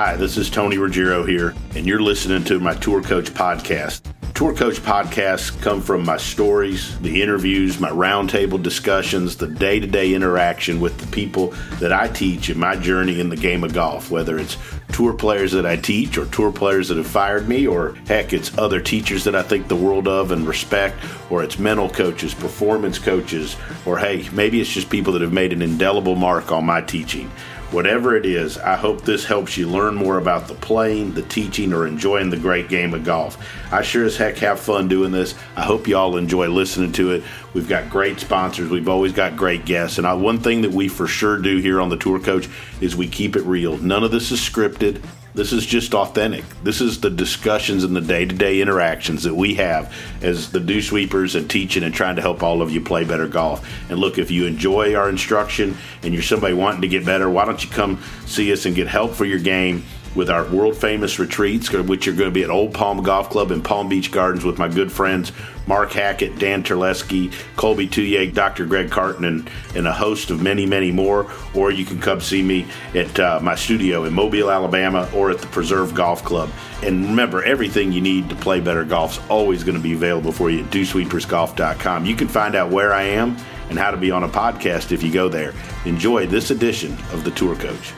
Hi, 0.00 0.14
this 0.14 0.36
is 0.36 0.48
Tony 0.48 0.78
Ruggiero 0.78 1.24
here, 1.24 1.56
and 1.74 1.84
you're 1.84 2.00
listening 2.00 2.44
to 2.44 2.60
my 2.60 2.72
Tour 2.72 3.02
Coach 3.02 3.30
podcast. 3.30 4.02
Tour 4.32 4.54
Coach 4.54 4.76
podcasts 4.76 5.60
come 5.60 5.82
from 5.82 6.04
my 6.04 6.16
stories, 6.16 6.96
the 7.00 7.20
interviews, 7.20 7.80
my 7.80 7.90
roundtable 7.90 8.62
discussions, 8.62 9.36
the 9.36 9.48
day 9.48 9.80
to 9.80 9.88
day 9.88 10.14
interaction 10.14 10.78
with 10.78 10.96
the 10.98 11.06
people 11.08 11.48
that 11.80 11.92
I 11.92 12.06
teach 12.06 12.48
in 12.48 12.60
my 12.60 12.76
journey 12.76 13.18
in 13.18 13.28
the 13.28 13.36
game 13.36 13.64
of 13.64 13.74
golf, 13.74 14.08
whether 14.08 14.38
it's 14.38 14.56
tour 14.92 15.14
players 15.14 15.50
that 15.50 15.66
I 15.66 15.74
teach 15.74 16.16
or 16.16 16.26
tour 16.26 16.52
players 16.52 16.90
that 16.90 16.96
have 16.96 17.08
fired 17.08 17.48
me, 17.48 17.66
or 17.66 17.96
heck, 18.06 18.32
it's 18.32 18.56
other 18.56 18.80
teachers 18.80 19.24
that 19.24 19.34
I 19.34 19.42
think 19.42 19.66
the 19.66 19.74
world 19.74 20.06
of 20.06 20.30
and 20.30 20.46
respect, 20.46 20.96
or 21.28 21.42
it's 21.42 21.58
mental 21.58 21.88
coaches, 21.88 22.34
performance 22.34 23.00
coaches, 23.00 23.56
or 23.84 23.98
hey, 23.98 24.28
maybe 24.32 24.60
it's 24.60 24.72
just 24.72 24.90
people 24.90 25.12
that 25.14 25.22
have 25.22 25.32
made 25.32 25.52
an 25.52 25.60
indelible 25.60 26.14
mark 26.14 26.52
on 26.52 26.64
my 26.64 26.82
teaching. 26.82 27.28
Whatever 27.70 28.16
it 28.16 28.24
is, 28.24 28.56
I 28.56 28.76
hope 28.76 29.02
this 29.02 29.26
helps 29.26 29.58
you 29.58 29.68
learn 29.68 29.94
more 29.94 30.16
about 30.16 30.48
the 30.48 30.54
playing, 30.54 31.12
the 31.12 31.20
teaching, 31.20 31.74
or 31.74 31.86
enjoying 31.86 32.30
the 32.30 32.38
great 32.38 32.70
game 32.70 32.94
of 32.94 33.04
golf. 33.04 33.36
I 33.70 33.82
sure 33.82 34.06
as 34.06 34.16
heck 34.16 34.38
have 34.38 34.58
fun 34.58 34.88
doing 34.88 35.12
this. 35.12 35.34
I 35.54 35.64
hope 35.64 35.86
you 35.86 35.94
all 35.94 36.16
enjoy 36.16 36.48
listening 36.48 36.92
to 36.92 37.10
it. 37.10 37.24
We've 37.52 37.68
got 37.68 37.90
great 37.90 38.20
sponsors. 38.20 38.70
We've 38.70 38.88
always 38.88 39.12
got 39.12 39.36
great 39.36 39.66
guests. 39.66 39.98
And 39.98 40.06
I, 40.06 40.14
one 40.14 40.38
thing 40.38 40.62
that 40.62 40.70
we 40.70 40.88
for 40.88 41.06
sure 41.06 41.36
do 41.36 41.58
here 41.58 41.78
on 41.78 41.90
the 41.90 41.98
Tour 41.98 42.18
Coach 42.18 42.48
is 42.80 42.96
we 42.96 43.06
keep 43.06 43.36
it 43.36 43.42
real. 43.42 43.76
None 43.76 44.02
of 44.02 44.12
this 44.12 44.32
is 44.32 44.40
scripted. 44.40 45.02
This 45.34 45.52
is 45.52 45.66
just 45.66 45.94
authentic. 45.94 46.44
This 46.62 46.80
is 46.80 47.00
the 47.00 47.10
discussions 47.10 47.84
and 47.84 47.94
the 47.94 48.00
day 48.00 48.24
to 48.24 48.34
day 48.34 48.60
interactions 48.60 49.22
that 49.24 49.34
we 49.34 49.54
have 49.54 49.94
as 50.22 50.50
the 50.50 50.58
dew 50.58 50.80
sweepers 50.80 51.34
and 51.34 51.48
teaching 51.48 51.84
and 51.84 51.94
trying 51.94 52.16
to 52.16 52.22
help 52.22 52.42
all 52.42 52.62
of 52.62 52.70
you 52.70 52.80
play 52.80 53.04
better 53.04 53.28
golf. 53.28 53.68
And 53.90 53.98
look, 53.98 54.18
if 54.18 54.30
you 54.30 54.46
enjoy 54.46 54.94
our 54.94 55.08
instruction 55.08 55.76
and 56.02 56.14
you're 56.14 56.22
somebody 56.22 56.54
wanting 56.54 56.80
to 56.80 56.88
get 56.88 57.04
better, 57.04 57.28
why 57.28 57.44
don't 57.44 57.62
you 57.62 57.70
come 57.70 58.02
see 58.26 58.52
us 58.52 58.66
and 58.66 58.74
get 58.74 58.88
help 58.88 59.12
for 59.12 59.26
your 59.26 59.38
game? 59.38 59.84
With 60.18 60.30
our 60.30 60.42
world 60.50 60.76
famous 60.76 61.20
retreats, 61.20 61.70
which 61.70 62.08
are 62.08 62.12
going 62.12 62.28
to 62.28 62.34
be 62.34 62.42
at 62.42 62.50
Old 62.50 62.74
Palm 62.74 63.04
Golf 63.04 63.30
Club 63.30 63.52
in 63.52 63.62
Palm 63.62 63.88
Beach 63.88 64.10
Gardens 64.10 64.44
with 64.44 64.58
my 64.58 64.66
good 64.66 64.90
friends 64.90 65.30
Mark 65.68 65.92
Hackett, 65.92 66.40
Dan 66.40 66.64
Terleski, 66.64 67.32
Colby 67.54 67.86
Tullier, 67.86 68.26
Dr. 68.34 68.66
Greg 68.66 68.90
Cartin, 68.90 69.24
and, 69.24 69.48
and 69.76 69.86
a 69.86 69.92
host 69.92 70.30
of 70.30 70.42
many, 70.42 70.66
many 70.66 70.90
more. 70.90 71.30
Or 71.54 71.70
you 71.70 71.84
can 71.84 72.00
come 72.00 72.20
see 72.20 72.42
me 72.42 72.66
at 72.96 73.20
uh, 73.20 73.38
my 73.40 73.54
studio 73.54 74.06
in 74.06 74.12
Mobile, 74.12 74.50
Alabama, 74.50 75.08
or 75.14 75.30
at 75.30 75.38
the 75.38 75.46
Preserve 75.46 75.94
Golf 75.94 76.24
Club. 76.24 76.50
And 76.82 77.04
remember, 77.04 77.44
everything 77.44 77.92
you 77.92 78.00
need 78.00 78.28
to 78.28 78.34
play 78.34 78.58
better 78.58 78.84
golf 78.84 79.12
is 79.12 79.30
always 79.30 79.62
going 79.62 79.76
to 79.76 79.82
be 79.82 79.92
available 79.92 80.32
for 80.32 80.50
you 80.50 80.64
at 80.64 80.70
dewsweepersgolf.com. 80.72 82.06
You 82.06 82.16
can 82.16 82.26
find 82.26 82.56
out 82.56 82.72
where 82.72 82.92
I 82.92 83.04
am 83.04 83.36
and 83.70 83.78
how 83.78 83.92
to 83.92 83.96
be 83.96 84.10
on 84.10 84.24
a 84.24 84.28
podcast 84.28 84.90
if 84.90 85.00
you 85.00 85.12
go 85.12 85.28
there. 85.28 85.54
Enjoy 85.84 86.26
this 86.26 86.50
edition 86.50 86.94
of 87.12 87.22
The 87.22 87.30
Tour 87.30 87.54
Coach. 87.54 87.92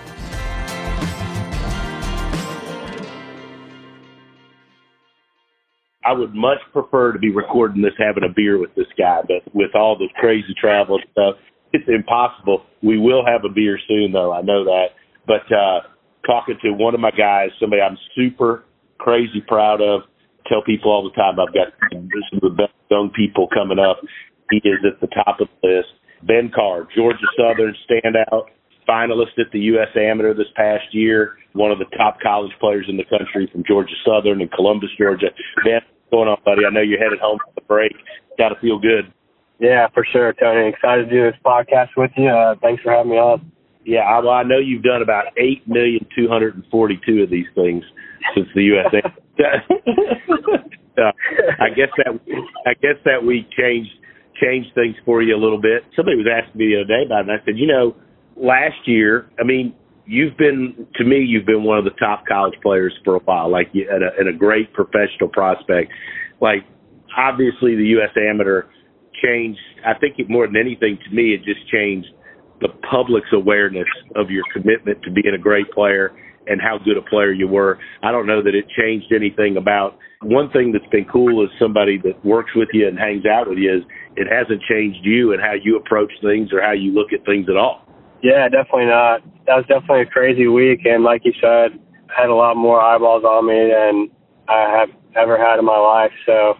I 6.11 6.12
would 6.12 6.34
much 6.34 6.58
prefer 6.72 7.12
to 7.12 7.20
be 7.20 7.30
recording 7.30 7.83
this 7.83 7.94
having 7.97 8.25
a 8.25 8.34
beer 8.34 8.58
with 8.58 8.75
this 8.75 8.91
guy, 8.98 9.20
but 9.22 9.47
with 9.55 9.77
all 9.77 9.97
the 9.97 10.08
crazy 10.19 10.53
travel 10.61 10.98
stuff, 11.12 11.36
it's 11.72 11.86
impossible. 11.86 12.66
We 12.83 12.98
will 12.98 13.25
have 13.25 13.44
a 13.44 13.48
beer 13.48 13.78
soon, 13.86 14.11
though. 14.11 14.33
I 14.33 14.42
know 14.42 14.64
that. 14.64 14.86
But 15.28 15.47
uh, 15.55 15.86
talking 16.27 16.58
to 16.62 16.72
one 16.72 16.94
of 16.94 17.00
my 17.00 17.12
guys, 17.12 17.50
somebody 17.61 17.81
I'm 17.81 17.97
super 18.16 18.64
crazy 18.98 19.41
proud 19.47 19.81
of, 19.81 20.00
tell 20.48 20.64
people 20.66 20.91
all 20.91 21.05
the 21.05 21.14
time 21.14 21.38
I've 21.38 21.55
got 21.55 21.70
some 21.92 22.11
of 22.42 22.56
the 22.56 22.56
best 22.58 22.75
young 22.91 23.12
people 23.14 23.47
coming 23.47 23.78
up. 23.78 24.00
He 24.50 24.56
is 24.56 24.83
at 24.83 25.00
the 25.00 25.14
top 25.14 25.38
of 25.38 25.47
the 25.62 25.69
list. 25.69 25.94
Ben 26.27 26.50
Carr, 26.53 26.88
Georgia 26.92 27.22
Southern 27.38 27.77
standout, 27.86 28.50
finalist 28.88 29.38
at 29.38 29.47
the 29.53 29.61
U.S. 29.78 29.94
Amateur 29.94 30.34
this 30.34 30.50
past 30.56 30.91
year, 30.91 31.36
one 31.53 31.70
of 31.70 31.78
the 31.78 31.86
top 31.97 32.19
college 32.20 32.50
players 32.58 32.86
in 32.88 32.97
the 32.97 33.05
country 33.05 33.48
from 33.53 33.62
Georgia 33.62 33.94
Southern 34.05 34.41
and 34.41 34.50
Columbus, 34.50 34.91
Georgia. 34.98 35.28
Ben, 35.64 35.81
going 36.11 36.28
on, 36.28 36.39
buddy? 36.44 36.62
I 36.66 36.71
know 36.71 36.81
you're 36.81 36.98
headed 36.98 37.21
home 37.21 37.38
for 37.38 37.53
the 37.54 37.66
break. 37.66 37.93
Got 38.38 38.50
to 38.50 38.60
feel 38.60 38.78
good. 38.78 39.12
Yeah, 39.60 39.88
for 39.93 40.06
sure, 40.10 40.32
Tony. 40.32 40.69
Excited 40.69 41.09
to 41.09 41.10
do 41.10 41.22
this 41.25 41.38
podcast 41.44 41.91
with 41.97 42.10
you. 42.16 42.28
Uh, 42.28 42.54
thanks 42.62 42.82
for 42.82 42.93
having 42.93 43.12
me 43.12 43.19
on. 43.19 43.53
Yeah, 43.84 44.00
I, 44.00 44.19
well, 44.20 44.31
I 44.31 44.43
know 44.43 44.59
you've 44.59 44.82
done 44.82 45.03
about 45.03 45.26
eight 45.37 45.66
million 45.69 46.06
two 46.16 46.28
hundred 46.28 46.54
and 46.54 46.65
forty-two 46.70 47.22
of 47.22 47.31
these 47.31 47.47
things 47.54 47.84
since 48.34 48.49
the 48.54 48.62
USA. 48.62 49.00
uh, 49.04 51.00
I 51.60 51.69
guess 51.70 51.88
that 51.97 52.20
I 52.66 52.75
guess 52.75 52.97
that 53.04 53.25
we 53.25 53.47
changed 53.56 53.91
changed 54.41 54.70
things 54.75 54.97
for 55.04 55.22
you 55.22 55.37
a 55.37 55.41
little 55.41 55.60
bit. 55.60 55.84
Somebody 55.97 56.16
was 56.16 56.26
asking 56.26 56.59
me 56.59 56.72
the 56.72 56.81
other 56.81 56.88
day 56.88 57.04
about 57.06 57.20
it, 57.20 57.31
and 57.31 57.41
I 57.41 57.44
said, 57.44 57.59
you 57.59 57.66
know, 57.66 57.97
last 58.37 58.87
year, 58.87 59.28
I 59.38 59.44
mean, 59.44 59.75
you've 60.10 60.37
been 60.37 60.88
to 60.97 61.04
me, 61.04 61.21
you've 61.21 61.47
been 61.47 61.62
one 61.62 61.78
of 61.78 61.84
the 61.84 61.94
top 61.98 62.26
college 62.26 62.54
players 62.62 62.93
for 63.04 63.16
a 63.16 63.21
while, 63.21 63.50
like 63.50 63.71
and 63.72 64.03
a, 64.03 64.10
and 64.19 64.28
a 64.28 64.37
great 64.37 64.72
professional 64.75 65.28
prospect. 65.32 65.93
Like 66.41 66.66
obviously, 67.16 67.76
the 67.76 67.94
U.S. 67.97 68.10
Amateur 68.16 68.65
changed. 69.22 69.60
I 69.87 69.94
think 69.99 70.16
it, 70.19 70.28
more 70.28 70.47
than 70.47 70.56
anything, 70.56 70.99
to 71.09 71.15
me, 71.15 71.32
it 71.32 71.44
just 71.44 71.66
changed 71.70 72.09
the 72.60 72.69
public's 72.91 73.31
awareness 73.32 73.87
of 74.16 74.31
your 74.31 74.43
commitment 74.53 75.00
to 75.04 75.10
being 75.10 75.34
a 75.34 75.38
great 75.38 75.70
player 75.70 76.10
and 76.47 76.60
how 76.60 76.76
good 76.84 76.97
a 76.97 77.03
player 77.03 77.32
you 77.32 77.47
were. 77.47 77.78
I 78.03 78.10
don't 78.10 78.26
know 78.26 78.43
that 78.43 78.54
it 78.54 78.66
changed 78.76 79.12
anything 79.15 79.56
about 79.56 79.97
one 80.22 80.50
thing 80.50 80.72
that's 80.72 80.91
been 80.91 81.06
cool 81.10 81.44
as 81.44 81.50
somebody 81.59 81.99
that 82.03 82.22
works 82.25 82.50
with 82.56 82.69
you 82.72 82.88
and 82.88 82.99
hangs 82.99 83.25
out 83.25 83.49
with 83.49 83.59
you 83.59 83.76
is 83.76 83.82
it 84.16 84.26
hasn't 84.26 84.60
changed 84.69 84.99
you 85.03 85.32
and 85.32 85.41
how 85.41 85.54
you 85.62 85.76
approach 85.76 86.10
things 86.20 86.53
or 86.53 86.60
how 86.60 86.72
you 86.72 86.93
look 86.93 87.12
at 87.15 87.25
things 87.25 87.47
at 87.49 87.56
all. 87.56 87.87
Yeah, 88.22 88.48
definitely 88.48 88.86
not. 88.86 89.22
That 89.47 89.56
was 89.56 89.64
definitely 89.66 90.03
a 90.03 90.06
crazy 90.06 90.47
week, 90.47 90.84
and 90.84 91.04
like 91.04 91.25
you 91.25 91.32
said, 91.41 91.81
I 92.10 92.22
had 92.22 92.28
a 92.28 92.34
lot 92.34 92.56
more 92.56 92.81
eyeballs 92.81 93.25
on 93.25 93.47
me 93.47 93.70
than 93.72 94.10
I 94.48 94.69
have 94.69 94.91
ever 95.16 95.38
had 95.38 95.58
in 95.58 95.64
my 95.64 95.78
life. 95.78 96.12
So, 96.26 96.54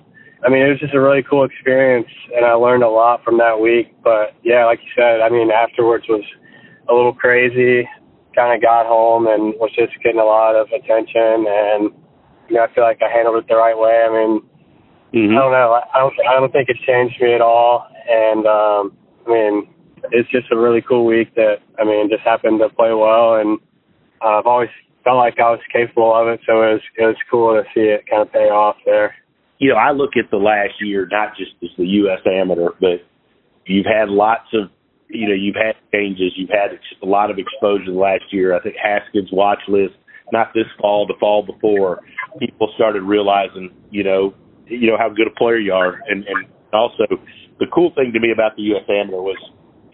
I 0.45 0.49
mean, 0.49 0.63
it 0.63 0.71
was 0.71 0.81
just 0.81 0.95
a 0.95 1.01
really 1.01 1.23
cool 1.23 1.45
experience, 1.45 2.09
and 2.35 2.47
I 2.47 2.53
learned 2.53 2.83
a 2.83 2.89
lot 2.89 3.23
from 3.25 3.39
that 3.39 3.61
week. 3.61 3.95
But 4.03 4.35
yeah, 4.43 4.65
like 4.65 4.81
you 4.81 4.91
said, 4.97 5.21
I 5.21 5.29
mean, 5.29 5.51
afterwards 5.51 6.07
was 6.09 6.25
a 6.89 6.95
little 6.95 7.13
crazy. 7.13 7.87
Kind 8.35 8.55
of 8.55 8.63
got 8.63 8.87
home 8.87 9.27
and 9.27 9.55
was 9.61 9.71
just 9.77 9.93
getting 10.03 10.21
a 10.21 10.25
lot 10.25 10.57
of 10.57 10.69
attention, 10.73 11.45
and 11.47 11.91
you 12.49 12.57
know, 12.57 12.65
I 12.65 12.75
feel 12.75 12.85
like 12.85 13.03
I 13.03 13.11
handled 13.11 13.37
it 13.37 13.49
the 13.49 13.57
right 13.57 13.77
way. 13.77 14.07
I 14.07 14.09
mean, 14.09 14.41
mm-hmm. 15.13 15.37
I 15.37 15.41
don't 15.41 15.53
know. 15.53 15.81
I 15.93 15.99
don't. 15.99 16.15
I 16.27 16.41
don't 16.41 16.53
think 16.53 16.69
it 16.69 16.79
changed 16.87 17.21
me 17.21 17.35
at 17.35 17.43
all, 17.43 17.87
and 18.09 18.47
um, 18.47 18.97
I 19.27 19.31
mean 19.31 19.69
it's 20.13 20.31
just 20.31 20.51
a 20.53 20.59
really 20.59 20.83
cool 20.83 21.05
week 21.07 21.35
that 21.35 21.57
I 21.79 21.85
mean 21.85 22.09
just 22.09 22.23
happened 22.23 22.61
to 22.61 22.69
play 22.75 22.93
well, 22.93 23.37
and 23.37 23.59
uh, 24.23 24.39
I've 24.39 24.47
always 24.47 24.71
felt 25.05 25.17
like 25.17 25.39
I 25.39 25.51
was 25.51 25.61
capable 25.73 26.15
of 26.15 26.29
it. 26.29 26.41
So 26.47 26.63
it 26.63 26.73
was 26.73 26.83
it 26.97 27.05
was 27.05 27.17
cool 27.31 27.55
to 27.55 27.63
see 27.75 27.89
it 27.89 28.05
kind 28.09 28.23
of 28.23 28.33
pay 28.33 28.51
off 28.51 28.77
there. 28.85 29.15
You 29.59 29.71
know, 29.71 29.77
I 29.77 29.93
look 29.93 30.17
at 30.17 30.31
the 30.31 30.39
last 30.39 30.75
year 30.81 31.07
not 31.11 31.37
just 31.37 31.53
as 31.63 31.71
the 31.77 31.87
U.S. 32.05 32.21
Amateur, 32.27 32.71
but 32.81 33.05
you've 33.67 33.87
had 33.87 34.09
lots 34.09 34.49
of 34.55 34.71
you 35.09 35.29
know 35.29 35.35
you've 35.35 35.57
had 35.57 35.77
changes, 35.93 36.33
you've 36.37 36.51
had 36.51 36.79
a 37.03 37.07
lot 37.07 37.31
of 37.31 37.39
exposure 37.39 37.93
last 37.93 38.25
year. 38.31 38.55
I 38.55 38.61
think 38.61 38.77
Haskins 38.77 39.29
watch 39.33 39.61
list, 39.69 39.95
not 40.33 40.53
this 40.55 40.67
fall, 40.81 41.07
the 41.07 41.15
fall 41.21 41.45
before, 41.45 42.01
people 42.39 42.73
started 42.75 43.03
realizing 43.03 43.71
you 43.91 44.05
know 44.05 44.35
you 44.67 44.87
know 44.87 44.97
how 44.99 45.09
good 45.09 45.27
a 45.27 45.35
player 45.37 45.59
you 45.59 45.73
are, 45.73 46.01
and 46.09 46.25
and 46.25 46.47
also 46.73 47.05
the 47.59 47.67
cool 47.73 47.93
thing 47.95 48.13
to 48.13 48.21
me 48.21 48.33
about 48.33 48.57
the 48.57 48.63
U.S. 48.75 48.85
Amateur 48.89 49.21
was 49.21 49.39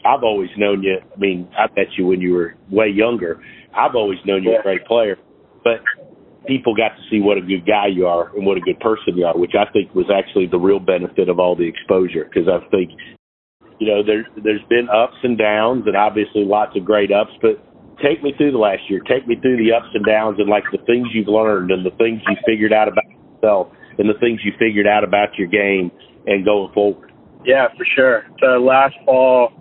I've 0.06 0.22
always 0.22 0.50
known 0.56 0.82
you. 0.82 0.98
I 1.00 1.18
mean, 1.18 1.48
I 1.58 1.66
met 1.76 1.88
you 1.98 2.06
when 2.06 2.20
you 2.20 2.34
were 2.34 2.54
way 2.70 2.88
younger. 2.88 3.42
I've 3.74 3.94
always 3.94 4.18
known 4.24 4.42
you 4.44 4.52
yeah. 4.52 4.60
a 4.60 4.62
great 4.62 4.86
player, 4.86 5.16
but 5.64 5.82
people 6.46 6.74
got 6.74 6.96
to 6.96 7.02
see 7.10 7.20
what 7.20 7.36
a 7.36 7.40
good 7.40 7.66
guy 7.66 7.88
you 7.92 8.06
are 8.06 8.34
and 8.36 8.46
what 8.46 8.56
a 8.56 8.60
good 8.60 8.78
person 8.80 9.16
you 9.16 9.26
are, 9.26 9.36
which 9.36 9.52
I 9.58 9.70
think 9.72 9.94
was 9.94 10.06
actually 10.06 10.46
the 10.46 10.58
real 10.58 10.78
benefit 10.78 11.28
of 11.28 11.38
all 11.38 11.56
the 11.56 11.68
exposure. 11.68 12.24
Because 12.24 12.48
I 12.48 12.62
think, 12.70 12.90
you 13.78 13.86
know, 13.88 14.02
there 14.02 14.26
there's 14.42 14.64
been 14.68 14.88
ups 14.88 15.18
and 15.22 15.36
downs, 15.36 15.84
and 15.86 15.96
obviously 15.96 16.44
lots 16.44 16.76
of 16.76 16.84
great 16.84 17.12
ups. 17.12 17.32
But 17.42 17.60
take 18.02 18.22
me 18.22 18.32
through 18.36 18.52
the 18.52 18.62
last 18.62 18.88
year. 18.88 19.00
Take 19.00 19.26
me 19.26 19.36
through 19.40 19.58
the 19.58 19.72
ups 19.74 19.90
and 19.92 20.04
downs, 20.06 20.38
and 20.38 20.48
like 20.48 20.64
the 20.72 20.82
things 20.86 21.08
you've 21.12 21.28
learned 21.28 21.70
and 21.70 21.84
the 21.84 21.94
things 21.98 22.22
you 22.28 22.36
figured 22.46 22.72
out 22.72 22.88
about 22.88 23.04
yourself 23.10 23.68
and 23.98 24.08
the 24.08 24.18
things 24.20 24.40
you 24.44 24.52
figured 24.58 24.86
out 24.86 25.04
about 25.04 25.36
your 25.38 25.48
game 25.48 25.90
and 26.26 26.44
going 26.44 26.72
forward. 26.72 27.12
Yeah, 27.44 27.68
for 27.76 27.86
sure. 27.94 28.24
So 28.40 28.58
last 28.58 28.94
fall 29.04 29.52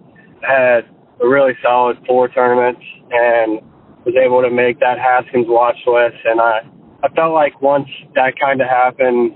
had 0.41 0.85
a 1.21 1.27
really 1.27 1.53
solid 1.63 1.97
four 2.07 2.27
tournaments 2.29 2.81
and 3.11 3.61
was 4.05 4.15
able 4.15 4.41
to 4.41 4.51
make 4.51 4.79
that 4.79 4.99
Haskins 4.99 5.47
watch 5.47 5.77
list. 5.87 6.17
And 6.25 6.39
I, 6.39 6.61
I 7.03 7.09
felt 7.15 7.33
like 7.33 7.61
once 7.61 7.87
that 8.13 8.33
kind 8.39 8.61
of 8.61 8.67
happened, 8.67 9.33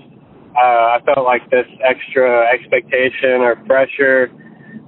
uh, 0.54 0.96
I 0.96 0.98
felt 1.04 1.24
like 1.26 1.48
this 1.50 1.66
extra 1.82 2.46
expectation 2.52 3.42
or 3.42 3.56
pressure 3.66 4.30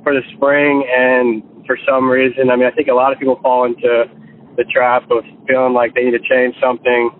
for 0.03 0.15
the 0.15 0.23
spring. 0.37 0.87
And 0.87 1.43
for 1.67 1.79
some 1.89 2.09
reason, 2.09 2.51
I 2.51 2.57
mean, 2.57 2.67
I 2.67 2.71
think 2.71 2.89
a 2.89 2.95
lot 2.95 3.13
of 3.13 3.19
people 3.19 3.39
fall 3.43 3.65
into 3.65 4.05
the 4.57 4.65
trap 4.73 5.11
of 5.11 5.25
feeling 5.49 5.73
like 5.73 5.95
they 5.95 6.05
need 6.05 6.19
to 6.19 6.29
change 6.29 6.55
something 6.61 7.11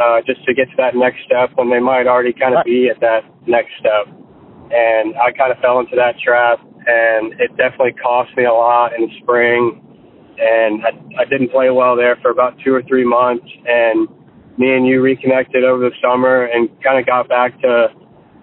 uh, 0.00 0.20
just 0.26 0.44
to 0.44 0.54
get 0.54 0.68
to 0.70 0.76
that 0.76 0.96
next 0.96 1.24
step 1.24 1.50
when 1.54 1.70
they 1.70 1.78
might 1.78 2.06
already 2.06 2.32
kind 2.32 2.56
of 2.56 2.64
be 2.64 2.88
at 2.90 3.00
that 3.00 3.20
next 3.46 3.70
step. 3.78 4.08
And 4.70 5.14
I 5.16 5.32
kind 5.32 5.52
of 5.52 5.58
fell 5.58 5.80
into 5.80 5.96
that 5.96 6.18
trap 6.18 6.60
and 6.86 7.34
it 7.40 7.56
definitely 7.56 7.92
cost 7.92 8.30
me 8.36 8.44
a 8.44 8.52
lot 8.52 8.94
in 8.94 9.02
the 9.02 9.12
spring. 9.22 9.82
and 10.38 10.82
I, 10.84 11.22
I 11.22 11.24
didn't 11.26 11.50
play 11.50 11.70
well 11.70 11.96
there 11.96 12.16
for 12.22 12.30
about 12.30 12.56
two 12.64 12.72
or 12.74 12.82
three 12.82 13.04
months. 13.04 13.46
And 13.66 14.08
me 14.58 14.74
and 14.74 14.86
you 14.86 15.00
reconnected 15.00 15.64
over 15.64 15.88
the 15.88 15.94
summer 16.02 16.44
and 16.44 16.68
kind 16.82 16.98
of 16.98 17.06
got 17.06 17.28
back 17.28 17.60
to 17.60 17.88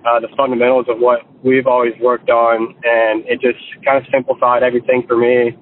uh, 0.05 0.19
the 0.19 0.27
fundamentals 0.37 0.85
of 0.89 0.99
what 0.99 1.21
we've 1.43 1.67
always 1.67 1.93
worked 2.01 2.29
on, 2.29 2.75
and 2.83 3.25
it 3.27 3.41
just 3.41 3.59
kind 3.83 3.97
of 3.97 4.03
simplified 4.11 4.63
everything 4.63 5.03
for 5.07 5.17
me 5.17 5.57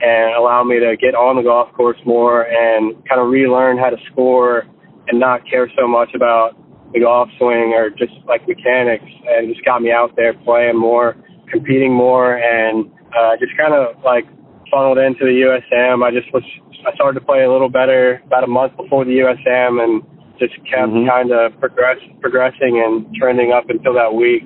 and 0.00 0.34
allowed 0.34 0.64
me 0.64 0.80
to 0.80 0.96
get 0.96 1.14
on 1.14 1.36
the 1.36 1.42
golf 1.42 1.72
course 1.74 1.98
more 2.04 2.42
and 2.42 2.94
kind 3.08 3.20
of 3.20 3.28
relearn 3.28 3.78
how 3.78 3.90
to 3.90 3.96
score 4.10 4.64
and 5.08 5.20
not 5.20 5.46
care 5.48 5.70
so 5.78 5.86
much 5.86 6.10
about 6.14 6.56
the 6.92 7.00
golf 7.00 7.28
swing 7.38 7.72
or 7.74 7.90
just 7.90 8.12
like 8.26 8.46
mechanics 8.46 9.08
and 9.28 9.52
just 9.52 9.64
got 9.64 9.82
me 9.82 9.90
out 9.90 10.14
there 10.16 10.34
playing 10.44 10.78
more, 10.78 11.16
competing 11.50 11.92
more 11.92 12.36
and 12.36 12.90
uh 13.16 13.36
just 13.40 13.56
kind 13.56 13.74
of 13.74 13.96
like 14.04 14.24
funneled 14.70 14.98
into 14.98 15.24
the 15.24 15.44
USM. 15.44 16.04
I 16.04 16.10
just 16.10 16.32
was 16.32 16.44
I 16.86 16.94
started 16.94 17.20
to 17.20 17.24
play 17.24 17.44
a 17.44 17.50
little 17.50 17.68
better 17.68 18.22
about 18.26 18.44
a 18.44 18.46
month 18.46 18.76
before 18.76 19.04
the 19.04 19.22
USM 19.24 19.82
and 19.82 20.02
just 20.38 20.54
kept 20.68 20.92
mm-hmm. 20.92 21.08
kind 21.08 21.32
of 21.32 21.58
progress 21.60 21.98
progressing 22.20 22.80
and 22.84 23.06
trending 23.14 23.52
up 23.52 23.68
until 23.70 23.94
that 23.94 24.12
week 24.12 24.44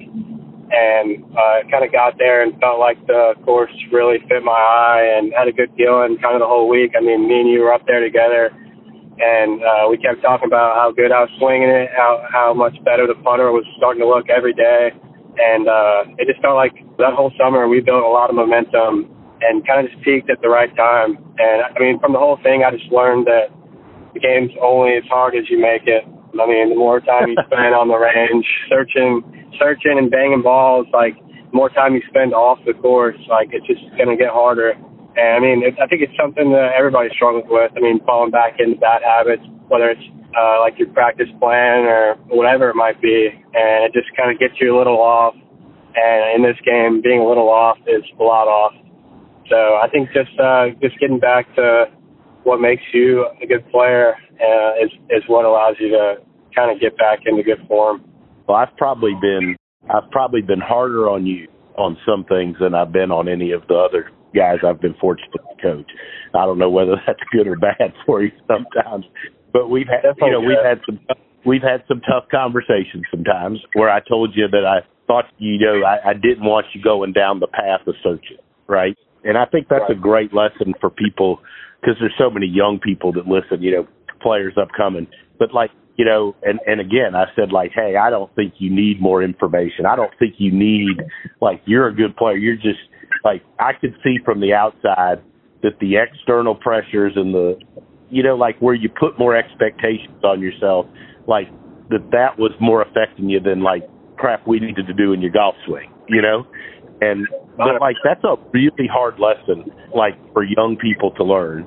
and 0.70 1.22
uh 1.34 1.62
kind 1.70 1.84
of 1.84 1.90
got 1.92 2.18
there 2.18 2.42
and 2.42 2.58
felt 2.60 2.78
like 2.78 2.98
the 3.06 3.34
course 3.44 3.70
really 3.92 4.18
fit 4.28 4.42
my 4.42 4.52
eye 4.52 5.18
and 5.18 5.32
had 5.34 5.46
a 5.48 5.52
good 5.52 5.70
feeling 5.76 6.18
kind 6.22 6.34
of 6.34 6.40
the 6.40 6.46
whole 6.46 6.68
week. 6.68 6.92
I 6.98 7.00
mean, 7.00 7.26
me 7.26 7.40
and 7.40 7.50
you 7.50 7.60
were 7.60 7.72
up 7.72 7.86
there 7.86 8.00
together 8.00 8.50
and 9.18 9.62
uh, 9.64 9.88
we 9.88 9.96
kept 9.96 10.20
talking 10.22 10.46
about 10.46 10.76
how 10.76 10.92
good 10.92 11.12
I 11.12 11.24
was 11.24 11.32
swinging 11.38 11.68
it, 11.68 11.88
how 11.96 12.24
how 12.30 12.54
much 12.54 12.76
better 12.84 13.06
the 13.06 13.16
putter 13.24 13.52
was 13.52 13.64
starting 13.76 14.00
to 14.00 14.08
look 14.08 14.28
every 14.28 14.52
day, 14.52 14.92
and 15.38 15.68
uh, 15.68 16.04
it 16.18 16.28
just 16.28 16.40
felt 16.40 16.56
like 16.56 16.76
that 16.98 17.12
whole 17.12 17.32
summer 17.40 17.68
we 17.68 17.80
built 17.80 18.04
a 18.04 18.08
lot 18.08 18.28
of 18.28 18.36
momentum 18.36 19.12
and 19.40 19.66
kind 19.66 19.84
of 19.84 19.92
just 19.92 20.02
peaked 20.02 20.30
at 20.30 20.40
the 20.40 20.48
right 20.48 20.74
time. 20.76 21.16
And 21.38 21.58
I 21.64 21.78
mean, 21.78 22.00
from 22.00 22.12
the 22.12 22.18
whole 22.18 22.38
thing, 22.42 22.64
I 22.64 22.70
just 22.70 22.88
learned 22.92 23.26
that 23.26 23.52
the 24.14 24.20
game's 24.20 24.52
only 24.62 24.96
as 24.96 25.04
hard 25.08 25.36
as 25.36 25.44
you 25.50 25.60
make 25.60 25.84
it. 25.84 26.04
I 26.36 26.46
mean, 26.48 26.70
the 26.70 26.76
more 26.76 27.00
time 27.00 27.28
you 27.28 27.36
spend 27.46 27.76
on 27.76 27.88
the 27.88 27.96
range 28.00 28.46
searching, 28.68 29.20
searching 29.58 29.96
and 29.98 30.10
banging 30.10 30.42
balls, 30.42 30.86
like 30.92 31.16
the 31.16 31.56
more 31.56 31.68
time 31.70 31.94
you 31.94 32.02
spend 32.08 32.32
off 32.32 32.58
the 32.64 32.72
course, 32.74 33.16
like 33.28 33.48
it's 33.52 33.66
just 33.66 33.84
gonna 33.98 34.16
get 34.16 34.32
harder. 34.32 34.74
And 35.16 35.36
I 35.36 35.40
mean, 35.40 35.64
it, 35.64 35.74
I 35.80 35.86
think 35.86 36.02
it's 36.02 36.16
something 36.20 36.52
that 36.52 36.76
everybody 36.76 37.08
struggles 37.16 37.48
with. 37.48 37.72
I 37.76 37.80
mean, 37.80 38.00
falling 38.04 38.30
back 38.30 38.60
into 38.60 38.76
bad 38.76 39.00
habits, 39.00 39.42
whether 39.68 39.88
it's 39.88 40.04
uh, 40.36 40.60
like 40.60 40.78
your 40.78 40.88
practice 40.92 41.28
plan 41.40 41.88
or 41.88 42.16
whatever 42.28 42.68
it 42.68 42.76
might 42.76 43.00
be, 43.00 43.32
and 43.32 43.88
it 43.88 43.92
just 43.96 44.14
kind 44.16 44.30
of 44.30 44.38
gets 44.38 44.54
you 44.60 44.76
a 44.76 44.76
little 44.76 45.00
off. 45.00 45.34
And 45.96 46.36
in 46.36 46.42
this 46.44 46.60
game, 46.60 47.00
being 47.00 47.20
a 47.20 47.26
little 47.26 47.48
off 47.48 47.78
is 47.88 48.04
a 48.20 48.22
lot 48.22 48.46
off. 48.46 48.74
So 49.48 49.56
I 49.56 49.88
think 49.90 50.12
just 50.12 50.38
uh, 50.38 50.76
just 50.82 51.00
getting 51.00 51.18
back 51.18 51.48
to 51.56 51.86
what 52.44 52.60
makes 52.60 52.82
you 52.92 53.26
a 53.42 53.46
good 53.46 53.64
player 53.70 54.14
uh, 54.36 54.84
is 54.84 54.92
is 55.08 55.24
what 55.28 55.46
allows 55.46 55.76
you 55.80 55.88
to 55.90 56.16
kind 56.54 56.70
of 56.70 56.78
get 56.78 56.96
back 56.98 57.20
into 57.24 57.42
good 57.42 57.64
form. 57.66 58.04
Well, 58.46 58.58
I've 58.58 58.76
probably 58.76 59.14
been 59.20 59.56
I've 59.88 60.10
probably 60.10 60.42
been 60.42 60.60
harder 60.60 61.08
on 61.08 61.24
you 61.24 61.48
on 61.78 61.96
some 62.04 62.24
things 62.24 62.56
than 62.60 62.74
I've 62.74 62.92
been 62.92 63.10
on 63.10 63.28
any 63.28 63.52
of 63.52 63.62
the 63.68 63.76
other 63.76 64.10
guys 64.36 64.58
I've 64.66 64.80
been 64.80 64.94
fortunate 65.00 65.32
to 65.32 65.62
coach. 65.62 65.90
I 66.34 66.44
don't 66.44 66.58
know 66.58 66.70
whether 66.70 66.96
that's 67.06 67.20
good 67.32 67.46
or 67.46 67.56
bad 67.56 67.94
for 68.04 68.22
you 68.22 68.30
sometimes, 68.46 69.06
but 69.52 69.68
we've 69.68 69.88
had 69.88 70.14
you 70.20 70.30
know 70.30 70.40
we've 70.40 70.62
had 70.62 70.80
some 70.86 71.00
we've 71.44 71.62
had 71.62 71.82
some 71.88 72.00
tough 72.00 72.24
conversations 72.30 73.04
sometimes 73.10 73.58
where 73.74 73.88
I 73.90 74.00
told 74.00 74.36
you 74.36 74.46
that 74.48 74.66
I 74.66 74.86
thought 75.06 75.24
you 75.38 75.58
know 75.58 75.82
I, 75.86 76.10
I 76.10 76.12
didn't 76.14 76.44
want 76.44 76.66
you 76.74 76.82
going 76.82 77.12
down 77.12 77.40
the 77.40 77.48
path 77.48 77.86
of 77.86 77.94
searching, 78.02 78.38
right? 78.66 78.96
And 79.24 79.38
I 79.38 79.46
think 79.46 79.68
that's 79.68 79.88
right. 79.88 79.96
a 79.96 80.00
great 80.00 80.32
lesson 80.34 80.74
for 80.80 80.90
people 80.90 81.40
because 81.80 81.96
there's 82.00 82.14
so 82.18 82.30
many 82.30 82.46
young 82.46 82.78
people 82.78 83.12
that 83.12 83.26
listen, 83.26 83.62
you 83.62 83.72
know, 83.72 83.88
players 84.20 84.54
upcoming. 84.60 85.06
But 85.38 85.52
like 85.52 85.70
you 85.96 86.04
know, 86.04 86.36
and 86.42 86.60
and 86.66 86.80
again, 86.80 87.14
I 87.14 87.26
said 87.34 87.52
like, 87.52 87.72
hey, 87.74 87.96
I 87.96 88.10
don't 88.10 88.34
think 88.34 88.54
you 88.58 88.70
need 88.70 89.00
more 89.00 89.22
information. 89.22 89.86
I 89.86 89.96
don't 89.96 90.12
think 90.18 90.34
you 90.38 90.52
need 90.52 90.98
like 91.40 91.62
you're 91.64 91.88
a 91.88 91.94
good 91.94 92.16
player. 92.16 92.36
You're 92.36 92.56
just 92.56 92.80
like 93.26 93.42
I 93.58 93.72
could 93.74 93.94
see 94.04 94.18
from 94.24 94.40
the 94.40 94.54
outside 94.54 95.18
that 95.62 95.80
the 95.80 95.96
external 95.96 96.54
pressures 96.54 97.14
and 97.16 97.34
the 97.34 97.58
you 98.08 98.22
know 98.22 98.36
like 98.36 98.56
where 98.60 98.74
you 98.74 98.88
put 98.88 99.18
more 99.18 99.36
expectations 99.36 100.22
on 100.22 100.40
yourself 100.40 100.86
like 101.26 101.48
that 101.90 102.08
that 102.12 102.38
was 102.38 102.52
more 102.60 102.82
affecting 102.82 103.28
you 103.28 103.40
than 103.40 103.62
like 103.62 103.82
crap 104.16 104.46
we 104.46 104.60
needed 104.60 104.86
to 104.86 104.94
do 104.94 105.12
in 105.12 105.20
your 105.20 105.32
golf 105.32 105.56
swing 105.66 105.90
you 106.08 106.22
know? 106.22 106.46
And 107.00 107.26
but 107.56 107.80
like 107.80 107.96
that's 108.04 108.24
a 108.24 108.36
really 108.52 108.88
hard 108.90 109.18
lesson 109.18 109.70
like 109.94 110.14
for 110.32 110.44
young 110.44 110.76
people 110.80 111.10
to 111.12 111.24
learn. 111.24 111.66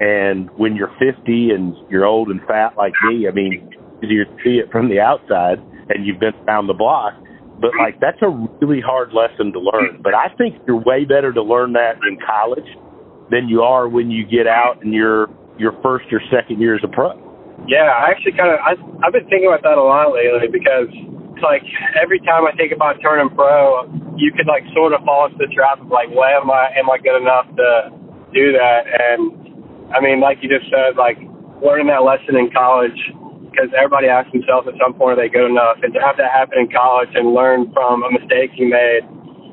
And 0.00 0.50
when 0.58 0.76
you're 0.76 0.92
50 0.98 1.50
and 1.50 1.74
you're 1.88 2.04
old 2.04 2.28
and 2.28 2.40
fat 2.46 2.76
like 2.76 2.92
me 3.04 3.26
i 3.28 3.30
mean 3.30 3.70
you 4.02 4.24
see 4.44 4.58
it 4.58 4.70
from 4.70 4.90
the 4.90 5.00
outside 5.00 5.58
and 5.88 6.04
you've 6.04 6.20
been 6.20 6.34
around 6.46 6.66
the 6.66 6.74
block 6.74 7.14
but 7.60 7.72
like 7.78 7.98
that's 8.00 8.20
a 8.20 8.28
really 8.60 8.80
hard 8.80 9.12
lesson 9.12 9.52
to 9.52 9.60
learn. 9.60 10.00
But 10.02 10.14
I 10.14 10.28
think 10.36 10.56
you're 10.66 10.80
way 10.80 11.04
better 11.04 11.32
to 11.32 11.42
learn 11.42 11.72
that 11.72 11.96
in 12.08 12.18
college 12.20 12.68
than 13.30 13.48
you 13.48 13.62
are 13.62 13.88
when 13.88 14.10
you 14.10 14.24
get 14.26 14.46
out 14.46 14.82
and 14.82 14.92
you're 14.92 15.28
your 15.58 15.72
first 15.82 16.06
or 16.12 16.20
second 16.30 16.60
year 16.60 16.76
as 16.76 16.84
a 16.84 16.88
pro. 16.88 17.16
Yeah, 17.66 17.88
I 17.88 18.12
actually 18.12 18.36
kind 18.36 18.52
of 18.52 18.60
I, 18.60 18.76
I've 19.00 19.12
been 19.12 19.26
thinking 19.32 19.48
about 19.48 19.64
that 19.64 19.80
a 19.80 19.82
lot 19.82 20.12
lately 20.12 20.52
because 20.52 20.92
it's 20.92 21.44
like 21.44 21.64
every 21.96 22.20
time 22.20 22.44
I 22.44 22.52
think 22.56 22.72
about 22.72 23.00
turning 23.00 23.32
pro, 23.34 23.88
you 24.16 24.32
could 24.36 24.46
like 24.46 24.62
sort 24.76 24.92
of 24.92 25.00
fall 25.04 25.26
into 25.26 25.40
the 25.40 25.48
trap 25.52 25.80
of 25.80 25.88
like, 25.88 26.12
well, 26.12 26.28
am 26.28 26.50
I 26.52 26.76
am 26.76 26.88
I 26.92 27.00
good 27.00 27.16
enough 27.16 27.48
to 27.56 27.68
do 28.36 28.52
that? 28.52 28.84
And 28.84 29.32
I 29.96 30.00
mean, 30.04 30.20
like 30.20 30.44
you 30.44 30.48
just 30.52 30.68
said, 30.68 31.00
like 31.00 31.16
learning 31.64 31.88
that 31.88 32.04
lesson 32.04 32.36
in 32.36 32.52
college 32.52 33.00
because 33.56 33.72
everybody 33.72 34.12
asks 34.12 34.28
themselves 34.36 34.68
at 34.68 34.76
some 34.76 34.92
point 34.92 35.16
are 35.16 35.20
they 35.24 35.32
good 35.32 35.48
enough, 35.48 35.80
and 35.80 35.96
to 35.96 36.00
have 36.04 36.20
that 36.20 36.28
happen 36.28 36.60
in 36.60 36.68
college 36.68 37.08
and 37.16 37.32
learn 37.32 37.72
from 37.72 38.04
a 38.04 38.12
mistake 38.12 38.52
you 38.60 38.68
made, 38.68 39.00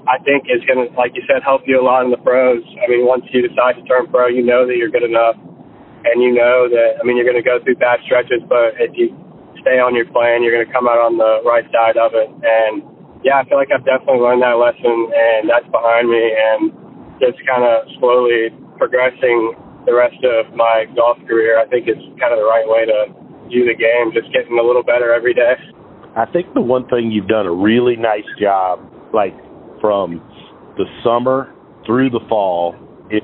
I 0.04 0.20
think 0.28 0.52
is 0.52 0.60
going 0.68 0.84
to, 0.84 0.92
like 1.00 1.16
you 1.16 1.24
said, 1.24 1.40
help 1.40 1.64
you 1.64 1.80
a 1.80 1.86
lot 1.86 2.04
in 2.04 2.12
the 2.12 2.20
pros. 2.20 2.60
I 2.84 2.92
mean, 2.92 3.08
once 3.08 3.24
you 3.32 3.40
decide 3.40 3.80
to 3.80 3.84
turn 3.88 4.12
pro, 4.12 4.28
you 4.28 4.44
know 4.44 4.68
that 4.68 4.76
you're 4.76 4.92
good 4.92 5.08
enough, 5.08 5.40
and 5.40 6.20
you 6.20 6.36
know 6.36 6.68
that 6.68 7.00
I 7.00 7.08
mean 7.08 7.16
you're 7.16 7.28
going 7.28 7.40
to 7.40 7.46
go 7.46 7.64
through 7.64 7.80
bad 7.80 8.04
stretches, 8.04 8.44
but 8.52 8.76
if 8.76 8.92
you 9.00 9.16
stay 9.64 9.80
on 9.80 9.96
your 9.96 10.06
plan, 10.12 10.44
you're 10.44 10.52
going 10.52 10.68
to 10.68 10.74
come 10.76 10.92
out 10.92 11.00
on 11.00 11.16
the 11.16 11.40
right 11.48 11.64
side 11.72 11.96
of 11.96 12.12
it. 12.12 12.28
And 12.28 12.84
yeah, 13.24 13.40
I 13.40 13.48
feel 13.48 13.56
like 13.56 13.72
I've 13.72 13.88
definitely 13.88 14.20
learned 14.20 14.44
that 14.44 14.60
lesson, 14.60 15.08
and 15.16 15.48
that's 15.48 15.68
behind 15.72 16.12
me, 16.12 16.20
and 16.20 16.76
just 17.24 17.40
kind 17.48 17.64
of 17.64 17.88
slowly 18.04 18.52
progressing 18.76 19.56
the 19.88 19.96
rest 19.96 20.20
of 20.28 20.52
my 20.60 20.84
golf 20.92 21.16
career, 21.24 21.56
I 21.56 21.64
think 21.72 21.88
is 21.88 22.00
kind 22.20 22.36
of 22.36 22.44
the 22.44 22.48
right 22.48 22.68
way 22.68 22.84
to 22.84 23.23
view 23.48 23.66
the 23.66 23.76
game, 23.76 24.14
just 24.14 24.32
getting 24.34 24.58
a 24.58 24.64
little 24.64 24.84
better 24.84 25.14
every 25.14 25.34
day. 25.34 25.54
I 26.16 26.26
think 26.26 26.54
the 26.54 26.62
one 26.62 26.88
thing 26.90 27.12
you've 27.12 27.28
done 27.28 27.48
a 27.48 27.54
really 27.54 27.96
nice 27.96 28.28
job, 28.40 28.80
like 29.14 29.34
from 29.82 30.22
the 30.78 30.86
summer 31.04 31.54
through 31.86 32.12
the 32.12 32.22
fall, 32.30 32.76
it 33.10 33.24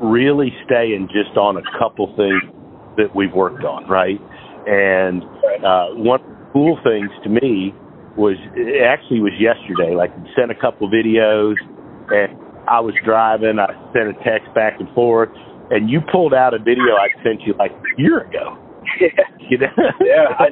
really 0.00 0.54
staying 0.64 1.08
just 1.10 1.36
on 1.36 1.56
a 1.56 1.62
couple 1.78 2.06
things 2.16 2.42
that 2.96 3.14
we've 3.14 3.32
worked 3.32 3.64
on, 3.64 3.88
right? 3.88 4.20
And 4.66 5.22
uh, 5.64 5.98
one 5.98 6.20
cool 6.52 6.78
things 6.84 7.10
to 7.24 7.28
me 7.28 7.74
was 8.16 8.36
it 8.54 8.82
actually 8.86 9.20
was 9.20 9.34
yesterday. 9.38 9.94
Like 9.94 10.10
sent 10.38 10.50
a 10.50 10.58
couple 10.58 10.88
videos, 10.90 11.54
and 12.10 12.38
I 12.68 12.78
was 12.80 12.94
driving. 13.04 13.58
I 13.58 13.74
sent 13.92 14.10
a 14.10 14.16
text 14.22 14.52
back 14.54 14.78
and 14.78 14.88
forth, 14.94 15.30
and 15.70 15.90
you 15.90 16.00
pulled 16.12 16.34
out 16.34 16.54
a 16.54 16.58
video 16.58 16.94
I 16.94 17.08
sent 17.22 17.42
you 17.42 17.54
like 17.58 17.72
a 17.72 18.00
year 18.00 18.20
ago 18.20 18.58
you 19.50 19.58
know? 19.58 19.72
yeah. 20.00 20.34
I, 20.38 20.46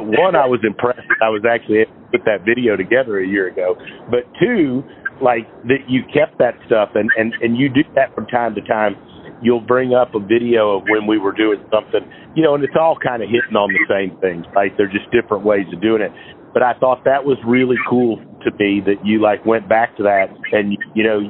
One, 0.02 0.34
I 0.34 0.46
was 0.46 0.60
impressed. 0.64 1.06
I 1.22 1.28
was 1.28 1.42
actually 1.44 1.80
able 1.80 1.92
to 1.92 2.18
put 2.18 2.24
that 2.24 2.44
video 2.44 2.76
together 2.76 3.20
a 3.20 3.26
year 3.26 3.48
ago. 3.48 3.76
But 4.10 4.24
two, 4.40 4.82
like 5.20 5.44
that 5.68 5.84
you 5.88 6.02
kept 6.12 6.38
that 6.38 6.56
stuff 6.66 6.90
and 6.94 7.10
and 7.16 7.34
and 7.42 7.56
you 7.56 7.68
do 7.68 7.84
that 7.94 8.14
from 8.14 8.26
time 8.26 8.54
to 8.54 8.62
time. 8.62 8.96
You'll 9.42 9.60
bring 9.60 9.94
up 9.94 10.14
a 10.14 10.20
video 10.20 10.76
of 10.78 10.84
when 10.88 11.06
we 11.06 11.16
were 11.16 11.32
doing 11.32 11.64
something, 11.72 12.04
you 12.34 12.42
know, 12.42 12.54
and 12.54 12.64
it's 12.64 12.76
all 12.78 12.96
kind 12.96 13.22
of 13.22 13.28
hitting 13.28 13.56
on 13.56 13.72
the 13.72 13.84
same 13.88 14.18
things, 14.20 14.44
right? 14.54 14.72
They're 14.76 14.92
just 14.92 15.10
different 15.12 15.44
ways 15.44 15.64
of 15.72 15.80
doing 15.80 16.02
it. 16.02 16.12
But 16.52 16.62
I 16.62 16.74
thought 16.74 17.04
that 17.04 17.24
was 17.24 17.38
really 17.46 17.76
cool 17.88 18.18
to 18.44 18.50
me 18.58 18.82
that 18.84 19.04
you 19.04 19.20
like 19.20 19.44
went 19.46 19.68
back 19.68 19.96
to 19.96 20.02
that 20.02 20.28
and 20.52 20.76
you 20.94 21.04
know 21.04 21.20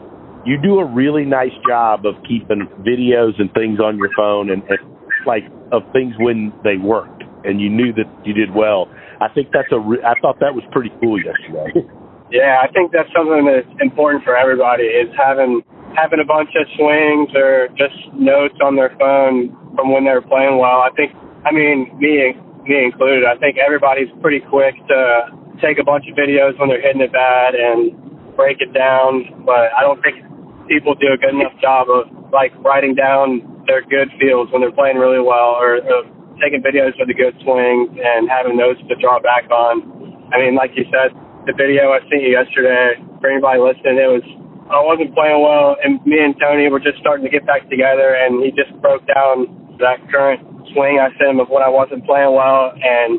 you 0.46 0.56
do 0.62 0.78
a 0.78 0.84
really 0.84 1.24
nice 1.24 1.54
job 1.68 2.06
of 2.06 2.14
keeping 2.26 2.66
videos 2.80 3.38
and 3.38 3.52
things 3.52 3.78
on 3.78 3.98
your 3.98 4.10
phone 4.16 4.50
and, 4.50 4.62
and 4.64 4.78
like 5.26 5.44
of 5.72 5.82
things 5.92 6.14
when 6.18 6.52
they 6.64 6.76
worked 6.76 7.22
and 7.44 7.60
you 7.60 7.68
knew 7.68 7.92
that 7.94 8.08
you 8.24 8.32
did 8.34 8.52
well. 8.52 8.88
I 9.20 9.28
think 9.28 9.48
that's 9.52 9.68
a. 9.72 9.80
Re- 9.80 10.02
I 10.04 10.18
thought 10.20 10.40
that 10.40 10.54
was 10.54 10.64
pretty 10.72 10.90
cool 11.00 11.20
yesterday. 11.20 11.84
yeah, 12.32 12.60
I 12.62 12.68
think 12.72 12.92
that's 12.92 13.08
something 13.12 13.44
that's 13.44 13.68
important 13.80 14.24
for 14.24 14.36
everybody 14.36 14.84
is 14.84 15.08
having 15.16 15.62
having 15.96 16.20
a 16.20 16.28
bunch 16.28 16.48
of 16.56 16.64
swings 16.76 17.28
or 17.34 17.68
just 17.76 17.96
notes 18.14 18.56
on 18.64 18.76
their 18.76 18.94
phone 18.96 19.52
from 19.76 19.92
when 19.92 20.04
they 20.04 20.12
were 20.12 20.24
playing 20.24 20.58
well. 20.58 20.80
I 20.84 20.90
think. 20.96 21.12
I 21.44 21.52
mean, 21.52 21.88
me 22.00 22.32
me 22.64 22.84
included. 22.84 23.24
I 23.24 23.36
think 23.36 23.56
everybody's 23.56 24.08
pretty 24.20 24.40
quick 24.40 24.76
to 24.88 25.32
take 25.60 25.78
a 25.78 25.84
bunch 25.84 26.04
of 26.08 26.16
videos 26.16 26.58
when 26.58 26.68
they're 26.68 26.80
hitting 26.80 27.00
it 27.00 27.12
bad 27.12 27.54
and 27.54 27.92
break 28.36 28.60
it 28.60 28.72
down, 28.72 29.44
but 29.44 29.68
I 29.76 29.84
don't 29.84 30.00
think 30.00 30.24
people 30.70 30.94
do 30.94 31.10
a 31.10 31.18
good 31.18 31.34
enough 31.34 31.58
job 31.58 31.90
of 31.90 32.06
like 32.30 32.54
writing 32.62 32.94
down 32.94 33.42
their 33.66 33.82
good 33.82 34.06
feels 34.22 34.46
when 34.54 34.62
they're 34.62 34.70
playing 34.70 35.02
really 35.02 35.18
well, 35.18 35.58
or, 35.58 35.82
or 35.82 36.06
taking 36.38 36.62
videos 36.62 36.94
of 37.02 37.10
the 37.10 37.16
good 37.18 37.34
swings 37.42 37.90
and 37.98 38.30
having 38.30 38.54
those 38.54 38.78
to 38.86 38.94
draw 39.02 39.18
back 39.18 39.50
on. 39.50 39.82
I 40.30 40.38
mean, 40.38 40.54
like 40.54 40.70
you 40.78 40.86
said, 40.94 41.10
the 41.50 41.52
video 41.58 41.90
I 41.90 41.98
sent 42.06 42.22
you 42.22 42.38
yesterday. 42.38 43.02
For 43.18 43.28
anybody 43.28 43.58
listening, 43.58 43.98
it 43.98 44.08
was 44.08 44.24
I 44.70 44.78
wasn't 44.78 45.10
playing 45.12 45.42
well, 45.42 45.74
and 45.82 45.98
me 46.06 46.22
and 46.22 46.38
Tony 46.38 46.70
were 46.70 46.78
just 46.78 47.02
starting 47.02 47.26
to 47.26 47.32
get 47.34 47.44
back 47.44 47.66
together, 47.66 48.14
and 48.14 48.38
he 48.38 48.54
just 48.54 48.70
broke 48.78 49.02
down 49.10 49.50
that 49.82 49.98
current 50.06 50.40
swing 50.72 51.02
I 51.02 51.10
sent 51.18 51.34
him 51.34 51.40
of 51.42 51.50
when 51.50 51.66
I 51.66 51.68
wasn't 51.68 52.06
playing 52.06 52.32
well, 52.32 52.70
and 52.78 53.18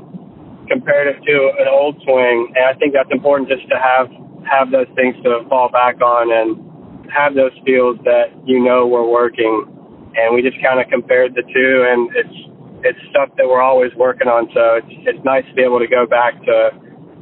compared 0.71 1.11
it 1.11 1.19
to 1.19 1.35
an 1.59 1.67
old 1.67 1.99
swing. 2.07 2.55
And 2.55 2.63
I 2.63 2.73
think 2.79 2.95
that's 2.95 3.11
important 3.11 3.51
just 3.51 3.67
to 3.67 3.75
have 3.75 4.07
have 4.47 4.71
those 4.71 4.87
things 4.95 5.13
to 5.21 5.43
fall 5.51 5.69
back 5.69 6.01
on 6.01 6.31
and 6.31 6.70
have 7.11 7.35
those 7.35 7.53
feels 7.65 7.97
that 8.03 8.31
you 8.45 8.63
know 8.63 8.87
were 8.87 9.07
working. 9.07 9.67
And 10.15 10.35
we 10.35 10.41
just 10.41 10.59
kind 10.59 10.79
of 10.79 10.91
compared 10.91 11.35
the 11.35 11.43
two, 11.43 11.73
and 11.87 12.11
it's 12.15 12.37
it's 12.83 12.99
stuff 13.09 13.29
that 13.37 13.47
we're 13.47 13.61
always 13.61 13.91
working 13.95 14.27
on. 14.27 14.47
So 14.53 14.79
it's 14.79 14.93
it's 15.07 15.23
nice 15.23 15.45
to 15.47 15.53
be 15.53 15.63
able 15.63 15.79
to 15.79 15.87
go 15.87 16.05
back 16.05 16.35
to 16.43 16.55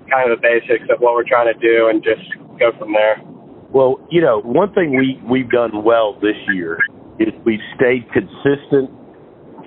kind 0.09 0.31
of 0.31 0.37
the 0.37 0.41
basics 0.41 0.89
of 0.89 0.99
what 0.99 1.13
we're 1.13 1.27
trying 1.27 1.53
to 1.53 1.59
do 1.59 1.89
and 1.89 2.03
just 2.03 2.25
go 2.57 2.71
from 2.77 2.93
there. 2.93 3.21
Well, 3.69 4.01
you 4.09 4.21
know, 4.21 4.41
one 4.41 4.73
thing 4.73 4.97
we 4.97 5.21
we've 5.29 5.49
done 5.49 5.83
well 5.83 6.17
this 6.19 6.37
year 6.53 6.79
is 7.19 7.29
we've 7.45 7.63
stayed 7.75 8.09
consistent, 8.09 8.89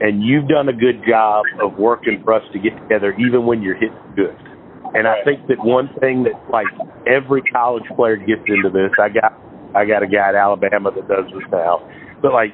and 0.00 0.23
you've 0.23 0.49
done 0.49 0.69
a 0.69 0.75
good 0.75 1.07
job 1.07 1.45
of 1.62 1.79
working 1.79 2.21
for 2.25 2.35
us 2.35 2.43
to 2.52 2.59
get 2.59 2.75
together, 2.83 3.14
even 3.14 3.47
when 3.47 3.62
you're 3.62 3.79
hitting 3.79 4.02
good. 4.17 4.35
And 4.95 5.07
I 5.07 5.23
think 5.25 5.47
that 5.49 5.62
one 5.64 5.88
thing 6.00 6.25
that 6.25 6.37
like 6.50 6.67
every 7.07 7.43
college 7.43 7.85
player 7.97 8.17
gets 8.17 8.43
into 8.47 8.69
this. 8.69 8.91
I 9.00 9.09
got 9.09 9.33
I 9.75 9.85
got 9.85 10.02
a 10.02 10.07
guy 10.07 10.29
at 10.29 10.35
Alabama 10.35 10.91
that 10.91 11.09
does 11.09 11.25
this 11.33 11.45
now, 11.50 11.81
but 12.21 12.33
like 12.33 12.52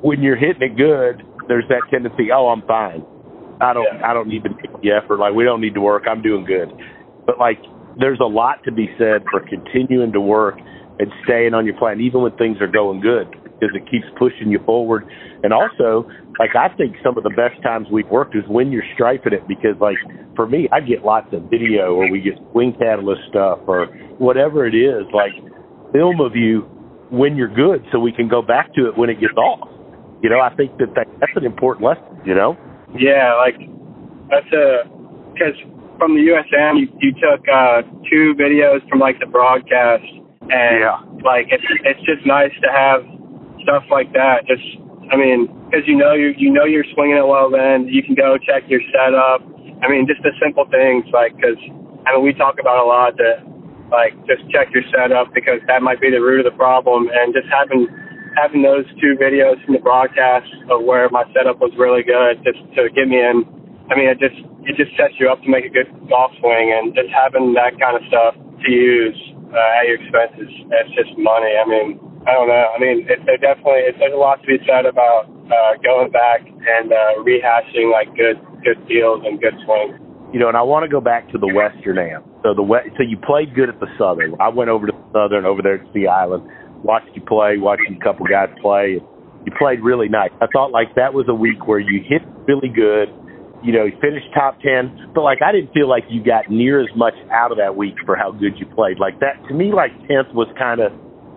when 0.00 0.22
you're 0.22 0.36
hitting 0.36 0.62
it 0.62 0.76
good, 0.76 1.22
there's 1.48 1.64
that 1.68 1.82
tendency. 1.90 2.30
Oh, 2.32 2.48
I'm 2.48 2.62
fine. 2.66 3.04
I 3.60 3.72
don't 3.72 3.86
yeah. 3.92 4.10
I 4.10 4.14
don't 4.14 4.28
need 4.28 4.44
to 4.44 4.50
make 4.50 4.70
the 4.82 4.90
effort. 4.92 5.18
Like 5.18 5.34
we 5.34 5.44
don't 5.44 5.60
need 5.60 5.74
to 5.74 5.80
work. 5.80 6.04
I'm 6.08 6.22
doing 6.22 6.44
good. 6.44 6.70
But 7.26 7.38
like 7.38 7.58
there's 7.98 8.20
a 8.20 8.28
lot 8.28 8.62
to 8.64 8.72
be 8.72 8.88
said 8.98 9.24
for 9.30 9.40
continuing 9.40 10.12
to 10.12 10.20
work 10.20 10.58
and 10.98 11.10
staying 11.24 11.54
on 11.54 11.64
your 11.64 11.76
plan, 11.76 12.00
even 12.00 12.22
when 12.22 12.36
things 12.36 12.58
are 12.60 12.66
going 12.66 13.00
good, 13.00 13.30
because 13.30 13.74
it 13.74 13.88
keeps 13.90 14.06
pushing 14.18 14.50
you 14.50 14.58
forward. 14.64 15.06
And 15.42 15.52
also, 15.52 16.08
like 16.38 16.54
I 16.54 16.74
think 16.76 16.96
some 17.02 17.16
of 17.16 17.24
the 17.24 17.30
best 17.30 17.60
times 17.62 17.86
we've 17.90 18.08
worked 18.08 18.34
is 18.36 18.42
when 18.48 18.70
you're 18.70 18.86
striping 18.94 19.32
it, 19.32 19.46
because 19.46 19.74
like 19.80 19.98
for 20.36 20.46
me, 20.46 20.68
I 20.72 20.80
get 20.80 21.04
lots 21.04 21.32
of 21.32 21.42
video 21.50 21.94
or 21.94 22.10
we 22.10 22.20
get 22.20 22.34
swing 22.52 22.74
catalyst 22.78 23.22
stuff 23.30 23.58
or 23.66 23.86
whatever 24.18 24.66
it 24.66 24.74
is, 24.74 25.06
like 25.12 25.32
film 25.92 26.20
of 26.20 26.36
you 26.36 26.62
when 27.10 27.36
you're 27.36 27.52
good, 27.52 27.84
so 27.92 27.98
we 27.98 28.12
can 28.12 28.28
go 28.28 28.42
back 28.42 28.72
to 28.74 28.88
it 28.88 28.96
when 28.96 29.10
it 29.10 29.20
gets 29.20 29.36
off. 29.36 29.68
You 30.22 30.30
know, 30.30 30.40
I 30.40 30.54
think 30.54 30.76
that, 30.78 30.94
that 30.94 31.06
that's 31.20 31.32
an 31.36 31.44
important 31.44 31.84
lesson. 31.84 32.20
You 32.24 32.34
know. 32.34 32.56
Yeah, 32.98 33.34
like 33.36 33.56
that's 34.30 34.50
a 34.52 34.88
because 35.32 35.54
from 35.98 36.14
the 36.14 36.22
USM, 36.30 36.80
you, 36.80 36.88
you 37.00 37.12
took 37.14 37.46
uh, 37.48 37.82
two 38.10 38.34
videos 38.38 38.86
from 38.88 38.98
like 38.98 39.18
the 39.20 39.26
broadcast 39.26 40.06
and 40.50 40.80
yeah. 40.80 40.96
like 41.24 41.48
it's 41.50 41.64
it's 41.84 42.00
just 42.08 42.24
nice 42.24 42.52
to 42.62 42.68
have 42.72 43.04
stuff 43.62 43.84
like 43.90 44.12
that. 44.12 44.46
Just 44.48 44.64
I 45.12 45.16
mean, 45.16 45.48
because 45.68 45.84
you 45.86 45.96
know 45.96 46.14
you 46.14 46.32
you 46.36 46.50
know 46.50 46.64
you're 46.64 46.86
swinging 46.94 47.16
it 47.16 47.26
well. 47.26 47.50
Then 47.50 47.88
you 47.88 48.02
can 48.02 48.14
go 48.14 48.38
check 48.38 48.64
your 48.68 48.80
setup. 48.92 49.44
I 49.84 49.88
mean, 49.88 50.06
just 50.08 50.22
the 50.22 50.32
simple 50.40 50.64
things 50.70 51.04
like 51.12 51.36
because 51.36 51.60
I 52.06 52.16
mean 52.16 52.24
we 52.24 52.32
talk 52.32 52.56
about 52.60 52.80
a 52.82 52.86
lot 52.86 53.16
that 53.18 53.44
like 53.90 54.14
just 54.28 54.44
check 54.50 54.68
your 54.72 54.84
setup 54.92 55.32
because 55.34 55.60
that 55.66 55.82
might 55.82 56.00
be 56.00 56.10
the 56.10 56.20
root 56.20 56.44
of 56.44 56.52
the 56.52 56.56
problem. 56.56 57.08
And 57.12 57.32
just 57.32 57.48
having 57.48 57.88
having 58.36 58.62
those 58.62 58.86
two 59.02 59.18
videos 59.18 59.58
from 59.64 59.74
the 59.74 59.82
broadcast 59.82 60.46
of 60.70 60.84
where 60.84 61.08
my 61.10 61.24
setup 61.34 61.58
was 61.58 61.74
really 61.74 62.06
good 62.06 62.38
just 62.46 62.60
to 62.78 62.86
get 62.94 63.08
me 63.08 63.18
in. 63.18 63.42
I 63.90 63.96
mean, 63.96 64.08
it 64.08 64.20
just 64.20 64.38
it 64.68 64.76
just 64.76 64.92
sets 65.00 65.16
you 65.18 65.32
up 65.32 65.40
to 65.42 65.48
make 65.48 65.64
a 65.64 65.72
good 65.72 65.88
golf 66.08 66.30
swing, 66.40 66.70
and 66.76 66.94
just 66.94 67.08
having 67.08 67.56
that 67.56 67.74
kind 67.80 67.96
of 67.96 68.04
stuff 68.06 68.36
to 68.36 68.68
use 68.70 69.16
uh, 69.48 69.80
at 69.80 69.88
your 69.88 69.96
expenses. 69.96 70.50
That's 70.68 70.92
just 70.92 71.16
money. 71.16 71.56
I 71.56 71.64
mean, 71.64 71.96
I 72.28 72.36
don't 72.36 72.52
know. 72.52 72.66
I 72.68 72.78
mean, 72.78 73.08
it, 73.08 73.24
it 73.24 73.40
definitely 73.40 73.88
it, 73.88 73.96
there's 73.98 74.12
a 74.12 74.20
lot 74.20 74.44
to 74.44 74.46
be 74.46 74.60
said 74.68 74.84
about 74.84 75.26
uh, 75.48 75.80
going 75.80 76.12
back 76.12 76.44
and 76.44 76.92
uh, 76.92 77.24
rehashing 77.24 77.88
like 77.88 78.12
good 78.12 78.36
good 78.60 78.78
deals 78.86 79.24
and 79.24 79.40
good 79.40 79.56
swings. 79.64 79.96
You 80.32 80.38
know, 80.38 80.48
and 80.48 80.56
I 80.56 80.62
want 80.62 80.84
to 80.84 80.90
go 80.90 81.00
back 81.00 81.30
to 81.32 81.38
the 81.38 81.48
Western 81.48 81.98
Am. 81.98 82.22
So 82.42 82.52
the 82.54 82.62
West, 82.62 82.88
so 82.96 83.02
you 83.02 83.16
played 83.16 83.54
good 83.54 83.68
at 83.68 83.80
the 83.80 83.88
Southern. 83.98 84.34
I 84.40 84.48
went 84.48 84.68
over 84.68 84.86
to 84.86 84.92
the 84.92 85.04
Southern 85.12 85.46
over 85.46 85.62
there 85.62 85.80
at 85.80 85.92
Sea 85.94 86.06
Island, 86.06 86.44
watched 86.84 87.08
you 87.14 87.22
play, 87.22 87.56
watched 87.56 87.88
a 87.88 88.04
couple 88.04 88.26
guys 88.26 88.48
play. 88.60 89.00
You 89.46 89.52
played 89.56 89.80
really 89.80 90.08
nice. 90.08 90.30
I 90.42 90.46
thought 90.52 90.70
like 90.70 90.94
that 90.96 91.14
was 91.14 91.26
a 91.28 91.34
week 91.34 91.66
where 91.66 91.78
you 91.78 92.04
hit 92.04 92.20
really 92.46 92.68
good 92.68 93.08
you 93.62 93.72
know, 93.72 93.86
he 93.86 93.92
finished 94.00 94.26
top 94.34 94.60
10, 94.60 95.12
but 95.14 95.22
like 95.22 95.42
I 95.42 95.50
didn't 95.52 95.72
feel 95.72 95.88
like 95.88 96.04
you 96.08 96.22
got 96.22 96.50
near 96.50 96.80
as 96.80 96.88
much 96.94 97.14
out 97.32 97.50
of 97.50 97.58
that 97.58 97.74
week 97.76 97.94
for 98.06 98.14
how 98.14 98.30
good 98.30 98.54
you 98.58 98.66
played. 98.66 98.98
Like 98.98 99.18
that, 99.20 99.34
to 99.48 99.54
me, 99.54 99.72
like 99.72 99.90
10th 100.06 100.32
was 100.34 100.46
kind 100.58 100.80
of 100.80 100.92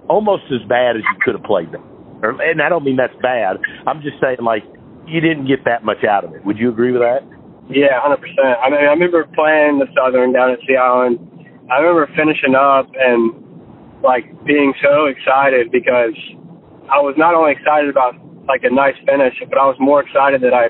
almost 0.10 0.44
as 0.54 0.62
bad 0.70 0.98
as 0.98 1.02
you 1.02 1.18
could 1.24 1.36
have 1.36 1.44
played. 1.44 1.74
Or, 2.22 2.38
and 2.42 2.62
I 2.62 2.70
don't 2.70 2.84
mean 2.84 2.98
that's 2.98 3.16
bad. 3.22 3.58
I'm 3.88 4.02
just 4.02 4.22
saying 4.22 4.38
like 4.46 4.64
you 5.08 5.20
didn't 5.22 5.48
get 5.48 5.66
that 5.66 5.84
much 5.84 6.04
out 6.06 6.24
of 6.24 6.34
it. 6.36 6.46
Would 6.46 6.58
you 6.58 6.70
agree 6.70 6.92
with 6.92 7.02
that? 7.02 7.26
Yeah, 7.72 8.04
100%. 8.04 8.20
I 8.60 8.70
mean, 8.70 8.80
I 8.84 8.92
remember 8.92 9.24
playing 9.34 9.80
the 9.80 9.88
Southern 9.96 10.34
down 10.34 10.52
at 10.52 10.60
Sea 10.68 10.76
Island. 10.76 11.20
I 11.72 11.80
remember 11.80 12.12
finishing 12.16 12.54
up 12.54 12.92
and 13.00 13.32
like 14.04 14.28
being 14.46 14.74
so 14.84 15.06
excited 15.06 15.72
because 15.72 16.14
I 16.92 17.00
was 17.00 17.16
not 17.18 17.34
only 17.34 17.54
excited 17.54 17.90
about 17.90 18.20
like 18.48 18.64
a 18.64 18.74
nice 18.74 18.98
finish, 19.08 19.40
but 19.48 19.58
I 19.58 19.66
was 19.66 19.78
more 19.80 20.04
excited 20.04 20.42
that 20.42 20.54
I 20.54 20.68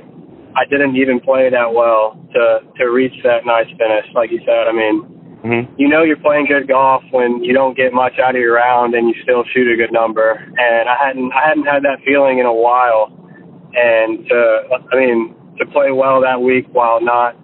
I 0.53 0.67
didn't 0.69 0.95
even 0.95 1.19
play 1.19 1.49
that 1.49 1.73
well 1.73 2.19
to 2.33 2.59
to 2.77 2.91
reach 2.91 3.15
that 3.23 3.45
nice 3.45 3.69
finish. 3.79 4.05
Like 4.13 4.29
you 4.29 4.39
said, 4.45 4.67
I 4.67 4.73
mean, 4.75 4.95
mm-hmm. 5.41 5.73
you 5.79 5.87
know 5.87 6.03
you're 6.03 6.21
playing 6.21 6.45
good 6.45 6.67
golf 6.67 7.01
when 7.11 7.43
you 7.43 7.53
don't 7.53 7.75
get 7.75 7.93
much 7.93 8.19
out 8.21 8.35
of 8.35 8.41
your 8.41 8.55
round 8.55 8.93
and 8.93 9.07
you 9.07 9.15
still 9.23 9.43
shoot 9.53 9.71
a 9.71 9.77
good 9.77 9.91
number. 9.91 10.37
And 10.37 10.85
I 10.85 10.95
hadn't 10.99 11.31
I 11.33 11.47
hadn't 11.47 11.65
had 11.65 11.81
that 11.83 12.03
feeling 12.05 12.39
in 12.39 12.45
a 12.45 12.53
while. 12.53 13.09
And 13.73 14.27
to 14.27 14.37
I 14.91 14.95
mean 14.95 15.33
to 15.61 15.69
play 15.69 15.93
well 15.93 16.21
that 16.21 16.41
week 16.41 16.65
while 16.73 16.99
not 16.99 17.37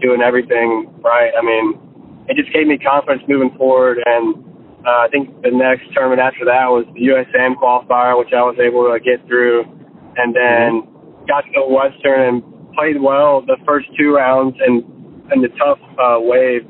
doing 0.00 0.22
everything 0.22 0.86
right. 1.02 1.34
I 1.34 1.42
mean, 1.42 1.74
it 2.28 2.38
just 2.38 2.52
gave 2.54 2.66
me 2.66 2.78
confidence 2.78 3.22
moving 3.28 3.50
forward. 3.58 3.98
And 4.06 4.38
uh, 4.86 5.04
I 5.04 5.08
think 5.10 5.42
the 5.42 5.50
next 5.50 5.90
tournament 5.92 6.22
after 6.22 6.44
that 6.46 6.70
was 6.70 6.86
the 6.94 7.10
USM 7.10 7.58
qualifier, 7.58 8.18
which 8.18 8.32
I 8.32 8.42
was 8.46 8.56
able 8.62 8.86
to 8.86 8.98
get 9.02 9.26
through. 9.26 9.66
And 10.16 10.30
then 10.34 10.86
mm-hmm. 10.86 11.26
got 11.26 11.42
to 11.42 11.50
go 11.50 11.66
Western 11.66 12.38
and 12.38 12.42
played 12.74 13.02
well 13.02 13.42
the 13.42 13.58
first 13.66 13.86
two 13.98 14.14
rounds 14.14 14.56
and 14.62 14.82
and 15.32 15.42
the 15.42 15.48
tough 15.56 15.80
uh, 15.96 16.20
wave, 16.20 16.68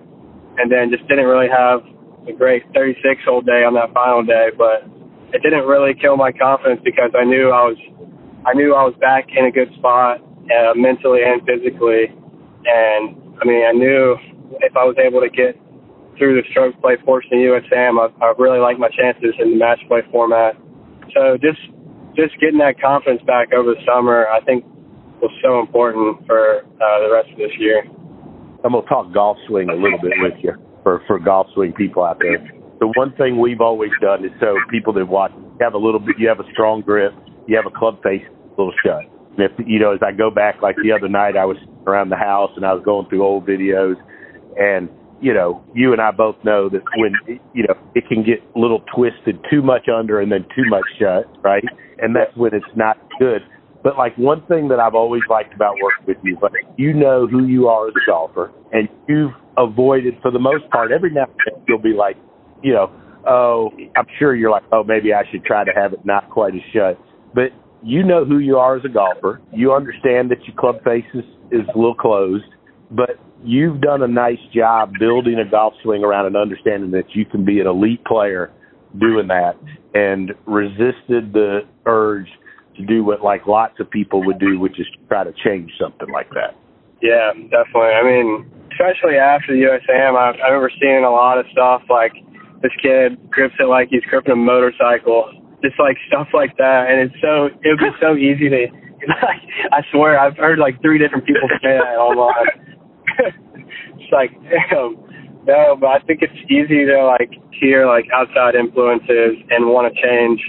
and 0.58 0.70
then 0.70 0.88
just 0.88 1.02
didn't 1.08 1.26
really 1.26 1.50
have 1.50 1.82
a 2.28 2.32
great 2.32 2.62
36 2.72 3.02
hole 3.26 3.42
day 3.42 3.66
on 3.66 3.74
that 3.74 3.92
final 3.92 4.22
day. 4.22 4.54
But 4.56 4.86
it 5.34 5.42
didn't 5.42 5.66
really 5.66 5.92
kill 5.92 6.16
my 6.16 6.30
confidence 6.30 6.80
because 6.84 7.10
I 7.18 7.24
knew 7.24 7.50
I 7.50 7.66
was 7.66 7.78
I 8.46 8.54
knew 8.54 8.72
I 8.74 8.84
was 8.84 8.94
back 9.00 9.26
in 9.34 9.44
a 9.44 9.50
good 9.50 9.74
spot 9.76 10.22
uh, 10.50 10.72
mentally 10.74 11.20
and 11.24 11.40
physically, 11.46 12.12
and 12.64 13.16
I 13.40 13.44
mean 13.44 13.64
I 13.64 13.72
knew 13.72 14.16
if 14.60 14.76
I 14.76 14.84
was 14.84 14.96
able 14.98 15.20
to 15.20 15.30
get 15.30 15.58
through 16.18 16.40
the 16.40 16.46
stroke 16.50 16.78
play 16.80 16.96
portion 16.96 17.32
of 17.34 17.62
USM, 17.62 17.98
I, 17.98 18.06
I 18.24 18.32
really 18.38 18.60
like 18.60 18.78
my 18.78 18.88
chances 18.88 19.34
in 19.38 19.50
the 19.50 19.56
match 19.58 19.80
play 19.88 20.02
format. 20.10 20.56
So 21.14 21.36
just 21.38 21.60
just 22.14 22.38
getting 22.40 22.58
that 22.58 22.80
confidence 22.80 23.22
back 23.26 23.52
over 23.52 23.74
the 23.74 23.82
summer, 23.86 24.26
I 24.28 24.40
think 24.44 24.64
was 25.20 25.32
so 25.42 25.60
important 25.60 26.26
for 26.26 26.62
uh, 26.62 26.98
the 27.00 27.10
rest 27.10 27.30
of 27.30 27.38
this 27.38 27.52
year. 27.58 27.82
I'm 28.64 28.72
gonna 28.72 28.86
talk 28.86 29.12
golf 29.12 29.36
swing 29.46 29.68
a 29.68 29.74
little 29.74 29.98
bit 30.00 30.12
with 30.20 30.38
you 30.42 30.52
for 30.82 31.02
for 31.06 31.18
golf 31.18 31.48
swing 31.54 31.72
people 31.72 32.04
out 32.04 32.18
there. 32.20 32.38
The 32.80 32.88
one 32.96 33.12
thing 33.16 33.40
we've 33.40 33.60
always 33.60 33.92
done 34.00 34.24
is 34.24 34.32
so 34.40 34.56
people 34.70 34.92
that 34.94 35.06
watch 35.06 35.32
have 35.60 35.74
a 35.74 35.78
little 35.78 36.00
bit, 36.00 36.16
you 36.18 36.28
have 36.28 36.40
a 36.40 36.50
strong 36.52 36.80
grip, 36.82 37.12
you 37.46 37.56
have 37.56 37.66
a 37.66 37.76
club 37.76 38.02
face 38.02 38.22
a 38.24 38.50
little 38.60 38.74
shut. 38.84 39.04
If 39.38 39.52
you 39.66 39.78
know, 39.80 39.92
as 39.92 40.00
I 40.02 40.12
go 40.12 40.30
back, 40.30 40.62
like 40.62 40.76
the 40.82 40.92
other 40.92 41.08
night, 41.08 41.36
I 41.36 41.44
was 41.44 41.56
around 41.86 42.10
the 42.10 42.16
house 42.16 42.50
and 42.56 42.64
I 42.64 42.72
was 42.72 42.82
going 42.84 43.08
through 43.08 43.24
old 43.24 43.46
videos, 43.46 43.96
and 44.56 44.88
you 45.20 45.32
know, 45.32 45.64
you 45.74 45.92
and 45.92 46.00
I 46.00 46.10
both 46.10 46.36
know 46.44 46.68
that 46.68 46.82
when 46.96 47.14
you 47.52 47.64
know 47.66 47.74
it 47.94 48.06
can 48.08 48.22
get 48.22 48.42
a 48.54 48.58
little 48.58 48.82
twisted, 48.94 49.38
too 49.50 49.62
much 49.62 49.88
under 49.88 50.20
and 50.20 50.30
then 50.30 50.44
too 50.54 50.68
much 50.68 50.84
shut, 50.98 51.24
right? 51.42 51.64
And 51.98 52.14
that's 52.14 52.36
when 52.36 52.54
it's 52.54 52.76
not 52.76 52.98
good. 53.18 53.42
But 53.82 53.98
like 53.98 54.16
one 54.16 54.44
thing 54.46 54.68
that 54.68 54.80
I've 54.80 54.94
always 54.94 55.22
liked 55.28 55.54
about 55.54 55.74
working 55.82 56.06
with 56.06 56.16
you, 56.22 56.38
like 56.40 56.52
you 56.76 56.94
know 56.94 57.26
who 57.26 57.46
you 57.46 57.68
are 57.68 57.88
as 57.88 57.94
a 57.94 58.06
golfer, 58.10 58.52
and 58.72 58.88
you've 59.08 59.32
avoided 59.56 60.14
for 60.22 60.30
the 60.30 60.38
most 60.38 60.68
part. 60.70 60.90
Every 60.92 61.12
now 61.12 61.24
and 61.24 61.54
then 61.54 61.64
you'll 61.68 61.78
be 61.78 61.92
like, 61.92 62.16
you 62.62 62.72
know, 62.72 62.90
oh, 63.26 63.70
I'm 63.96 64.06
sure 64.18 64.34
you're 64.34 64.50
like, 64.50 64.64
oh, 64.72 64.84
maybe 64.84 65.12
I 65.12 65.22
should 65.30 65.44
try 65.44 65.64
to 65.64 65.72
have 65.74 65.92
it 65.92 66.04
not 66.04 66.30
quite 66.30 66.54
as 66.54 66.60
shut. 66.72 66.98
But 67.34 67.52
you 67.84 68.02
know 68.02 68.24
who 68.24 68.38
you 68.38 68.56
are 68.56 68.76
as 68.76 68.84
a 68.84 68.88
golfer. 68.88 69.40
You 69.52 69.72
understand 69.72 70.30
that 70.30 70.42
your 70.46 70.56
club 70.56 70.82
face 70.84 71.04
is, 71.12 71.24
is 71.50 71.66
a 71.74 71.78
little 71.78 71.94
closed, 71.94 72.46
but 72.90 73.20
you've 73.44 73.80
done 73.80 74.02
a 74.02 74.08
nice 74.08 74.38
job 74.54 74.92
building 74.98 75.38
a 75.38 75.48
golf 75.48 75.74
swing 75.82 76.02
around 76.02 76.26
and 76.26 76.36
understanding 76.36 76.90
that 76.92 77.14
you 77.14 77.24
can 77.24 77.44
be 77.44 77.60
an 77.60 77.66
elite 77.66 78.04
player 78.04 78.50
doing 78.98 79.28
that 79.28 79.54
and 79.94 80.32
resisted 80.46 81.32
the 81.32 81.60
urge 81.86 82.28
to 82.76 82.84
do 82.86 83.04
what 83.04 83.22
like 83.22 83.46
lots 83.46 83.78
of 83.80 83.90
people 83.90 84.24
would 84.24 84.38
do, 84.38 84.58
which 84.58 84.80
is 84.80 84.86
try 85.08 85.22
to 85.22 85.32
change 85.44 85.70
something 85.80 86.10
like 86.10 86.28
that. 86.30 86.56
Yeah, 87.02 87.32
definitely. 87.34 87.92
I 87.94 88.02
mean, 88.02 88.50
especially 88.72 89.16
after 89.16 89.52
the 89.52 89.60
USAM, 89.60 90.16
I, 90.16 90.32
I 90.40 90.48
remember 90.48 90.72
seeing 90.80 91.04
a 91.04 91.10
lot 91.10 91.38
of 91.38 91.46
stuff 91.52 91.82
like 91.90 92.12
this 92.62 92.72
kid 92.80 93.18
grips 93.30 93.54
it 93.60 93.68
like 93.68 93.88
he's 93.90 94.02
gripping 94.08 94.32
a 94.32 94.36
motorcycle, 94.36 95.30
just 95.64 95.80
like 95.80 95.96
stuff 96.06 96.28
like 96.36 96.56
that. 96.60 96.92
And 96.92 97.08
it's 97.08 97.16
so 97.24 97.48
it 97.64 97.72
would 97.72 97.80
be 97.80 97.92
so 98.00 98.14
easy 98.28 98.52
to. 98.52 98.68
I 99.72 99.82
swear, 99.92 100.18
I've 100.18 100.36
heard 100.36 100.58
like 100.58 100.80
three 100.80 100.98
different 100.98 101.26
people 101.26 101.48
say 101.60 101.76
that 101.76 101.98
online. 102.00 102.80
it's 104.00 104.12
like, 104.12 104.32
damn, 104.48 104.96
no, 105.44 105.76
but 105.76 105.88
I 105.88 105.98
think 106.06 106.22
it's 106.22 106.40
easy 106.48 106.86
to 106.88 107.04
like 107.04 107.32
hear 107.60 107.86
like 107.86 108.06
outside 108.14 108.54
influences 108.54 109.36
and 109.50 109.68
want 109.68 109.92
to 109.92 109.94
change 110.00 110.40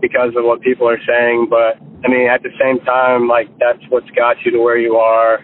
because 0.00 0.36
of 0.36 0.44
what 0.44 0.60
people 0.60 0.88
are 0.88 1.00
saying. 1.08 1.48
But 1.48 1.80
I 2.04 2.08
mean, 2.08 2.28
at 2.28 2.42
the 2.42 2.52
same 2.60 2.84
time, 2.84 3.28
like 3.28 3.48
that's 3.58 3.80
what's 3.88 4.10
got 4.12 4.36
you 4.44 4.50
to 4.52 4.60
where 4.60 4.76
you 4.76 4.96
are. 4.96 5.40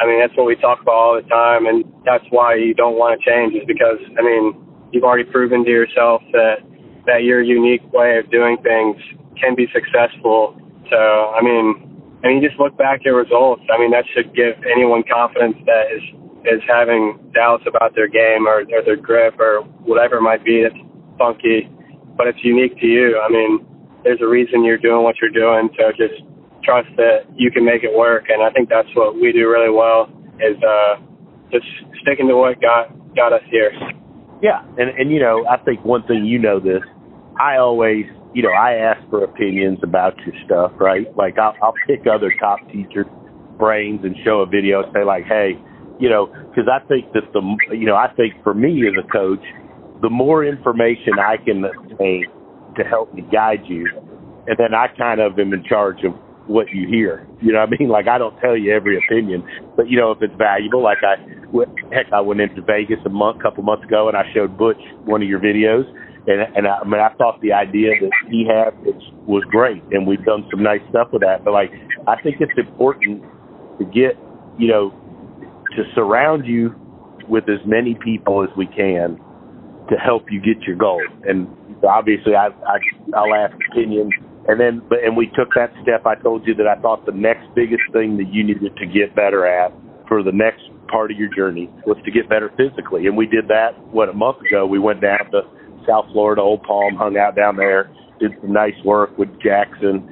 I 0.00 0.06
mean, 0.06 0.18
that's 0.18 0.34
what 0.36 0.46
we 0.46 0.56
talk 0.56 0.82
about 0.82 0.94
all 0.94 1.14
the 1.14 1.28
time, 1.28 1.66
and 1.66 1.84
that's 2.04 2.24
why 2.30 2.54
you 2.54 2.74
don't 2.74 2.98
want 2.98 3.18
to 3.18 3.20
change 3.22 3.54
is 3.54 3.62
because 3.66 3.98
I 4.18 4.22
mean, 4.22 4.54
you've 4.90 5.04
already 5.04 5.28
proven 5.30 5.64
to 5.64 5.70
yourself 5.70 6.22
that 6.32 6.66
that 7.08 7.24
your 7.24 7.40
unique 7.40 7.82
way 7.90 8.20
of 8.20 8.30
doing 8.30 8.60
things 8.60 9.00
can 9.40 9.56
be 9.56 9.66
successful. 9.72 10.52
So, 10.92 11.00
I 11.32 11.40
mean, 11.40 11.88
I 12.22 12.28
mean, 12.28 12.44
just 12.44 12.60
look 12.60 12.76
back 12.76 13.00
at 13.06 13.10
results. 13.10 13.64
I 13.72 13.80
mean, 13.80 13.90
that 13.96 14.04
should 14.12 14.36
give 14.36 14.60
anyone 14.68 15.02
confidence 15.08 15.56
that 15.64 15.88
is 15.88 16.04
is 16.46 16.62
having 16.68 17.18
doubts 17.34 17.64
about 17.66 17.94
their 17.96 18.06
game 18.06 18.46
or, 18.46 18.62
or 18.70 18.80
their 18.84 18.96
grip 18.96 19.40
or 19.40 19.62
whatever 19.84 20.16
it 20.16 20.22
might 20.22 20.44
be 20.44 20.62
that's 20.62 20.80
funky, 21.18 21.68
but 22.16 22.28
it's 22.28 22.38
unique 22.42 22.78
to 22.78 22.86
you. 22.86 23.18
I 23.18 23.28
mean, 23.28 23.66
there's 24.04 24.20
a 24.22 24.28
reason 24.28 24.64
you're 24.64 24.78
doing 24.78 25.02
what 25.02 25.16
you're 25.20 25.34
doing, 25.34 25.68
so 25.76 25.90
just 25.98 26.22
trust 26.62 26.88
that 26.96 27.26
you 27.34 27.50
can 27.50 27.64
make 27.64 27.82
it 27.82 27.92
work. 27.92 28.26
And 28.28 28.42
I 28.42 28.50
think 28.50 28.68
that's 28.68 28.88
what 28.94 29.14
we 29.16 29.32
do 29.32 29.48
really 29.48 29.70
well 29.70 30.08
is 30.38 30.56
uh, 30.62 31.02
just 31.50 31.66
sticking 32.02 32.28
to 32.28 32.36
what 32.36 32.60
got 32.60 32.94
got 33.14 33.32
us 33.32 33.42
here. 33.50 33.72
Yeah, 34.40 34.62
and 34.78 34.90
and 34.94 35.10
you 35.10 35.20
know, 35.20 35.44
I 35.50 35.58
think 35.58 35.84
one 35.84 36.06
thing 36.06 36.24
you 36.24 36.38
know 36.38 36.60
this, 36.60 36.82
I 37.40 37.58
always, 37.58 38.04
you 38.34 38.42
know, 38.42 38.50
I 38.50 38.74
ask 38.74 39.08
for 39.10 39.22
opinions 39.22 39.78
about 39.82 40.16
your 40.26 40.34
stuff, 40.44 40.72
right? 40.78 41.06
Like 41.16 41.38
I'll, 41.38 41.54
I'll 41.62 41.74
pick 41.86 42.00
other 42.06 42.32
top 42.40 42.58
teachers' 42.72 43.06
brains 43.58 44.00
and 44.04 44.16
show 44.24 44.40
a 44.40 44.46
video 44.46 44.82
and 44.82 44.92
say 44.92 45.04
like, 45.04 45.24
hey, 45.24 45.52
you 46.00 46.08
know, 46.08 46.26
because 46.26 46.68
I 46.70 46.86
think 46.86 47.12
that 47.12 47.32
the, 47.32 47.42
you 47.76 47.86
know, 47.86 47.96
I 47.96 48.12
think 48.16 48.34
for 48.42 48.54
me 48.54 48.86
as 48.86 48.94
a 48.98 49.06
coach, 49.10 49.42
the 50.02 50.10
more 50.10 50.44
information 50.44 51.18
I 51.18 51.36
can 51.44 51.64
obtain 51.64 52.26
to 52.76 52.84
help 52.84 53.12
me 53.14 53.22
guide 53.32 53.62
you, 53.66 53.86
and 54.46 54.56
then 54.58 54.74
I 54.74 54.86
kind 54.96 55.20
of 55.20 55.38
am 55.38 55.52
in 55.52 55.64
charge 55.64 56.04
of 56.04 56.12
what 56.46 56.66
you 56.72 56.88
hear. 56.88 57.26
You 57.42 57.52
know 57.52 57.60
what 57.60 57.68
I 57.74 57.78
mean? 57.78 57.88
Like 57.88 58.08
I 58.08 58.18
don't 58.18 58.38
tell 58.40 58.56
you 58.56 58.72
every 58.72 58.96
opinion, 58.96 59.42
but 59.76 59.88
you 59.88 59.98
know 59.98 60.12
if 60.12 60.22
it's 60.22 60.34
valuable. 60.38 60.82
Like 60.82 60.98
I, 61.02 61.16
heck, 61.92 62.12
I 62.12 62.20
went 62.20 62.40
into 62.40 62.62
Vegas 62.62 62.98
a 63.04 63.10
month, 63.10 63.42
couple 63.42 63.62
months 63.62 63.84
ago, 63.84 64.08
and 64.08 64.16
I 64.16 64.24
showed 64.34 64.56
Butch 64.56 64.80
one 65.04 65.22
of 65.22 65.28
your 65.28 65.40
videos, 65.40 65.84
and 66.28 66.56
and 66.56 66.66
I, 66.66 66.78
I 66.78 66.84
mean 66.84 67.00
I 67.00 67.12
thought 67.16 67.40
the 67.40 67.52
idea 67.52 67.92
that 68.00 68.10
he 68.30 68.46
had 68.46 68.76
was, 69.26 69.42
great, 69.50 69.82
and 69.90 70.06
we've 70.06 70.24
done 70.24 70.46
some 70.50 70.62
nice 70.62 70.80
stuff 70.90 71.08
with 71.12 71.22
that. 71.22 71.44
But 71.44 71.52
like 71.52 71.72
I 72.06 72.20
think 72.22 72.36
it's 72.40 72.56
important 72.56 73.22
to 73.78 73.84
get 73.84 74.16
you 74.58 74.68
know 74.68 74.90
to 75.76 75.82
surround 75.94 76.46
you 76.46 76.74
with 77.28 77.44
as 77.48 77.60
many 77.66 77.94
people 78.04 78.42
as 78.42 78.50
we 78.56 78.66
can 78.66 79.18
to 79.90 79.96
help 79.96 80.30
you 80.30 80.40
get 80.40 80.62
your 80.66 80.76
goal. 80.76 81.02
And 81.24 81.48
obviously, 81.88 82.34
I, 82.34 82.48
I 82.48 82.78
I'll 83.16 83.34
ask 83.34 83.56
opinions 83.72 84.12
and 84.48 84.58
then, 84.58 84.80
but 84.88 85.04
and 85.04 85.14
we 85.14 85.26
took 85.36 85.52
that 85.54 85.70
step. 85.82 86.06
I 86.06 86.14
told 86.16 86.46
you 86.46 86.54
that 86.54 86.66
I 86.66 86.80
thought 86.80 87.04
the 87.04 87.12
next 87.12 87.44
biggest 87.54 87.84
thing 87.92 88.16
that 88.16 88.32
you 88.32 88.42
needed 88.42 88.74
to 88.76 88.86
get 88.86 89.14
better 89.14 89.46
at 89.46 89.72
for 90.08 90.22
the 90.22 90.32
next 90.32 90.62
part 90.88 91.10
of 91.12 91.18
your 91.18 91.28
journey 91.28 91.68
was 91.84 91.98
to 92.06 92.10
get 92.10 92.30
better 92.30 92.50
physically. 92.56 93.06
And 93.06 93.16
we 93.16 93.26
did 93.26 93.46
that, 93.48 93.76
what, 93.92 94.08
a 94.08 94.14
month 94.14 94.38
ago. 94.40 94.66
We 94.66 94.78
went 94.78 95.02
down 95.02 95.30
to 95.32 95.42
South 95.88 96.06
Florida, 96.12 96.42
Old 96.42 96.62
Palm, 96.62 96.94
hung 96.94 97.16
out 97.16 97.34
down 97.34 97.56
there, 97.56 97.90
did 98.20 98.32
some 98.40 98.52
nice 98.52 98.76
work 98.84 99.16
with 99.16 99.28
Jackson, 99.40 100.06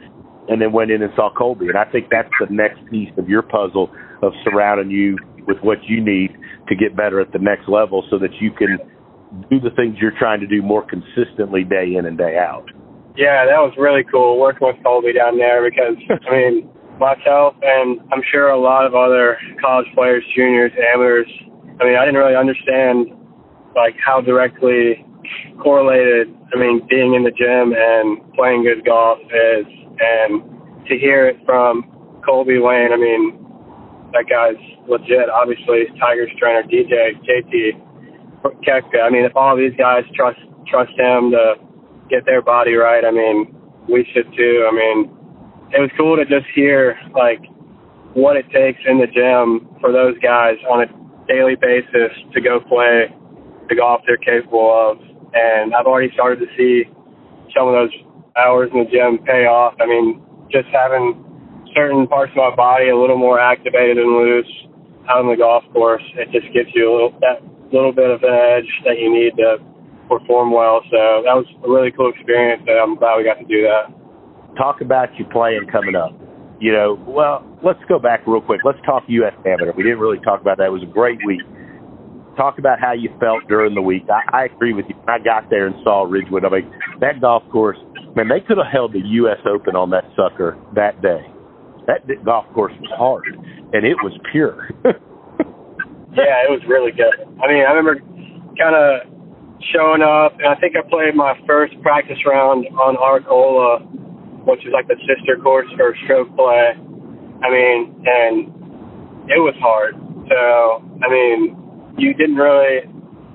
and 0.48 0.60
then 0.62 0.72
went 0.72 0.90
in 0.90 1.02
and 1.02 1.12
saw 1.14 1.30
Colby. 1.32 1.68
And 1.68 1.76
I 1.76 1.84
think 1.84 2.08
that's 2.10 2.30
the 2.40 2.46
next 2.50 2.78
piece 2.90 3.10
of 3.18 3.28
your 3.28 3.42
puzzle 3.42 3.90
of 4.22 4.32
surrounding 4.44 4.90
you 4.90 5.18
with 5.46 5.58
what 5.62 5.78
you 5.84 6.02
need 6.02 6.36
to 6.68 6.74
get 6.74 6.96
better 6.96 7.20
at 7.20 7.32
the 7.32 7.38
next 7.38 7.68
level 7.68 8.04
so 8.10 8.18
that 8.18 8.30
you 8.40 8.50
can 8.50 8.78
do 9.50 9.60
the 9.60 9.70
things 9.76 9.96
you're 10.00 10.16
trying 10.18 10.40
to 10.40 10.46
do 10.46 10.62
more 10.62 10.84
consistently 10.86 11.64
day 11.64 11.94
in 11.96 12.06
and 12.06 12.18
day 12.18 12.38
out. 12.38 12.66
Yeah, 13.16 13.46
that 13.46 13.58
was 13.58 13.72
really 13.78 14.04
cool 14.04 14.38
working 14.38 14.66
with 14.66 14.76
Colby 14.82 15.12
down 15.12 15.38
there 15.38 15.64
because 15.64 15.96
I 16.10 16.30
mean 16.30 16.68
myself 16.98 17.54
and 17.62 18.00
I'm 18.12 18.22
sure 18.30 18.48
a 18.48 18.60
lot 18.60 18.86
of 18.86 18.94
other 18.94 19.38
college 19.60 19.86
players, 19.94 20.24
juniors, 20.34 20.72
amateurs. 20.76 21.28
I 21.80 21.84
mean, 21.84 21.96
I 21.96 22.04
didn't 22.04 22.20
really 22.20 22.36
understand 22.36 23.08
like 23.74 23.94
how 24.04 24.20
directly 24.20 25.05
correlated. 25.62 26.28
I 26.54 26.58
mean, 26.58 26.86
being 26.88 27.14
in 27.14 27.24
the 27.24 27.30
gym 27.30 27.74
and 27.76 28.20
playing 28.34 28.64
good 28.64 28.84
golf 28.84 29.18
is, 29.20 29.66
and 29.98 30.42
to 30.86 30.98
hear 30.98 31.28
it 31.28 31.36
from 31.44 31.84
Colby 32.24 32.58
Wayne. 32.58 32.92
I 32.92 32.96
mean, 32.96 33.38
that 34.12 34.26
guy's 34.28 34.58
legit. 34.88 35.30
Obviously, 35.30 35.86
Tigers 35.98 36.30
trainer 36.38 36.62
DJ 36.62 37.14
JT 37.22 37.78
Koepka. 38.42 39.02
I 39.02 39.10
mean, 39.10 39.24
if 39.24 39.34
all 39.36 39.56
these 39.56 39.74
guys 39.78 40.04
trust 40.14 40.38
trust 40.66 40.90
him 40.98 41.30
to 41.30 41.54
get 42.10 42.26
their 42.26 42.42
body 42.42 42.74
right. 42.74 43.04
I 43.04 43.10
mean, 43.10 43.54
we 43.88 44.06
should 44.12 44.26
too. 44.36 44.66
I 44.68 44.74
mean, 44.74 45.10
it 45.72 45.80
was 45.80 45.90
cool 45.96 46.16
to 46.16 46.24
just 46.24 46.46
hear 46.54 46.98
like 47.14 47.42
what 48.14 48.36
it 48.36 48.46
takes 48.50 48.80
in 48.86 48.98
the 48.98 49.06
gym 49.06 49.68
for 49.80 49.92
those 49.92 50.18
guys 50.18 50.56
on 50.70 50.82
a 50.82 50.88
daily 51.26 51.54
basis 51.54 52.14
to 52.34 52.40
go 52.40 52.60
play 52.60 53.06
the 53.68 53.76
golf 53.76 54.02
they're 54.06 54.16
capable 54.16 54.70
of. 54.70 54.98
And 55.36 55.74
I've 55.74 55.84
already 55.84 56.08
started 56.14 56.40
to 56.40 56.48
see 56.56 56.88
some 57.52 57.68
of 57.68 57.76
those 57.76 57.92
hours 58.40 58.70
in 58.72 58.84
the 58.84 58.88
gym 58.88 59.20
pay 59.24 59.44
off. 59.44 59.76
I 59.80 59.86
mean, 59.86 60.24
just 60.50 60.68
having 60.72 61.20
certain 61.76 62.08
parts 62.08 62.32
of 62.32 62.40
my 62.40 62.56
body 62.56 62.88
a 62.88 62.96
little 62.96 63.18
more 63.18 63.38
activated 63.38 63.98
and 63.98 64.16
loose 64.16 64.52
out 65.08 65.20
on 65.20 65.28
the 65.28 65.36
golf 65.36 65.62
course, 65.72 66.02
it 66.16 66.32
just 66.32 66.48
gives 66.52 66.72
you 66.74 66.88
a 66.88 66.92
little 66.92 67.12
that 67.20 67.44
little 67.72 67.92
bit 67.92 68.10
of 68.10 68.22
an 68.22 68.32
edge 68.32 68.70
that 68.84 68.98
you 68.98 69.12
need 69.12 69.34
to 69.36 69.58
perform 70.08 70.52
well. 70.52 70.80
So 70.90 71.22
that 71.26 71.34
was 71.34 71.46
a 71.64 71.68
really 71.68 71.90
cool 71.90 72.10
experience, 72.14 72.62
and 72.66 72.78
I'm 72.78 72.96
glad 72.96 73.18
we 73.18 73.24
got 73.24 73.38
to 73.38 73.44
do 73.44 73.62
that. 73.66 73.92
Talk 74.56 74.80
about 74.80 75.10
you 75.18 75.24
playing 75.26 75.66
coming 75.70 75.96
up. 75.96 76.14
You 76.58 76.72
know, 76.72 76.96
well, 77.06 77.44
let's 77.62 77.82
go 77.88 77.98
back 77.98 78.22
real 78.26 78.40
quick. 78.40 78.62
Let's 78.64 78.78
talk 78.86 79.02
U.S. 79.08 79.34
Amateur. 79.44 79.72
We 79.76 79.82
didn't 79.82 79.98
really 79.98 80.20
talk 80.24 80.40
about 80.40 80.56
that. 80.58 80.66
It 80.66 80.72
was 80.72 80.82
a 80.82 80.90
great 80.90 81.18
week. 81.26 81.42
Talk 82.36 82.58
about 82.58 82.78
how 82.80 82.92
you 82.92 83.08
felt 83.18 83.48
during 83.48 83.74
the 83.74 83.80
week. 83.82 84.04
I, 84.10 84.42
I 84.42 84.44
agree 84.44 84.74
with 84.74 84.84
you. 84.88 84.94
I 85.08 85.18
got 85.18 85.48
there 85.48 85.66
and 85.66 85.74
saw 85.82 86.04
Ridgewood. 86.04 86.44
I 86.44 86.50
mean, 86.50 86.70
that 87.00 87.20
golf 87.20 87.42
course, 87.50 87.78
man, 88.14 88.28
they 88.28 88.40
could 88.40 88.58
have 88.58 88.70
held 88.70 88.92
the 88.92 89.00
U.S. 89.24 89.38
Open 89.48 89.74
on 89.74 89.90
that 89.90 90.04
sucker 90.14 90.58
that 90.74 91.00
day. 91.00 91.24
That 91.86 92.02
golf 92.24 92.44
course 92.52 92.74
was 92.80 92.90
hard, 92.92 93.24
and 93.72 93.86
it 93.86 93.96
was 94.02 94.12
pure. 94.32 94.68
yeah, 94.84 96.44
it 96.44 96.50
was 96.50 96.60
really 96.68 96.92
good. 96.92 97.14
I 97.40 97.46
mean, 97.48 97.64
I 97.64 97.72
remember 97.72 98.02
kind 98.58 98.74
of 98.74 99.16
showing 99.72 100.02
up, 100.02 100.36
and 100.36 100.48
I 100.48 100.56
think 100.60 100.76
I 100.76 100.82
played 100.88 101.14
my 101.14 101.38
first 101.46 101.72
practice 101.80 102.18
round 102.26 102.66
on 102.76 102.96
Arcola, 102.96 103.80
which 104.44 104.60
is 104.66 104.72
like 104.72 104.88
the 104.88 104.96
sister 105.08 105.40
course 105.40 105.68
for 105.76 105.94
stroke 106.04 106.34
play. 106.36 106.74
I 107.40 107.48
mean, 107.48 107.96
and 108.04 108.50
it 109.30 109.40
was 109.40 109.54
hard. 109.62 109.94
So, 110.28 110.82
I 111.00 111.08
mean, 111.08 111.65
you 111.96 112.14
didn't 112.14 112.36
really 112.36 112.84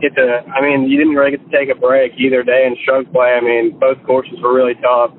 get 0.02 0.16
to, 0.16 0.42
I 0.50 0.62
mean, 0.62 0.90
you 0.90 0.98
didn't 0.98 1.14
really 1.14 1.38
get 1.38 1.44
to 1.46 1.52
take 1.54 1.70
a 1.70 1.78
break 1.78 2.14
either 2.18 2.44
day 2.44 2.66
in 2.66 2.76
stroke 2.82 3.12
play. 3.12 3.38
I 3.38 3.42
mean, 3.42 3.78
both 3.78 4.02
courses 4.06 4.38
were 4.42 4.54
really 4.54 4.76
tough, 4.82 5.14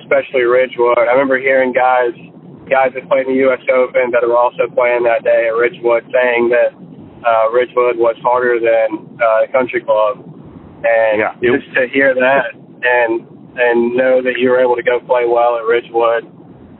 especially 0.00 0.44
Ridgewood. 0.44 0.98
I 0.98 1.12
remember 1.12 1.38
hearing 1.38 1.72
guys, 1.72 2.16
guys 2.68 2.92
that 2.94 3.08
played 3.08 3.28
in 3.28 3.36
the 3.36 3.40
U.S. 3.48 3.60
Open 3.72 4.10
that 4.12 4.24
were 4.24 4.36
also 4.36 4.68
playing 4.72 5.04
that 5.04 5.24
day 5.24 5.48
at 5.48 5.54
Ridgewood 5.54 6.04
saying 6.12 6.52
that 6.52 6.72
uh, 7.24 7.50
Ridgewood 7.52 7.96
was 7.96 8.16
harder 8.22 8.60
than 8.60 9.18
uh, 9.20 9.50
Country 9.52 9.82
Club, 9.82 10.22
and 10.84 11.20
yeah, 11.20 11.34
just 11.40 11.68
to 11.74 11.88
hear 11.92 12.14
that 12.14 12.54
and 12.54 13.24
and 13.56 13.96
know 13.96 14.20
that 14.20 14.36
you 14.36 14.50
were 14.50 14.60
able 14.60 14.76
to 14.76 14.82
go 14.82 15.00
play 15.00 15.24
well 15.24 15.56
at 15.56 15.64
Ridgewood 15.64 16.28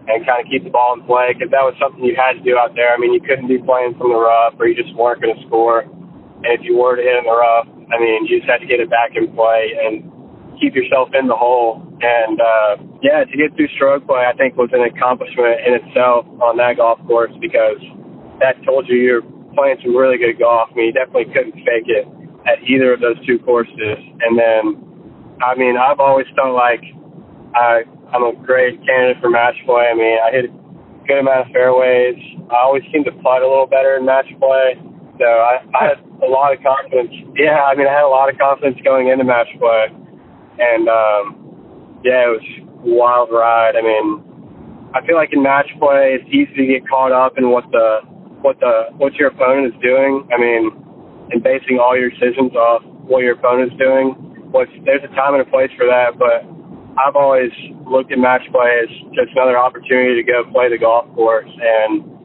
and 0.07 0.23
kind 0.27 0.38
of 0.38 0.47
keep 0.51 0.62
the 0.62 0.71
ball 0.71 0.95
in 0.95 1.03
play 1.03 1.35
because 1.35 1.51
that 1.51 1.66
was 1.66 1.75
something 1.83 2.03
you 2.03 2.14
had 2.14 2.38
to 2.38 2.42
do 2.47 2.55
out 2.55 2.75
there. 2.79 2.95
I 2.95 2.99
mean, 2.99 3.12
you 3.12 3.21
couldn't 3.21 3.51
be 3.51 3.59
playing 3.59 3.99
from 3.99 4.14
the 4.14 4.21
rough 4.21 4.55
or 4.59 4.71
you 4.71 4.79
just 4.79 4.95
weren't 4.95 5.21
going 5.21 5.35
to 5.35 5.42
score. 5.47 5.83
And 5.83 6.51
if 6.55 6.62
you 6.62 6.79
were 6.79 6.95
to 6.95 7.03
hit 7.03 7.19
in 7.19 7.27
the 7.27 7.35
rough, 7.35 7.66
I 7.90 7.99
mean, 7.99 8.27
you 8.27 8.38
just 8.38 8.49
had 8.49 8.62
to 8.62 8.69
get 8.69 8.79
it 8.79 8.90
back 8.90 9.19
in 9.19 9.31
play 9.35 9.75
and 9.75 10.07
keep 10.62 10.79
yourself 10.79 11.11
in 11.14 11.27
the 11.27 11.35
hole. 11.35 11.83
And 11.99 12.38
uh, 12.38 12.73
yeah, 13.03 13.27
to 13.27 13.35
get 13.35 13.55
through 13.59 13.69
stroke 13.75 14.07
play, 14.07 14.23
I 14.23 14.35
think 14.38 14.55
was 14.55 14.71
an 14.71 14.87
accomplishment 14.87 15.59
in 15.66 15.75
itself 15.83 16.27
on 16.38 16.57
that 16.62 16.79
golf 16.79 17.03
course 17.07 17.35
because 17.42 17.83
that 18.38 18.62
told 18.62 18.87
you 18.87 18.97
you're 18.97 19.27
playing 19.59 19.83
some 19.83 19.97
really 19.97 20.19
good 20.19 20.38
golf. 20.38 20.71
I 20.71 20.75
mean, 20.77 20.87
you 20.92 20.97
definitely 20.97 21.35
couldn't 21.35 21.59
fake 21.66 21.90
it 21.90 22.07
at 22.47 22.62
either 22.62 22.95
of 22.95 23.01
those 23.01 23.19
two 23.27 23.42
courses. 23.42 23.99
And 24.23 24.38
then 24.38 24.87
I 25.42 25.55
mean, 25.57 25.77
I've 25.77 26.01
always 26.01 26.27
felt 26.35 26.55
like 26.55 26.81
I 27.55 27.85
I'm 28.12 28.23
a 28.23 28.33
great 28.45 28.79
candidate 28.87 29.21
for 29.21 29.31
match 29.31 29.57
play. 29.66 29.90
I 29.90 29.95
mean, 29.95 30.19
I 30.23 30.31
hit 30.31 30.45
a 30.47 30.53
good 31.07 31.19
amount 31.19 31.47
of 31.47 31.53
fairways. 31.53 32.19
I 32.51 32.62
always 32.62 32.83
seem 32.92 33.05
to 33.05 33.12
putt 33.23 33.42
a 33.42 33.49
little 33.49 33.66
better 33.66 33.97
in 33.97 34.07
match 34.07 34.31
play. 34.38 34.79
So 35.19 35.25
I, 35.25 35.64
I 35.75 35.83
had 35.95 35.99
a 36.23 36.29
lot 36.29 36.53
of 36.53 36.62
confidence. 36.62 37.11
Yeah, 37.35 37.64
I 37.64 37.75
mean, 37.75 37.88
I 37.88 37.92
had 37.92 38.05
a 38.05 38.12
lot 38.12 38.29
of 38.29 38.38
confidence 38.38 38.79
going 38.85 39.09
into 39.09 39.25
match 39.25 39.49
play, 39.59 39.88
and 40.61 40.88
um, 40.88 42.01
yeah, 42.05 42.29
it 42.29 42.33
was 42.37 42.45
a 42.85 42.88
wild 42.95 43.31
ride. 43.33 43.77
I 43.77 43.83
mean, 43.83 44.23
I 44.95 45.05
feel 45.07 45.16
like 45.16 45.33
in 45.33 45.42
match 45.42 45.69
play, 45.81 46.21
it's 46.21 46.29
easy 46.29 46.55
to 46.55 46.66
get 46.66 46.88
caught 46.88 47.12
up 47.12 47.38
in 47.38 47.51
what 47.51 47.64
the 47.73 48.01
what 48.45 48.61
the 48.61 48.92
what 48.97 49.14
your 49.14 49.29
opponent 49.29 49.75
is 49.75 49.77
doing. 49.83 50.29
I 50.33 50.38
mean, 50.38 50.71
and 51.33 51.42
basing 51.42 51.81
all 51.81 51.97
your 51.97 52.11
decisions 52.11 52.55
off 52.55 52.85
what 53.09 53.21
your 53.21 53.35
opponent 53.35 53.73
is 53.73 53.79
doing. 53.79 54.14
Which 54.53 54.71
there's 54.85 55.03
a 55.03 55.12
time 55.16 55.35
and 55.35 55.42
a 55.42 55.51
place 55.51 55.71
for 55.77 55.87
that, 55.87 56.16
but 56.16 56.45
I've 56.97 57.17
always 57.17 57.53
looked 57.85 58.13
at 58.13 58.19
match 58.19 58.43
play 58.51 58.83
as 58.83 58.91
just 59.13 59.33
another 59.37 59.59
opportunity 59.59 60.17
to 60.17 60.25
go 60.25 60.45
play 60.51 60.69
the 60.69 60.79
golf 60.79 61.07
course 61.15 61.49
and 61.49 62.17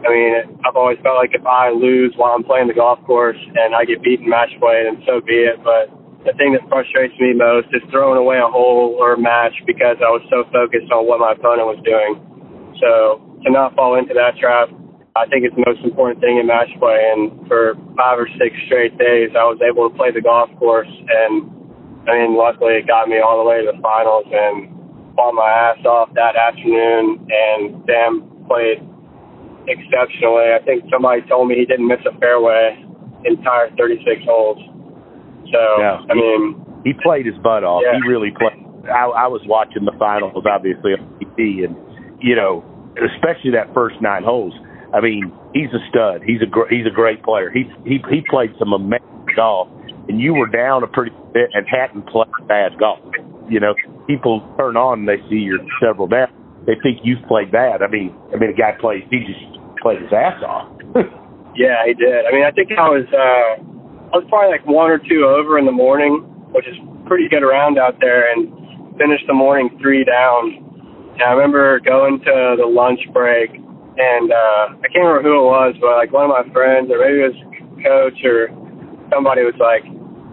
I 0.00 0.08
mean, 0.08 0.32
I've 0.64 0.76
always 0.76 0.96
felt 1.04 1.20
like 1.20 1.36
if 1.36 1.44
I 1.44 1.68
lose 1.70 2.16
while 2.16 2.32
I'm 2.32 2.44
playing 2.44 2.68
the 2.68 2.74
golf 2.74 3.04
course 3.04 3.36
and 3.36 3.74
I 3.76 3.84
get 3.84 4.02
beaten 4.02 4.28
match 4.28 4.48
play, 4.58 4.80
then 4.88 5.02
so 5.04 5.20
be 5.20 5.44
it. 5.44 5.60
But 5.60 5.92
the 6.24 6.32
thing 6.40 6.56
that 6.56 6.64
frustrates 6.68 7.12
me 7.20 7.36
most 7.36 7.68
is 7.72 7.84
throwing 7.92 8.16
away 8.16 8.40
a 8.40 8.48
hole 8.48 8.96
or 8.96 9.14
a 9.14 9.20
match 9.20 9.52
because 9.66 10.00
I 10.00 10.08
was 10.08 10.24
so 10.32 10.48
focused 10.52 10.88
on 10.88 11.04
what 11.04 11.20
my 11.20 11.36
opponent 11.36 11.68
was 11.68 11.80
doing. 11.84 12.16
So 12.80 13.20
to 13.44 13.48
not 13.52 13.76
fall 13.76 14.00
into 14.00 14.16
that 14.16 14.40
trap, 14.40 14.72
I 15.16 15.28
think 15.28 15.44
it's 15.44 15.56
the 15.56 15.64
most 15.68 15.84
important 15.84 16.24
thing 16.24 16.40
in 16.40 16.48
match 16.48 16.72
play. 16.80 16.96
And 16.96 17.44
for 17.44 17.76
five 17.96 18.16
or 18.16 18.28
six 18.40 18.56
straight 18.68 18.96
days, 18.96 19.36
I 19.36 19.44
was 19.44 19.60
able 19.60 19.84
to 19.88 19.92
play 19.92 20.12
the 20.12 20.24
golf 20.24 20.48
course. 20.56 20.88
And 20.88 21.59
I 22.08 22.16
mean, 22.16 22.36
luckily 22.36 22.80
it 22.80 22.86
got 22.86 23.08
me 23.08 23.20
all 23.20 23.42
the 23.42 23.48
way 23.48 23.64
to 23.64 23.72
the 23.72 23.78
finals 23.82 24.26
and 24.32 24.68
fought 25.16 25.34
my 25.34 25.50
ass 25.50 25.84
off 25.84 26.08
that 26.14 26.36
afternoon 26.36 27.26
and 27.28 27.82
Sam 27.84 28.24
played 28.48 28.80
exceptionally. 29.68 30.52
I 30.56 30.60
think 30.64 30.84
somebody 30.90 31.22
told 31.28 31.48
me 31.48 31.56
he 31.56 31.66
didn't 31.66 31.86
miss 31.86 32.00
a 32.08 32.16
fairway 32.18 32.84
entire 33.24 33.70
36 33.76 34.24
holes. 34.24 34.58
So 35.52 35.60
yeah, 35.78 36.00
I 36.08 36.14
mean, 36.14 36.64
he 36.84 36.92
played 36.94 37.26
his 37.26 37.36
butt 37.42 37.64
off. 37.64 37.82
Yeah. 37.84 37.98
He 37.98 38.08
really 38.08 38.30
played. 38.30 38.56
I, 38.88 39.06
I 39.06 39.26
was 39.26 39.42
watching 39.46 39.84
the 39.84 39.92
finals, 39.98 40.44
obviously 40.46 40.92
on 40.92 41.04
TV, 41.20 41.64
and 41.64 41.76
you 42.22 42.36
know, 42.36 42.64
especially 42.96 43.50
that 43.52 43.72
first 43.74 44.00
nine 44.00 44.22
holes. 44.22 44.54
I 44.94 45.00
mean, 45.00 45.32
he's 45.54 45.70
a 45.70 45.82
stud. 45.88 46.22
He's 46.24 46.42
a 46.42 46.46
gr- 46.46 46.68
he's 46.70 46.86
a 46.86 46.94
great 46.94 47.22
player. 47.22 47.50
He 47.50 47.64
he 47.84 47.98
he 48.10 48.22
played 48.28 48.50
some 48.58 48.72
amazing 48.72 49.26
golf, 49.36 49.68
and 50.10 50.20
you 50.20 50.34
were 50.34 50.50
down 50.50 50.82
a 50.82 50.90
pretty 50.90 51.14
bit 51.32 51.54
and 51.54 51.62
hadn't 51.70 52.02
played 52.10 52.26
bad 52.48 52.74
golf. 52.82 52.98
You 53.48 53.60
know, 53.62 53.78
people 54.10 54.42
turn 54.58 54.76
on 54.76 55.06
and 55.06 55.08
they 55.08 55.22
see 55.30 55.38
you're 55.38 55.62
several 55.78 56.10
down. 56.10 56.34
They 56.66 56.74
think 56.82 57.06
you've 57.06 57.22
played 57.30 57.54
bad. 57.54 57.80
I 57.80 57.86
mean, 57.86 58.10
I 58.34 58.36
mean, 58.36 58.50
a 58.50 58.58
guy 58.58 58.74
plays. 58.74 59.06
He 59.06 59.22
just 59.22 59.38
played 59.78 60.02
his 60.02 60.10
ass 60.10 60.42
off. 60.42 60.66
yeah, 61.54 61.86
he 61.86 61.94
did. 61.94 62.26
I 62.26 62.34
mean, 62.34 62.42
I 62.42 62.50
think 62.50 62.74
I 62.74 62.90
was 62.90 63.06
uh, 63.14 63.62
I 64.10 64.18
was 64.18 64.26
probably 64.26 64.50
like 64.50 64.66
one 64.66 64.90
or 64.90 64.98
two 64.98 65.30
over 65.30 65.62
in 65.62 65.64
the 65.64 65.74
morning, 65.74 66.26
which 66.50 66.66
is 66.66 66.74
pretty 67.06 67.30
good 67.30 67.46
around 67.46 67.78
out 67.78 67.94
there, 68.02 68.34
and 68.34 68.50
finished 68.98 69.30
the 69.30 69.34
morning 69.34 69.70
three 69.78 70.02
down. 70.02 70.58
And 71.14 71.22
I 71.22 71.30
remember 71.38 71.78
going 71.86 72.18
to 72.18 72.58
the 72.58 72.66
lunch 72.66 73.00
break, 73.14 73.54
and 73.54 74.26
uh, 74.34 74.74
I 74.74 74.90
can't 74.90 75.06
remember 75.06 75.22
who 75.22 75.38
it 75.38 75.48
was, 75.48 75.74
but 75.78 75.94
like 76.02 76.10
one 76.10 76.26
of 76.26 76.34
my 76.34 76.44
friends, 76.50 76.90
or 76.90 76.98
maybe 76.98 77.22
it 77.22 77.30
was 77.30 77.40
coach 77.78 78.18
or 78.26 78.50
somebody 79.10 79.42
was 79.42 79.58
like, 79.58 79.82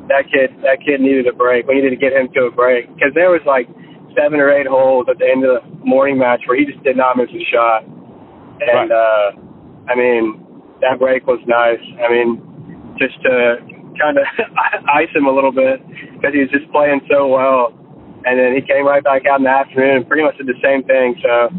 that 0.07 0.27
kid, 0.31 0.55
that 0.63 0.79
kid 0.83 1.01
needed 1.01 1.27
a 1.27 1.33
break. 1.33 1.67
We 1.67 1.75
needed 1.75 1.91
to 1.91 2.01
get 2.01 2.13
him 2.13 2.29
to 2.35 2.47
a 2.47 2.51
break 2.51 2.87
because 2.93 3.11
there 3.13 3.29
was 3.29 3.41
like 3.45 3.67
seven 4.15 4.39
or 4.39 4.49
eight 4.49 4.67
holes 4.67 5.07
at 5.09 5.19
the 5.19 5.27
end 5.27 5.45
of 5.45 5.61
the 5.61 5.61
morning 5.85 6.17
match 6.17 6.41
where 6.47 6.57
he 6.57 6.65
just 6.65 6.81
did 6.83 6.97
not 6.97 7.17
miss 7.17 7.29
a 7.29 7.43
shot 7.51 7.85
and 8.61 8.89
right. 8.89 8.91
uh, 8.91 9.27
I 9.91 9.95
mean 9.95 10.47
that 10.81 10.99
break 10.99 11.25
was 11.25 11.41
nice. 11.49 11.81
I 12.01 12.07
mean, 12.09 12.37
just 13.01 13.17
to 13.25 13.57
kind 13.97 14.17
of 14.17 14.25
ice 14.93 15.09
him 15.13 15.25
a 15.25 15.33
little 15.33 15.51
bit 15.51 15.81
because 16.13 16.33
he 16.33 16.41
was 16.45 16.53
just 16.53 16.69
playing 16.71 17.01
so 17.09 17.27
well, 17.27 17.73
and 18.25 18.37
then 18.37 18.53
he 18.53 18.61
came 18.61 18.85
right 18.85 19.03
back 19.03 19.25
out 19.25 19.41
in 19.41 19.45
the 19.45 19.53
afternoon 19.53 20.01
and 20.01 20.07
pretty 20.07 20.23
much 20.23 20.37
did 20.37 20.47
the 20.47 20.59
same 20.61 20.85
thing. 20.85 21.17
So 21.21 21.49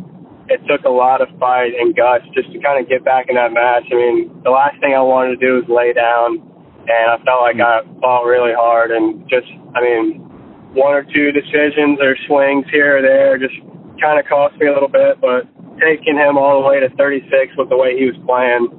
it 0.49 0.63
took 0.71 0.87
a 0.87 0.93
lot 0.93 1.21
of 1.21 1.29
fight 1.39 1.75
and 1.75 1.95
guts 1.95 2.25
just 2.35 2.51
to 2.53 2.59
kind 2.63 2.79
of 2.79 2.89
get 2.89 3.05
back 3.05 3.27
in 3.29 3.37
that 3.37 3.53
match. 3.53 3.85
I 3.91 3.95
mean, 3.95 4.31
the 4.45 4.51
last 4.51 4.79
thing 4.81 4.95
I 4.95 5.03
wanted 5.03 5.39
to 5.39 5.41
do 5.43 5.61
was 5.61 5.67
lay 5.69 5.93
down, 5.93 6.41
and 6.89 7.07
I 7.13 7.17
felt 7.25 7.45
like 7.45 7.61
I 7.61 7.85
fought 8.01 8.25
really 8.25 8.57
hard 8.57 8.91
and 8.91 9.29
just, 9.29 9.47
I 9.77 9.81
mean, 9.85 10.25
one 10.73 10.97
or 10.97 11.05
two 11.05 11.33
decisions 11.33 12.01
or 12.01 12.17
swings 12.27 12.65
here 12.73 12.99
or 12.99 13.03
there 13.03 13.37
just 13.37 13.55
kind 14.01 14.17
of 14.17 14.25
cost 14.25 14.57
me 14.57 14.69
a 14.69 14.73
little 14.73 14.89
bit, 14.89 15.21
but 15.21 15.45
taking 15.81 16.17
him 16.17 16.41
all 16.41 16.63
the 16.63 16.67
way 16.67 16.81
to 16.81 16.89
36 16.97 17.29
with 17.57 17.69
the 17.69 17.77
way 17.77 17.93
he 17.93 18.09
was 18.09 18.17
playing, 18.25 18.73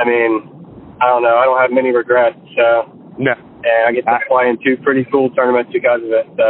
I 0.00 0.04
mean, 0.08 0.54
I 1.00 1.08
don't 1.12 1.22
know. 1.22 1.36
I 1.36 1.44
don't 1.44 1.60
have 1.60 1.70
many 1.70 1.90
regrets. 1.92 2.38
So 2.56 2.88
no, 3.18 3.34
and 3.36 3.82
I 3.86 3.92
get 3.92 4.04
to 4.08 4.16
I, 4.16 4.20
play 4.28 4.48
in 4.48 4.58
two 4.64 4.80
pretty 4.82 5.04
cool 5.10 5.30
tournaments 5.30 5.70
because 5.72 6.00
of 6.02 6.10
it. 6.10 6.26
So 6.36 6.46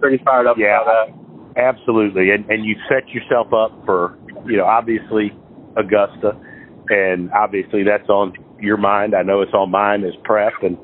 pretty 0.00 0.22
fired 0.24 0.46
up 0.46 0.56
yeah, 0.58 0.82
about 0.82 1.08
that. 1.08 1.60
Absolutely, 1.60 2.30
and 2.30 2.44
and 2.50 2.64
you 2.64 2.76
set 2.88 3.08
yourself 3.10 3.52
up 3.54 3.72
for 3.86 4.18
you 4.46 4.56
know 4.56 4.66
obviously 4.66 5.32
Augusta, 5.76 6.36
and 6.90 7.30
obviously 7.32 7.82
that's 7.82 8.08
on 8.08 8.34
your 8.60 8.76
mind. 8.76 9.14
I 9.14 9.22
know 9.22 9.42
it's 9.42 9.54
on 9.54 9.70
mine 9.70 10.04
as 10.04 10.14
prep, 10.24 10.54
and 10.62 10.78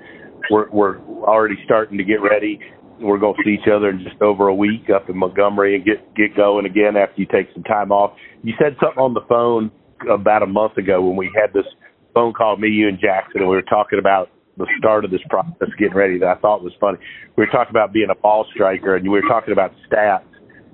we're 0.50 0.70
we're 0.70 0.98
already 1.24 1.56
starting 1.64 1.98
to 1.98 2.04
get 2.04 2.20
ready 2.22 2.60
we're 3.00 3.18
going 3.18 3.34
to 3.34 3.42
see 3.44 3.54
each 3.54 3.68
other 3.72 3.90
in 3.90 4.04
just 4.04 4.20
over 4.20 4.48
a 4.48 4.54
week 4.54 4.90
up 4.94 5.08
in 5.08 5.16
Montgomery 5.16 5.74
and 5.74 5.84
get 5.84 6.14
get 6.14 6.36
going 6.36 6.66
again 6.66 6.96
after 6.96 7.20
you 7.20 7.26
take 7.26 7.48
some 7.54 7.62
time 7.64 7.92
off. 7.92 8.12
You 8.42 8.54
said 8.60 8.76
something 8.80 9.00
on 9.00 9.14
the 9.14 9.24
phone 9.28 9.70
about 10.10 10.42
a 10.42 10.46
month 10.46 10.76
ago 10.76 11.00
when 11.02 11.16
we 11.16 11.30
had 11.34 11.52
this 11.52 11.66
phone 12.14 12.32
call, 12.32 12.56
me, 12.56 12.68
you, 12.68 12.88
and 12.88 12.98
Jackson, 12.98 13.40
and 13.40 13.48
we 13.48 13.56
were 13.56 13.62
talking 13.62 13.98
about 13.98 14.30
the 14.56 14.66
start 14.78 15.04
of 15.04 15.10
this 15.10 15.20
process, 15.30 15.68
getting 15.78 15.94
ready. 15.94 16.18
That 16.18 16.28
I 16.28 16.40
thought 16.40 16.62
was 16.62 16.72
funny. 16.80 16.98
We 17.36 17.44
were 17.44 17.52
talking 17.52 17.70
about 17.70 17.92
being 17.92 18.08
a 18.10 18.14
ball 18.14 18.46
striker, 18.52 18.96
and 18.96 19.04
we 19.04 19.20
were 19.20 19.28
talking 19.28 19.52
about 19.52 19.72
stats, 19.88 20.28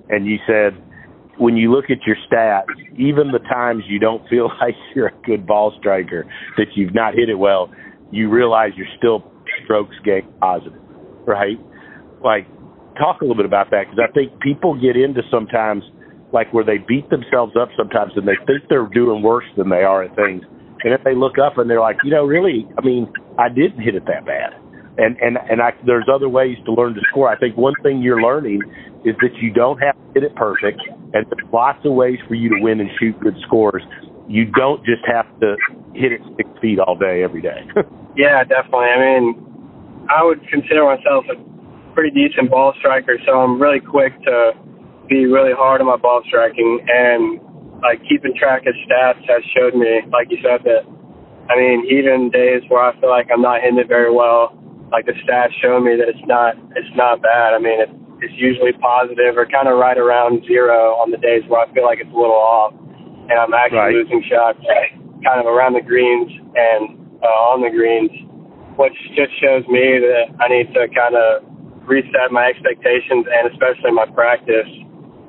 and 0.09 0.26
you 0.26 0.38
said 0.46 0.74
when 1.38 1.57
you 1.57 1.72
look 1.72 1.87
at 1.90 1.99
your 2.07 2.16
stats, 2.31 2.64
even 2.96 3.31
the 3.33 3.40
times 3.51 3.85
you 3.88 3.99
don't 3.99 4.27
feel 4.31 4.51
like 4.61 4.75
you're 4.94 5.09
a 5.09 5.22
good 5.25 5.46
ball 5.46 5.75
striker, 5.79 6.25
that 6.57 6.66
you've 6.75 6.94
not 6.94 7.14
hit 7.14 7.29
it 7.29 7.38
well, 7.38 7.70
you 8.11 8.31
realize 8.31 8.70
you're 8.77 8.87
still 8.99 9.31
strokes 9.64 9.94
gain 10.05 10.22
positive, 10.40 10.81
right? 11.27 11.59
like 12.22 12.46
talk 12.99 13.20
a 13.20 13.25
little 13.25 13.37
bit 13.37 13.46
about 13.46 13.70
that 13.70 13.85
because 13.85 14.01
I 14.03 14.11
think 14.12 14.40
people 14.40 14.75
get 14.75 14.96
into 14.96 15.22
sometimes 15.31 15.85
like 16.33 16.53
where 16.53 16.64
they 16.64 16.79
beat 16.79 17.09
themselves 17.11 17.55
up 17.59 17.68
sometimes 17.77 18.12
and 18.16 18.27
they 18.27 18.37
think 18.46 18.68
they're 18.68 18.88
doing 18.88 19.22
worse 19.22 19.46
than 19.57 19.68
they 19.68 19.85
are 19.85 20.03
at 20.03 20.14
things. 20.16 20.42
And 20.83 20.92
if 20.92 21.03
they 21.05 21.14
look 21.14 21.38
up 21.38 21.59
and 21.59 21.68
they're 21.70 21.81
like, 21.81 21.96
you 22.05 22.11
know, 22.11 22.25
really, 22.25 22.66
I 22.77 22.85
mean, 22.85 23.11
I 23.38 23.49
didn't 23.49 23.81
hit 23.81 23.94
it 23.94 24.05
that 24.07 24.27
bad. 24.27 24.55
And 24.98 25.16
and 25.20 25.38
and 25.50 25.61
I, 25.61 25.72
there's 25.85 26.09
other 26.12 26.28
ways 26.28 26.56
to 26.64 26.72
learn 26.72 26.94
to 26.94 27.00
score. 27.11 27.28
I 27.28 27.37
think 27.38 27.56
one 27.56 27.74
thing 27.82 28.00
you're 28.00 28.22
learning 28.22 28.62
is 29.04 29.14
that 29.20 29.35
you 29.40 29.52
don't 29.52 29.78
have 29.78 29.94
to 29.94 30.12
hit 30.14 30.22
it 30.24 30.35
perfect, 30.35 30.80
and 31.12 31.26
there's 31.26 31.52
lots 31.52 31.85
of 31.85 31.92
ways 31.92 32.18
for 32.26 32.35
you 32.35 32.48
to 32.48 32.56
win 32.61 32.80
and 32.80 32.90
shoot 32.98 33.18
good 33.20 33.37
scores. 33.46 33.82
You 34.28 34.46
don't 34.46 34.85
just 34.85 35.02
have 35.06 35.26
to 35.40 35.56
hit 35.94 36.12
it 36.12 36.20
six 36.37 36.48
feet 36.61 36.78
all 36.78 36.96
day 36.96 37.22
every 37.22 37.42
day. 37.42 37.61
yeah, 38.16 38.42
definitely. 38.42 38.88
I 38.88 38.98
mean, 38.98 40.06
I 40.09 40.24
would 40.24 40.40
consider 40.48 40.85
myself 40.85 41.24
a 41.30 41.37
pretty 41.94 42.11
decent 42.11 42.50
ball 42.50 42.72
striker, 42.78 43.18
so 43.26 43.40
I'm 43.40 43.61
really 43.61 43.80
quick 43.80 44.12
to 44.24 44.52
be 45.09 45.26
really 45.26 45.52
hard 45.52 45.80
on 45.80 45.87
my 45.87 45.96
ball 45.96 46.22
striking. 46.26 46.80
And 46.88 47.40
like 47.82 48.00
keeping 48.09 48.35
track 48.35 48.66
of 48.66 48.74
stats 48.88 49.20
has 49.28 49.44
showed 49.56 49.74
me, 49.74 50.02
like 50.11 50.30
you 50.30 50.38
said, 50.42 50.64
that 50.64 50.88
I 51.48 51.56
mean, 51.56 51.87
even 51.87 52.30
days 52.30 52.62
where 52.68 52.82
I 52.82 52.98
feel 53.00 53.11
like 53.11 53.28
I'm 53.32 53.42
not 53.42 53.62
hitting 53.62 53.78
it 53.78 53.88
very 53.88 54.12
well, 54.12 54.55
like 54.92 55.07
the 55.07 55.14
stats 55.27 55.55
show 55.62 55.81
me 55.81 55.96
that 55.99 56.09
it's 56.09 56.27
not 56.27 56.55
it's 56.77 56.94
not 56.94 57.22
bad. 57.22 57.55
I 57.55 57.59
mean, 57.59 57.81
it, 57.81 57.90
it's 58.22 58.35
usually 58.37 58.72
positive 58.79 59.37
or 59.37 59.46
kind 59.46 59.68
of 59.68 59.79
right 59.79 59.99
around 59.99 60.44
zero 60.46 60.96
on 61.03 61.11
the 61.11 61.18
days 61.18 61.42
where 61.49 61.61
I 61.61 61.66
feel 61.75 61.85
like 61.85 61.99
it's 62.01 62.12
a 62.12 62.18
little 62.18 62.38
off, 62.38 62.72
and 62.72 63.37
I'm 63.37 63.53
actually 63.53 63.92
right. 63.92 63.99
losing 63.99 64.22
shots 64.25 64.62
kind 65.25 65.42
of 65.42 65.46
around 65.46 65.75
the 65.75 65.85
greens 65.85 66.31
and 66.55 66.96
uh, 67.20 67.51
on 67.51 67.64
the 67.64 67.72
greens, 67.72 68.12
which 68.79 68.96
just 69.18 69.35
shows 69.42 69.66
me 69.66 69.99
that 69.99 70.31
I 70.38 70.46
need 70.49 70.70
to 70.77 70.87
kind 70.94 71.16
of 71.18 71.42
reset 71.87 72.31
my 72.31 72.51
expectations 72.51 73.27
and 73.31 73.51
especially 73.51 73.94
my 73.94 74.07
practice 74.11 74.70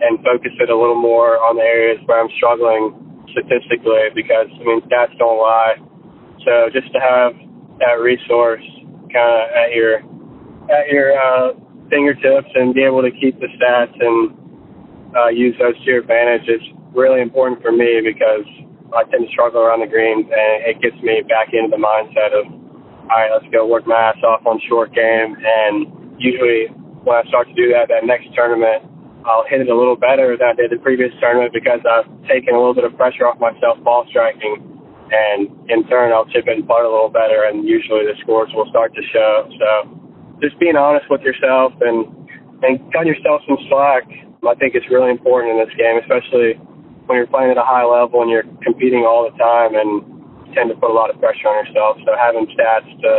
and 0.02 0.22
focus 0.22 0.54
it 0.62 0.70
a 0.70 0.78
little 0.78 1.00
more 1.00 1.41
on 1.41 1.58
the 1.58 1.65
areas 1.65 2.02
where 2.06 2.22
I'm 2.22 2.30
struggling 2.38 2.93
statistically 3.34 4.13
because 4.13 4.50
I 4.54 4.63
mean 4.65 4.82
stats 4.86 5.17
don't 5.17 5.38
lie. 5.41 5.82
So 6.46 6.70
just 6.74 6.89
to 6.93 7.00
have 7.02 7.34
that 7.82 8.02
resource 8.02 8.65
kind 9.13 9.32
of 9.32 9.41
at 9.56 9.74
your 9.74 10.04
at 10.67 10.88
your 10.91 11.15
uh, 11.15 11.54
fingertips 11.89 12.50
and 12.56 12.74
be 12.74 12.84
able 12.84 13.02
to 13.02 13.12
keep 13.12 13.39
the 13.39 13.48
stats 13.56 13.96
and 14.00 14.36
uh, 15.15 15.28
use 15.28 15.56
those 15.60 15.76
to 15.80 15.84
your 15.84 16.02
advantage 16.02 16.48
is 16.48 16.62
really 16.93 17.22
important 17.22 17.62
for 17.62 17.72
me 17.72 18.02
because 18.04 18.46
I 18.91 19.04
tend 19.10 19.28
to 19.28 19.32
struggle 19.32 19.62
around 19.62 19.82
the 19.82 19.88
greens 19.88 20.28
and 20.28 20.54
it 20.67 20.82
gets 20.82 20.96
me 21.04 21.24
back 21.28 21.54
into 21.54 21.72
the 21.72 21.80
mindset 21.80 22.36
of 22.36 22.46
all 23.08 23.15
right, 23.15 23.32
let's 23.32 23.48
go 23.54 23.65
work 23.65 23.88
my 23.88 24.12
ass 24.12 24.20
off 24.24 24.46
on 24.46 24.60
short 24.67 24.91
game. 24.93 25.36
And 25.39 25.88
usually 26.20 26.67
when 27.08 27.15
I 27.15 27.24
start 27.32 27.48
to 27.48 27.56
do 27.56 27.72
that, 27.72 27.88
that 27.88 28.04
next 28.04 28.28
tournament, 28.36 28.84
I'll 29.24 29.48
hit 29.48 29.63
it 29.63 29.70
a 29.72 29.76
little 29.76 29.96
better 29.96 30.36
than 30.36 30.48
I 30.48 30.56
did 30.56 30.72
the 30.72 30.80
previous 30.84 31.12
tournament 31.20 31.56
because 31.56 31.80
I've 31.88 32.08
taken 32.28 32.56
a 32.56 32.60
little 32.60 32.76
bit 32.76 32.84
of 32.84 32.96
pressure 33.00 33.28
off 33.28 33.39
myself 33.39 33.80
ball 33.84 34.06
striking, 34.12 34.60
and 35.12 35.50
in 35.70 35.88
turn 35.88 36.12
I'll 36.12 36.28
chip 36.30 36.48
and 36.48 36.65
putt 36.67 36.84
a 36.84 36.89
little 36.89 37.10
better, 37.10 37.46
and 37.48 37.67
usually 37.67 38.06
the 38.06 38.15
scores 38.22 38.50
will 38.54 38.67
start 38.70 38.93
to 38.96 39.04
show. 39.13 39.50
So 39.60 39.70
just 40.41 40.60
being 40.60 40.76
honest 40.76 41.10
with 41.10 41.22
yourself 41.22 41.74
and 41.82 42.06
and 42.63 42.82
cut 42.91 43.06
yourself 43.06 43.41
some 43.48 43.58
slack, 43.70 44.10
I 44.41 44.56
think 44.58 44.74
it's 44.74 44.89
really 44.89 45.12
important 45.12 45.54
in 45.54 45.58
this 45.62 45.74
game, 45.78 46.02
especially 46.02 46.58
when 47.06 47.17
you're 47.17 47.30
playing 47.30 47.52
at 47.52 47.58
a 47.58 47.65
high 47.65 47.86
level 47.86 48.22
and 48.22 48.30
you're 48.30 48.48
competing 48.65 49.06
all 49.06 49.30
the 49.30 49.36
time 49.38 49.78
and 49.78 50.02
tend 50.54 50.70
to 50.70 50.76
put 50.76 50.89
a 50.89 50.93
lot 50.93 51.13
of 51.13 51.20
pressure 51.20 51.48
on 51.48 51.65
yourself. 51.65 51.98
So 52.06 52.12
having 52.17 52.48
stats 52.56 52.89
to 53.02 53.13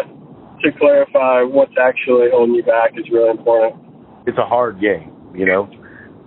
to 0.65 0.73
clarify 0.79 1.43
what's 1.43 1.75
actually 1.79 2.29
holding 2.33 2.55
you 2.55 2.65
back 2.65 2.91
is 2.99 3.07
really 3.13 3.31
important. 3.31 3.79
It's 4.27 4.39
a 4.39 4.47
hard 4.47 4.81
game, 4.81 5.13
you 5.35 5.47
know. 5.47 5.71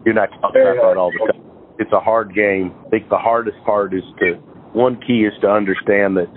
You're 0.05 0.15
not 0.15 0.29
talking 0.39 0.61
about 0.61 0.97
all 0.97 1.11
the 1.11 1.33
time. 1.33 1.43
It's 1.79 1.91
a 1.91 1.99
hard 1.99 2.33
game. 2.33 2.73
I 2.85 2.89
think 2.89 3.09
the 3.09 3.17
hardest 3.17 3.57
part 3.65 3.93
is 3.93 4.03
to 4.19 4.41
one 4.73 4.99
key 5.01 5.25
is 5.25 5.33
to 5.41 5.49
understand 5.49 6.17
that 6.17 6.27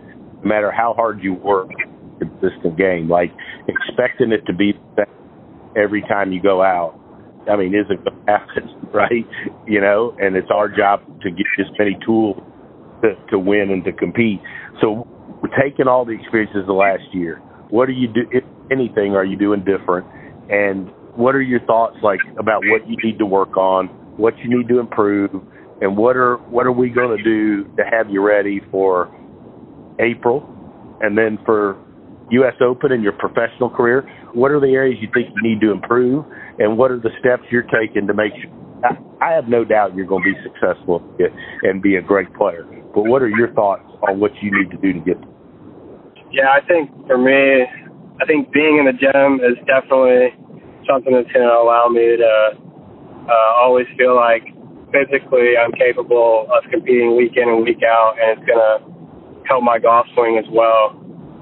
no 0.43 0.49
matter 0.49 0.71
how 0.71 0.95
hard 0.95 1.23
you 1.23 1.35
work, 1.35 1.71
consistent 2.19 2.77
game. 2.77 3.09
Like 3.09 3.33
expecting 3.69 4.33
it 4.33 4.45
to 4.47 4.53
be 4.53 4.75
every 5.77 6.03
time 6.03 6.33
you 6.33 6.43
go 6.43 6.63
out. 6.63 6.99
I 7.51 7.57
mean, 7.57 7.75
isn't 7.75 8.05
going 8.05 8.17
to 8.27 8.33
happen, 8.33 8.71
right? 8.93 9.27
You 9.67 9.81
know, 9.81 10.17
and 10.21 10.37
it's 10.37 10.51
our 10.51 10.69
job 10.69 11.01
to 11.23 11.31
get 11.31 11.47
as 11.59 11.67
many 11.79 11.97
tools 12.05 12.41
to, 13.03 13.15
to 13.31 13.39
win 13.39 13.71
and 13.71 13.85
to 13.85 13.93
compete. 13.93 14.41
So 14.81 15.07
taking 15.61 15.89
all 15.89 16.05
the 16.05 16.13
experiences 16.13 16.61
of 16.61 16.67
the 16.67 16.73
last 16.73 17.05
year. 17.13 17.37
What 17.71 17.89
are 17.89 17.93
you 17.93 18.09
do? 18.09 18.23
If 18.31 18.45
anything, 18.71 19.15
are 19.15 19.25
you 19.25 19.37
doing 19.37 19.65
different? 19.65 20.07
And 20.51 20.91
what 21.17 21.35
are 21.35 21.43
your 21.43 21.61
thoughts 21.61 21.97
like 22.03 22.21
about 22.39 22.63
what 22.67 22.89
you 22.89 22.97
need 23.03 23.19
to 23.19 23.27
work 23.27 23.57
on, 23.57 23.87
what 24.17 24.37
you 24.39 24.57
need 24.57 24.69
to 24.69 24.79
improve, 24.79 25.31
and 25.81 25.97
what 25.97 26.17
are 26.17 26.37
what 26.49 26.67
are 26.67 26.73
we 26.73 26.91
going 26.91 27.17
to 27.17 27.23
do 27.23 27.65
to 27.77 27.83
have 27.91 28.11
you 28.11 28.23
ready 28.23 28.61
for 28.71 29.11
April, 29.99 30.49
and 31.01 31.17
then 31.17 31.39
for 31.45 31.77
U.S. 32.31 32.55
Open 32.61 32.93
and 32.93 33.03
your 33.03 33.13
professional 33.13 33.71
career? 33.71 34.03
What 34.33 34.51
are 34.51 34.61
the 34.61 34.75
areas 34.75 34.99
you 35.01 35.09
think 35.13 35.29
you 35.35 35.43
need 35.43 35.61
to 35.61 35.73
improve, 35.73 36.25
and 36.59 36.79
what 36.79 36.91
are 36.91 36.99
the 36.99 37.11
steps 37.21 37.43
you're 37.51 37.69
taking 37.69 38.07
to 38.07 38.15
make 38.15 38.33
sure? 38.41 38.51
I, 39.21 39.33
have 39.33 39.49
no 39.49 39.65
doubt 39.65 39.95
you're 39.95 40.07
going 40.07 40.23
to 40.25 40.35
be 40.35 40.39
successful 40.45 41.03
and 41.63 41.81
be 41.81 41.97
a 41.97 42.03
great 42.03 42.33
player. 42.35 42.67
But 42.95 43.05
what 43.05 43.23
are 43.23 43.29
your 43.29 43.53
thoughts 43.55 43.89
on 44.07 44.21
what 44.21 44.31
you 44.43 44.53
need 44.53 44.71
to 44.71 44.77
do 44.77 44.93
to 44.93 45.01
get? 45.01 45.19
There? 45.21 45.31
Yeah, 46.33 46.51
I 46.51 46.61
think 46.67 46.91
for 47.07 47.17
me, 47.17 47.65
I 48.21 48.27
think 48.27 48.53
being 48.53 48.79
in 48.79 48.85
the 48.85 48.93
gym 48.93 49.41
is 49.41 49.57
definitely 49.67 50.37
something 50.87 51.13
that's 51.15 51.31
going 51.33 51.47
to 51.47 51.55
allow 51.55 51.89
me 51.89 52.17
to 52.19 52.59
uh, 53.29 53.55
always 53.57 53.87
feel 53.97 54.15
like 54.17 54.54
physically 54.95 55.59
I'm 55.59 55.75
capable 55.75 56.47
of 56.55 56.63
competing 56.71 57.19
week 57.19 57.35
in 57.35 57.51
and 57.51 57.67
week 57.67 57.83
out, 57.83 58.15
and 58.23 58.39
it's 58.39 58.47
going 58.47 58.63
to 58.63 58.79
help 59.51 59.67
my 59.67 59.83
golf 59.83 60.07
swing 60.15 60.39
as 60.39 60.47
well. 60.55 60.95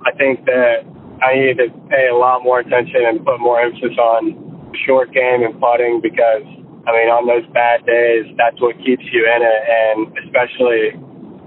I 0.08 0.16
think 0.16 0.48
that 0.48 0.88
I 1.20 1.36
need 1.36 1.60
to 1.60 1.68
pay 1.92 2.08
a 2.08 2.16
lot 2.16 2.42
more 2.42 2.64
attention 2.64 3.04
and 3.04 3.20
put 3.20 3.38
more 3.38 3.60
emphasis 3.60 3.94
on 4.00 4.72
short 4.88 5.12
game 5.12 5.44
and 5.44 5.60
putting 5.60 6.00
because, 6.00 6.42
I 6.88 6.90
mean, 6.96 7.12
on 7.12 7.28
those 7.28 7.44
bad 7.52 7.84
days, 7.84 8.24
that's 8.40 8.56
what 8.58 8.74
keeps 8.80 9.04
you 9.12 9.28
in 9.28 9.40
it, 9.44 9.62
and 9.68 10.10
especially 10.24 10.96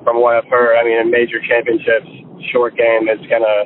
from 0.05 0.21
what 0.21 0.37
I've 0.37 0.47
heard, 0.47 0.77
I 0.77 0.85
mean, 0.85 1.01
in 1.01 1.09
major 1.09 1.41
championships, 1.41 2.07
short 2.53 2.77
game 2.77 3.09
is 3.09 3.19
going 3.27 3.41
to 3.41 3.65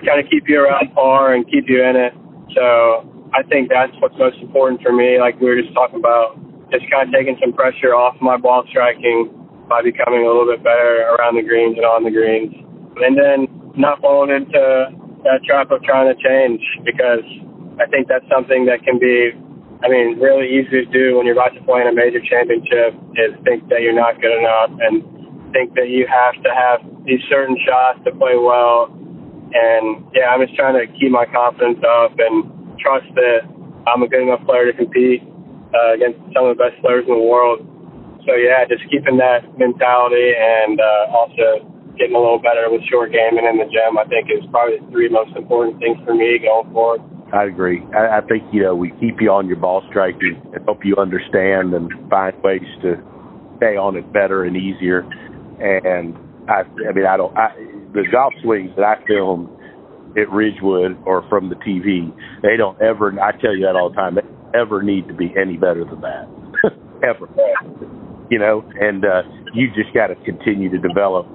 kind 0.00 0.18
of 0.18 0.26
keep 0.32 0.48
you 0.48 0.64
around 0.64 0.88
par 0.96 1.34
and 1.36 1.44
keep 1.44 1.68
you 1.68 1.84
in 1.84 1.94
it. 1.94 2.16
So 2.56 3.04
I 3.36 3.44
think 3.46 3.68
that's 3.68 3.92
what's 4.00 4.16
most 4.16 4.40
important 4.40 4.80
for 4.80 4.90
me. 4.90 5.20
Like 5.20 5.38
we 5.38 5.46
were 5.46 5.60
just 5.60 5.74
talking 5.74 6.00
about, 6.00 6.40
just 6.74 6.90
kind 6.90 7.06
of 7.06 7.14
taking 7.14 7.38
some 7.38 7.52
pressure 7.52 7.94
off 7.94 8.18
my 8.20 8.36
ball 8.36 8.64
striking 8.68 9.30
by 9.68 9.82
becoming 9.82 10.22
a 10.22 10.28
little 10.28 10.46
bit 10.46 10.62
better 10.62 11.06
around 11.14 11.38
the 11.38 11.46
greens 11.46 11.76
and 11.78 11.86
on 11.86 12.02
the 12.04 12.10
greens. 12.10 12.52
And 12.98 13.16
then 13.16 13.46
not 13.78 14.00
falling 14.00 14.30
into 14.30 14.90
that 15.24 15.42
trap 15.46 15.70
of 15.70 15.82
trying 15.82 16.10
to 16.10 16.16
change 16.18 16.60
because 16.84 17.24
I 17.80 17.86
think 17.90 18.06
that's 18.06 18.26
something 18.30 18.66
that 18.66 18.84
can 18.84 18.98
be, 18.98 19.34
I 19.82 19.88
mean, 19.88 20.20
really 20.20 20.46
easy 20.46 20.84
to 20.84 20.88
do 20.90 21.16
when 21.16 21.26
you're 21.26 21.34
about 21.34 21.54
to 21.58 21.62
play 21.64 21.82
in 21.82 21.88
a 21.90 21.96
major 21.96 22.22
championship 22.22 22.94
is 23.18 23.34
think 23.42 23.66
that 23.70 23.82
you're 23.82 23.96
not 23.96 24.20
good 24.20 24.34
enough 24.34 24.70
and 24.78 25.02
think 25.50 25.74
that 25.74 25.90
you 25.90 26.06
have 26.06 26.38
to 26.42 26.50
have 26.54 26.82
these 27.06 27.22
certain 27.30 27.56
shots 27.66 27.98
to 28.04 28.12
play 28.14 28.38
well. 28.38 28.90
And 29.54 30.06
yeah, 30.14 30.30
I'm 30.30 30.42
just 30.42 30.54
trying 30.54 30.78
to 30.78 30.86
keep 30.98 31.10
my 31.10 31.26
confidence 31.26 31.82
up 31.82 32.14
and 32.18 32.46
trust 32.78 33.06
that 33.14 33.46
I'm 33.86 34.02
a 34.02 34.08
good 34.08 34.22
enough 34.22 34.44
player 34.46 34.70
to 34.70 34.74
compete 34.76 35.22
uh, 35.74 35.98
against 35.98 36.22
some 36.30 36.46
of 36.46 36.56
the 36.56 36.60
best 36.62 36.78
players 36.80 37.04
in 37.04 37.14
the 37.18 37.26
world. 37.26 37.66
So 38.24 38.38
yeah, 38.38 38.64
just 38.64 38.86
keeping 38.88 39.18
that 39.18 39.44
mentality 39.58 40.32
and 40.32 40.80
uh, 40.80 41.12
also 41.12 41.74
getting 41.98 42.16
a 42.16 42.22
little 42.22 42.40
better 42.40 42.70
with 42.70 42.82
short 42.88 43.12
game 43.12 43.36
and 43.36 43.46
in 43.46 43.58
the 43.58 43.68
gym, 43.68 43.98
I 43.98 44.06
think 44.06 44.30
is 44.30 44.42
probably 44.50 44.80
the 44.80 44.88
three 44.90 45.08
most 45.08 45.36
important 45.36 45.78
things 45.78 45.98
for 46.04 46.14
me 46.14 46.40
going 46.40 46.70
forward. 46.72 47.02
I 47.32 47.44
agree. 47.44 47.82
I, 47.94 48.18
I 48.18 48.20
think 48.22 48.44
you 48.52 48.62
know 48.62 48.74
we 48.74 48.90
keep 49.00 49.20
you 49.20 49.30
on 49.30 49.46
your 49.46 49.56
ball 49.56 49.82
striking 49.90 50.40
and 50.54 50.64
help 50.64 50.84
you 50.84 50.96
understand 50.96 51.74
and 51.74 51.90
find 52.08 52.34
ways 52.42 52.66
to 52.82 52.96
stay 53.58 53.76
on 53.76 53.96
it 53.96 54.10
better 54.12 54.44
and 54.44 54.56
easier. 54.56 55.00
And 55.58 56.14
I, 56.48 56.62
I 56.88 56.92
mean, 56.92 57.06
I 57.06 57.16
don't. 57.16 57.36
I, 57.36 57.54
the 57.92 58.04
golf 58.10 58.34
swings 58.42 58.70
that 58.76 58.84
I 58.84 59.02
filmed 59.06 59.48
at 60.16 60.30
Ridgewood 60.30 60.96
or 61.06 61.26
from 61.28 61.48
the 61.48 61.56
TV. 61.56 62.12
They 62.42 62.56
don't 62.56 62.80
ever. 62.80 63.10
I 63.20 63.32
tell 63.32 63.56
you 63.56 63.66
that 63.66 63.76
all 63.76 63.90
the 63.90 63.96
time. 63.96 64.14
They 64.14 64.22
ever 64.54 64.82
need 64.82 65.08
to 65.08 65.14
be 65.14 65.34
any 65.40 65.56
better 65.56 65.84
than 65.84 66.00
that, 66.00 66.28
ever. 67.02 67.28
You 68.30 68.38
know, 68.38 68.64
and 68.80 69.04
uh, 69.04 69.22
you 69.52 69.68
just 69.74 69.92
got 69.94 70.08
to 70.08 70.16
continue 70.24 70.70
to 70.70 70.78
develop 70.78 71.26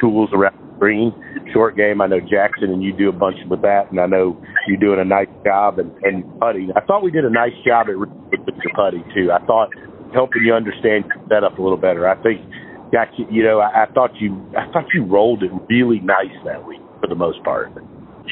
tools 0.00 0.30
around 0.32 0.56
the 0.58 0.78
green. 0.78 1.12
Short 1.52 1.76
game. 1.76 2.00
I 2.00 2.06
know 2.06 2.20
Jackson 2.20 2.70
and 2.70 2.82
you 2.82 2.92
do 2.92 3.08
a 3.08 3.12
bunch 3.12 3.36
with 3.48 3.62
that, 3.62 3.90
and 3.90 4.00
I 4.00 4.06
know 4.06 4.40
you're 4.66 4.80
doing 4.80 5.00
a 5.00 5.04
nice 5.04 5.28
job 5.44 5.78
and, 5.78 5.92
and 6.02 6.24
putting. 6.40 6.70
I 6.74 6.80
thought 6.80 7.02
we 7.02 7.10
did 7.10 7.24
a 7.24 7.30
nice 7.30 7.54
job 7.64 7.88
at 7.88 7.98
with 7.98 8.10
the 8.30 8.52
putting 8.74 9.04
too. 9.14 9.30
I 9.32 9.44
thought 9.46 9.70
helping 10.12 10.42
you 10.42 10.54
understand 10.54 11.04
your 11.06 11.22
setup 11.28 11.58
a 11.58 11.62
little 11.62 11.78
better. 11.78 12.08
I 12.08 12.20
think 12.22 12.40
got 12.92 13.08
you. 13.18 13.26
You 13.30 13.42
know, 13.44 13.60
I, 13.60 13.84
I 13.84 13.86
thought 13.92 14.10
you. 14.20 14.34
I 14.56 14.70
thought 14.72 14.86
you 14.92 15.04
rolled 15.04 15.42
it 15.42 15.50
really 15.68 16.00
nice 16.00 16.34
that 16.44 16.66
week 16.66 16.80
for 17.00 17.08
the 17.08 17.14
most 17.14 17.42
part. 17.44 17.72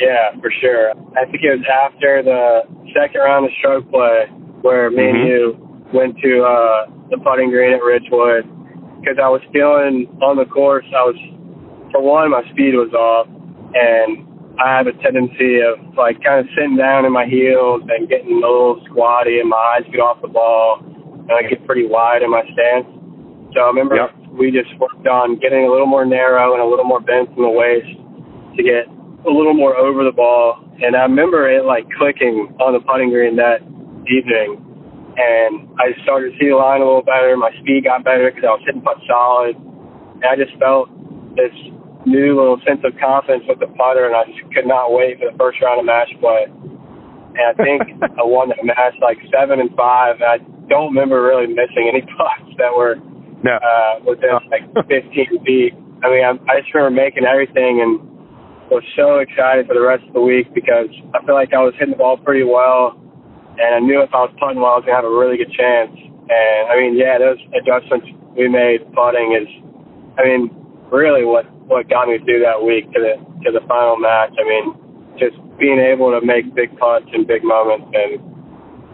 Yeah, 0.00 0.34
for 0.40 0.50
sure. 0.60 0.90
I 1.14 1.24
think 1.30 1.42
it 1.42 1.54
was 1.54 1.66
after 1.70 2.22
the 2.22 2.66
second 2.94 3.20
round 3.20 3.46
of 3.46 3.52
stroke 3.58 3.90
play 3.90 4.26
where 4.62 4.90
me 4.90 5.02
mm-hmm. 5.02 5.16
and 5.16 5.28
you 5.28 5.64
went 5.92 6.16
to 6.18 6.42
uh, 6.42 6.90
the 7.10 7.18
putting 7.22 7.50
green 7.50 7.74
at 7.74 7.82
Ridgewood 7.82 8.48
because 8.98 9.20
I 9.20 9.28
was 9.28 9.44
feeling 9.52 10.08
on 10.24 10.40
the 10.40 10.48
course. 10.48 10.88
I 10.90 11.04
was, 11.04 11.18
for 11.92 12.00
one, 12.00 12.32
my 12.32 12.42
speed 12.50 12.72
was 12.72 12.90
off, 12.96 13.28
and 13.76 14.24
I 14.56 14.72
have 14.72 14.88
a 14.88 14.96
tendency 15.04 15.60
of 15.60 15.76
like 15.94 16.24
kind 16.24 16.40
of 16.40 16.48
sitting 16.56 16.80
down 16.80 17.04
in 17.04 17.12
my 17.12 17.28
heels 17.28 17.84
and 17.84 18.08
getting 18.08 18.40
a 18.40 18.48
little 18.48 18.80
squatty, 18.88 19.38
and 19.38 19.52
my 19.52 19.76
eyes 19.76 19.86
get 19.92 20.00
off 20.00 20.24
the 20.24 20.32
ball, 20.32 20.80
and 20.80 21.30
I 21.30 21.44
get 21.44 21.60
pretty 21.68 21.86
wide 21.86 22.24
in 22.24 22.32
my 22.32 22.42
stance. 22.56 22.88
So 23.52 23.60
I 23.62 23.68
remember 23.68 24.00
yep. 24.00 24.16
we 24.32 24.50
just 24.50 24.72
worked 24.80 25.06
on 25.06 25.38
getting 25.38 25.68
a 25.68 25.70
little 25.70 25.86
more 25.86 26.08
narrow 26.08 26.56
and 26.56 26.62
a 26.62 26.66
little 26.66 26.88
more 26.88 27.04
bent 27.04 27.30
in 27.36 27.42
the 27.44 27.52
waist 27.52 27.92
to 28.56 28.62
get 28.64 28.88
a 29.26 29.32
little 29.32 29.54
more 29.54 29.76
over 29.76 30.04
the 30.04 30.12
ball. 30.12 30.60
And 30.82 30.96
I 30.96 31.02
remember 31.02 31.48
it 31.48 31.64
like 31.64 31.88
clicking 31.96 32.52
on 32.60 32.74
the 32.74 32.80
putting 32.80 33.10
green 33.10 33.36
that 33.36 33.64
evening. 34.06 34.60
And 35.16 35.70
I 35.78 35.94
started 36.02 36.32
to 36.32 36.38
see 36.38 36.50
the 36.50 36.58
line 36.58 36.82
a 36.82 36.84
little 36.84 37.06
better. 37.06 37.36
My 37.36 37.54
speed 37.62 37.84
got 37.84 38.04
better 38.04 38.30
because 38.30 38.44
I 38.44 38.52
was 38.58 38.62
hitting 38.66 38.82
putt 38.82 38.98
solid. 39.06 39.54
And 39.56 40.26
I 40.26 40.34
just 40.34 40.52
felt 40.58 40.90
this 41.38 41.54
new 42.04 42.36
little 42.36 42.60
sense 42.66 42.82
of 42.84 42.92
confidence 43.00 43.44
with 43.48 43.60
the 43.60 43.70
putter, 43.78 44.04
and 44.04 44.14
I 44.14 44.28
just 44.28 44.44
could 44.52 44.66
not 44.66 44.92
wait 44.92 45.18
for 45.18 45.30
the 45.30 45.36
first 45.38 45.62
round 45.62 45.80
of 45.80 45.86
match 45.86 46.12
play. 46.20 46.50
And 46.50 47.44
I 47.46 47.54
think 47.56 47.80
I 48.20 48.22
won 48.26 48.50
that 48.50 48.62
match 48.62 48.94
like 49.00 49.18
seven 49.32 49.60
and 49.60 49.70
five. 49.76 50.20
And 50.20 50.28
I 50.28 50.38
don't 50.68 50.92
remember 50.92 51.22
really 51.22 51.46
missing 51.46 51.88
any 51.88 52.02
putts 52.18 52.50
that 52.58 52.74
were 52.74 52.98
no. 53.42 53.56
uh, 53.56 54.02
within 54.04 54.36
like 54.50 54.66
15 54.90 55.44
feet. 55.46 55.72
I 56.02 56.10
mean, 56.10 56.24
I, 56.26 56.36
I 56.50 56.60
just 56.60 56.74
remember 56.74 56.94
making 56.94 57.24
everything 57.24 57.80
and 57.80 58.13
was 58.70 58.84
so 58.96 59.18
excited 59.20 59.66
for 59.66 59.74
the 59.74 59.84
rest 59.84 60.04
of 60.08 60.14
the 60.14 60.24
week 60.24 60.52
because 60.54 60.88
I 61.12 61.24
feel 61.24 61.34
like 61.34 61.52
I 61.52 61.60
was 61.60 61.74
hitting 61.78 61.92
the 61.92 62.00
ball 62.00 62.16
pretty 62.16 62.44
well, 62.44 62.96
and 63.60 63.70
I 63.74 63.80
knew 63.80 64.00
if 64.02 64.12
I 64.14 64.24
was 64.24 64.34
putting 64.40 64.60
well, 64.60 64.74
I 64.74 64.76
was 64.80 64.84
gonna 64.88 64.96
have 64.96 65.08
a 65.08 65.12
really 65.12 65.36
good 65.36 65.52
chance. 65.52 65.92
And 65.92 66.62
I 66.68 66.74
mean, 66.76 66.96
yeah, 66.96 67.18
those 67.20 67.38
adjustments 67.52 68.08
we 68.36 68.48
made 68.48 68.82
putting 68.96 69.36
is, 69.36 69.48
I 70.16 70.24
mean, 70.24 70.50
really 70.90 71.24
what 71.24 71.44
what 71.68 71.88
got 71.88 72.08
me 72.08 72.18
through 72.24 72.40
that 72.44 72.60
week 72.60 72.88
to 72.92 72.98
the 73.00 73.14
to 73.44 73.52
the 73.52 73.60
final 73.68 73.96
match. 73.96 74.32
I 74.40 74.44
mean, 74.44 74.74
just 75.20 75.36
being 75.60 75.78
able 75.78 76.10
to 76.10 76.24
make 76.24 76.54
big 76.54 76.72
putts 76.80 77.06
in 77.12 77.26
big 77.26 77.44
moments 77.44 77.86
and 77.94 78.18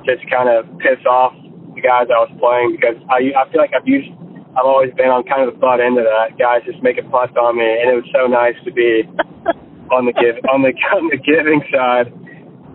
just 0.04 0.26
kind 0.28 0.50
of 0.50 0.66
piss 0.78 1.00
off 1.06 1.32
the 1.74 1.80
guys 1.80 2.10
I 2.10 2.20
was 2.26 2.32
playing 2.42 2.76
because 2.76 2.98
I 3.08 3.32
I 3.32 3.48
feel 3.48 3.62
like 3.62 3.72
I've 3.72 3.86
used 3.86 4.10
I've 4.58 4.66
always 4.66 4.90
been 4.98 5.10
on 5.10 5.22
kind 5.30 5.46
of 5.46 5.54
the 5.54 5.58
butt 5.62 5.78
end 5.78 5.98
of 5.98 6.04
that. 6.04 6.34
Guys 6.34 6.66
just 6.66 6.82
making 6.82 7.06
putts 7.10 7.34
on 7.38 7.54
me, 7.54 7.66
and 7.66 7.86
it 7.90 7.96
was 7.96 8.08
so 8.10 8.26
nice 8.26 8.58
to 8.66 8.72
be 8.74 9.06
on 9.94 10.06
the 10.06 10.14
give 10.18 10.42
on 10.50 10.66
the 10.66 10.74
on 10.94 11.06
the 11.10 11.18
giving 11.22 11.62
side 11.70 12.10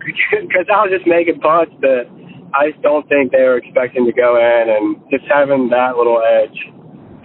because 0.00 0.66
I 0.72 0.88
was 0.88 0.92
just 0.92 1.04
making 1.04 1.40
putts 1.44 1.72
that 1.84 2.08
I 2.56 2.72
just 2.72 2.80
don't 2.80 3.04
think 3.08 3.32
they 3.32 3.44
were 3.44 3.60
expecting 3.60 4.08
to 4.08 4.14
go 4.16 4.40
in, 4.40 4.64
and 4.72 4.96
just 5.12 5.28
having 5.28 5.68
that 5.68 6.00
little 6.00 6.24
edge 6.24 6.56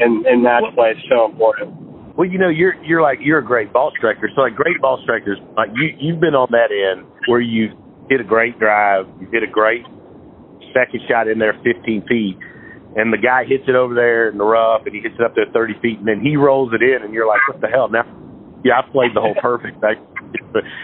in 0.04 0.24
in 0.28 0.44
match 0.44 0.68
play 0.76 1.00
is 1.00 1.04
so 1.08 1.32
important. 1.32 1.72
Well, 2.20 2.28
you 2.28 2.38
know, 2.38 2.50
you're 2.50 2.76
you're 2.84 3.02
like 3.02 3.20
you're 3.24 3.40
a 3.40 3.46
great 3.46 3.72
ball 3.72 3.92
striker. 3.96 4.30
So 4.36 4.42
like 4.42 4.56
great 4.56 4.82
ball 4.82 5.00
strikers, 5.04 5.40
like 5.56 5.70
you 5.80 5.96
you've 5.96 6.20
been 6.20 6.36
on 6.36 6.52
that 6.52 6.76
end 6.76 7.08
where 7.28 7.40
you 7.40 7.72
hit 8.10 8.20
a 8.20 8.28
great 8.28 8.60
drive, 8.60 9.08
you 9.20 9.28
hit 9.32 9.44
a 9.44 9.52
great 9.52 9.88
second 10.74 11.02
shot 11.08 11.28
in 11.28 11.40
there 11.40 11.56
15 11.64 12.04
feet, 12.08 12.38
and 12.96 13.14
the 13.14 13.18
guy 13.18 13.46
hits 13.46 13.64
it 13.68 13.76
over 13.76 13.94
there 13.94 14.30
in 14.30 14.38
the 14.38 14.44
rough, 14.44 14.84
and 14.86 14.94
he 14.96 15.02
hits 15.02 15.16
it 15.18 15.24
up 15.24 15.36
there 15.36 15.46
30 15.54 15.74
feet, 15.82 16.00
and 16.00 16.08
then 16.08 16.20
he 16.20 16.36
rolls 16.36 16.74
it 16.74 16.82
in, 16.84 17.04
and 17.04 17.14
you're 17.14 17.28
like, 17.28 17.40
what 17.48 17.62
the 17.62 17.68
hell? 17.68 17.90
Now, 17.90 18.04
yeah, 18.64 18.80
I 18.80 18.92
played 18.92 19.16
the 19.16 19.22
whole 19.22 19.36
perfect. 19.42 19.84
I, 19.84 19.96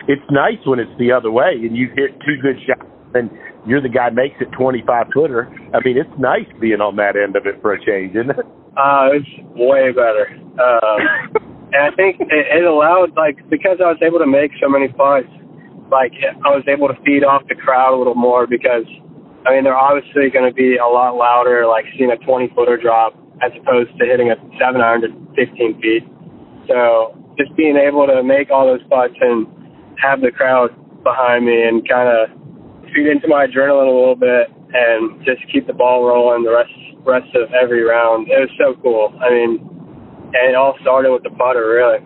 it's 0.08 0.26
nice 0.32 0.60
when 0.65 0.80
it's 0.80 0.93
the 1.00 1.12
other 1.12 1.32
way, 1.32 1.54
and 1.56 1.76
you 1.76 1.89
hit 1.96 2.15
two 2.24 2.39
good 2.41 2.58
shots, 2.65 2.88
and 3.13 3.30
you're 3.67 3.82
the 3.82 3.91
guy 3.91 4.10
makes 4.10 4.36
it 4.39 4.48
25 4.56 5.08
footer. 5.13 5.52
I 5.76 5.84
mean, 5.84 5.98
it's 5.98 6.15
nice 6.17 6.48
being 6.60 6.80
on 6.80 6.96
that 6.96 7.20
end 7.20 7.36
of 7.36 7.46
it 7.46 7.62
for 7.62 7.74
a 7.74 7.80
change, 7.84 8.15
isn't 8.15 8.32
it? 8.32 8.46
Uh, 8.80 9.12
it's 9.12 9.28
way 9.58 9.91
better. 9.91 10.32
Um, 10.56 11.00
and 11.76 11.82
I 11.84 11.91
think 11.96 12.22
it, 12.22 12.32
it 12.32 12.63
allowed, 12.63 13.12
like, 13.17 13.38
because 13.50 13.84
I 13.84 13.91
was 13.91 14.00
able 14.00 14.20
to 14.20 14.30
make 14.30 14.52
so 14.62 14.70
many 14.70 14.88
putts, 14.88 15.28
like, 15.91 16.15
I 16.24 16.56
was 16.56 16.63
able 16.67 16.88
to 16.88 16.96
feed 17.04 17.28
off 17.28 17.43
the 17.50 17.56
crowd 17.56 17.96
a 17.96 17.98
little 17.98 18.15
more 18.15 18.48
because, 18.48 18.88
I 19.48 19.56
mean, 19.56 19.64
they're 19.64 19.78
obviously 19.78 20.30
going 20.30 20.44
to 20.44 20.54
be 20.54 20.76
a 20.76 20.86
lot 20.86 21.16
louder, 21.16 21.66
like 21.66 21.86
seeing 21.98 22.12
a 22.12 22.18
20 22.18 22.52
footer 22.54 22.76
drop 22.76 23.16
as 23.40 23.52
opposed 23.56 23.98
to 23.98 24.04
hitting 24.06 24.30
a 24.30 24.36
715 24.60 25.80
feet. 25.80 26.04
So 26.68 27.16
just 27.40 27.56
being 27.56 27.78
able 27.78 28.06
to 28.08 28.24
make 28.24 28.52
all 28.52 28.68
those 28.68 28.84
putts 28.90 29.16
and 29.22 29.48
have 30.04 30.20
the 30.20 30.32
crowd 30.32 30.76
behind 31.04 31.46
me 31.46 31.64
and 31.64 31.88
kind 31.88 32.12
of 32.12 32.28
feed 32.92 33.08
into 33.08 33.28
my 33.28 33.48
adrenaline 33.48 33.88
a 33.88 33.96
little 33.96 34.20
bit 34.20 34.52
and 34.74 35.24
just 35.24 35.40
keep 35.52 35.66
the 35.66 35.74
ball 35.74 36.04
rolling 36.04 36.44
the 36.44 36.52
rest 36.52 36.74
rest 37.08 37.34
of 37.36 37.48
every 37.54 37.84
round. 37.84 38.28
It 38.28 38.36
was 38.36 38.52
so 38.60 38.76
cool. 38.84 39.16
I 39.24 39.30
mean, 39.32 39.64
and 40.36 40.52
it 40.52 40.56
all 40.56 40.76
started 40.82 41.12
with 41.14 41.24
the 41.24 41.32
putter, 41.32 41.64
really. 41.70 42.04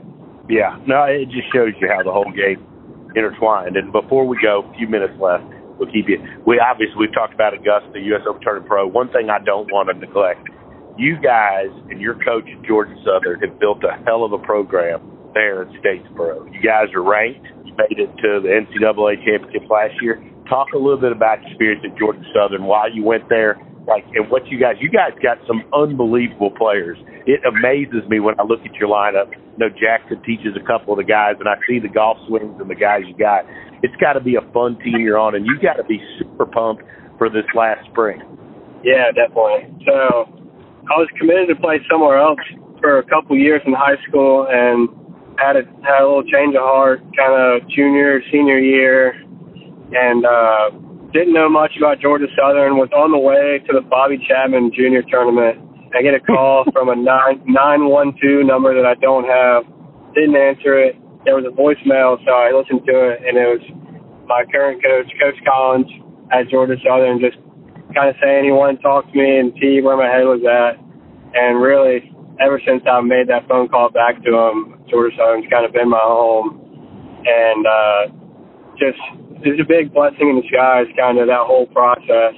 Yeah, 0.48 0.78
no, 0.86 1.04
it 1.10 1.26
just 1.34 1.52
shows 1.52 1.74
you 1.82 1.90
how 1.90 2.04
the 2.04 2.12
whole 2.12 2.30
game 2.30 2.62
intertwined. 3.16 3.78
And 3.78 3.92
before 3.92 4.28
we 4.28 4.38
go, 4.42 4.62
a 4.62 4.78
few 4.78 4.88
minutes 4.88 5.14
left. 5.20 5.44
We'll 5.82 5.90
keep 5.90 6.06
you. 6.06 6.22
We 6.46 6.62
obviously 6.62 6.94
we've 7.02 7.14
talked 7.14 7.34
about 7.34 7.58
Augusta, 7.58 7.90
the 7.90 8.06
U.S. 8.14 8.22
Open 8.30 8.40
Tournament 8.46 8.70
Pro. 8.70 8.86
One 8.86 9.10
thing 9.10 9.34
I 9.34 9.42
don't 9.42 9.66
want 9.74 9.90
to 9.90 9.98
neglect: 9.98 10.46
you 10.94 11.18
guys 11.18 11.74
and 11.90 12.00
your 12.00 12.14
coach 12.22 12.46
Georgia 12.70 12.94
Southern 13.02 13.42
have 13.42 13.58
built 13.58 13.82
a 13.82 13.98
hell 14.06 14.22
of 14.24 14.32
a 14.32 14.38
program 14.38 15.02
there 15.34 15.64
in 15.64 15.74
Statesboro. 15.82 16.46
You 16.54 16.62
guys 16.62 16.94
are 16.94 17.02
ranked. 17.02 17.48
You 17.66 17.74
made 17.74 17.98
it 17.98 18.14
to 18.22 18.46
the 18.46 18.62
NCAA 18.62 19.26
championship 19.26 19.66
last 19.72 19.98
year. 20.06 20.22
Talk 20.48 20.68
a 20.76 20.78
little 20.78 21.02
bit 21.02 21.12
about 21.12 21.42
your 21.42 21.50
experience 21.50 21.82
at 21.90 21.98
Georgia 21.98 22.22
Southern, 22.30 22.66
why 22.66 22.86
you 22.94 23.04
went 23.04 23.28
there, 23.30 23.58
like 23.88 24.06
and 24.14 24.30
what 24.30 24.46
you 24.48 24.60
guys 24.60 24.76
you 24.80 24.90
guys 24.90 25.12
got 25.22 25.38
some 25.48 25.64
unbelievable 25.74 26.52
players. 26.52 26.98
It 27.26 27.42
amazes 27.46 28.08
me 28.10 28.20
when 28.20 28.40
I 28.40 28.44
look 28.44 28.62
at 28.62 28.74
your 28.76 28.90
lineup. 28.90 29.32
You 29.32 29.68
know, 29.68 29.70
Jackson 29.70 30.22
teaches 30.24 30.54
a 30.56 30.66
couple 30.66 30.94
of 30.94 30.98
the 30.98 31.08
guys 31.08 31.36
and 31.40 31.50
I 31.50 31.56
see 31.68 31.80
the 31.80 31.90
golf 31.90 32.18
swings 32.28 32.58
and 32.60 32.70
the 32.70 32.76
guys 32.76 33.02
you 33.08 33.18
got. 33.18 33.46
It's 33.82 33.96
gotta 34.00 34.22
be 34.22 34.36
a 34.36 34.46
fun 34.54 34.78
team 34.84 35.02
you're 35.02 35.18
on 35.18 35.36
and 35.36 35.46
you 35.46 35.58
gotta 35.62 35.84
be 35.84 36.00
super 36.20 36.46
pumped 36.46 36.84
for 37.18 37.30
this 37.30 37.46
last 37.56 37.86
spring. 37.90 38.22
Yeah, 38.84 39.12
definitely. 39.14 39.70
So 39.86 40.30
I 40.90 40.98
was 40.98 41.10
committed 41.18 41.50
to 41.50 41.56
play 41.56 41.82
somewhere 41.90 42.18
else 42.18 42.42
for 42.80 43.00
a 43.00 43.06
couple 43.06 43.38
years 43.38 43.62
in 43.66 43.74
high 43.74 43.98
school 44.08 44.48
and 44.50 44.90
had 45.38 45.56
a 45.56 45.66
had 45.82 46.02
a 46.02 46.06
little 46.06 46.26
change 46.26 46.54
of 46.56 46.62
heart 46.62 47.02
kind 47.18 47.34
of 47.34 47.68
junior, 47.70 48.22
senior 48.32 48.60
year 48.60 49.14
and 49.94 50.26
uh 50.26 50.70
didn't 51.14 51.34
know 51.34 51.50
much 51.50 51.76
about 51.78 52.00
Georgia 52.00 52.28
Southern, 52.40 52.80
was 52.80 52.90
on 52.96 53.12
the 53.12 53.20
way 53.20 53.60
to 53.68 53.72
the 53.76 53.84
Bobby 53.84 54.16
Chapman 54.28 54.72
Junior 54.76 55.04
Tournament. 55.04 55.60
I 55.92 56.02
get 56.02 56.16
a 56.16 56.24
call 56.24 56.64
from 56.74 56.90
a 56.90 56.96
nine 56.96 57.44
nine 57.46 57.88
one 57.88 58.16
two 58.22 58.44
number 58.44 58.74
that 58.74 58.88
I 58.88 58.96
don't 58.96 59.28
have. 59.28 59.68
Didn't 60.16 60.36
answer 60.36 60.80
it. 60.80 60.96
There 61.24 61.36
was 61.36 61.46
a 61.46 61.54
voicemail, 61.54 62.18
so 62.26 62.32
I 62.32 62.56
listened 62.56 62.88
to 62.88 62.96
it, 63.12 63.22
and 63.28 63.38
it 63.38 63.48
was 63.48 63.64
my 64.26 64.44
current 64.48 64.82
coach, 64.82 65.12
Coach 65.20 65.38
Collins 65.46 65.92
at 66.32 66.48
Georgia 66.50 66.80
Southern, 66.82 67.20
just 67.20 67.38
kind 67.94 68.08
of 68.10 68.16
saying 68.24 68.48
he 68.48 68.52
wanted 68.52 68.80
to 68.80 68.84
talk 68.84 69.06
to 69.06 69.16
me 69.16 69.38
and 69.38 69.52
see 69.60 69.84
where 69.84 70.00
my 70.00 70.08
head 70.08 70.24
was 70.24 70.42
at. 70.48 70.80
And 71.36 71.62
really, 71.62 72.12
ever 72.40 72.60
since 72.66 72.82
I 72.88 73.00
made 73.02 73.28
that 73.28 73.48
phone 73.48 73.68
call 73.68 73.92
back 73.92 74.24
to 74.24 74.32
him, 74.32 74.80
Georgia 74.90 75.16
Southern's 75.20 75.46
kind 75.52 75.68
of 75.68 75.76
been 75.76 75.92
my 75.92 76.02
home. 76.02 76.58
And 77.28 77.68
uh, 77.68 78.02
just 78.80 78.98
it's 79.44 79.62
a 79.62 79.68
big 79.68 79.94
blessing 79.94 80.30
in 80.30 80.42
disguise, 80.42 80.86
kind 80.98 81.18
of 81.18 81.28
that 81.28 81.46
whole 81.46 81.66
process 81.68 82.36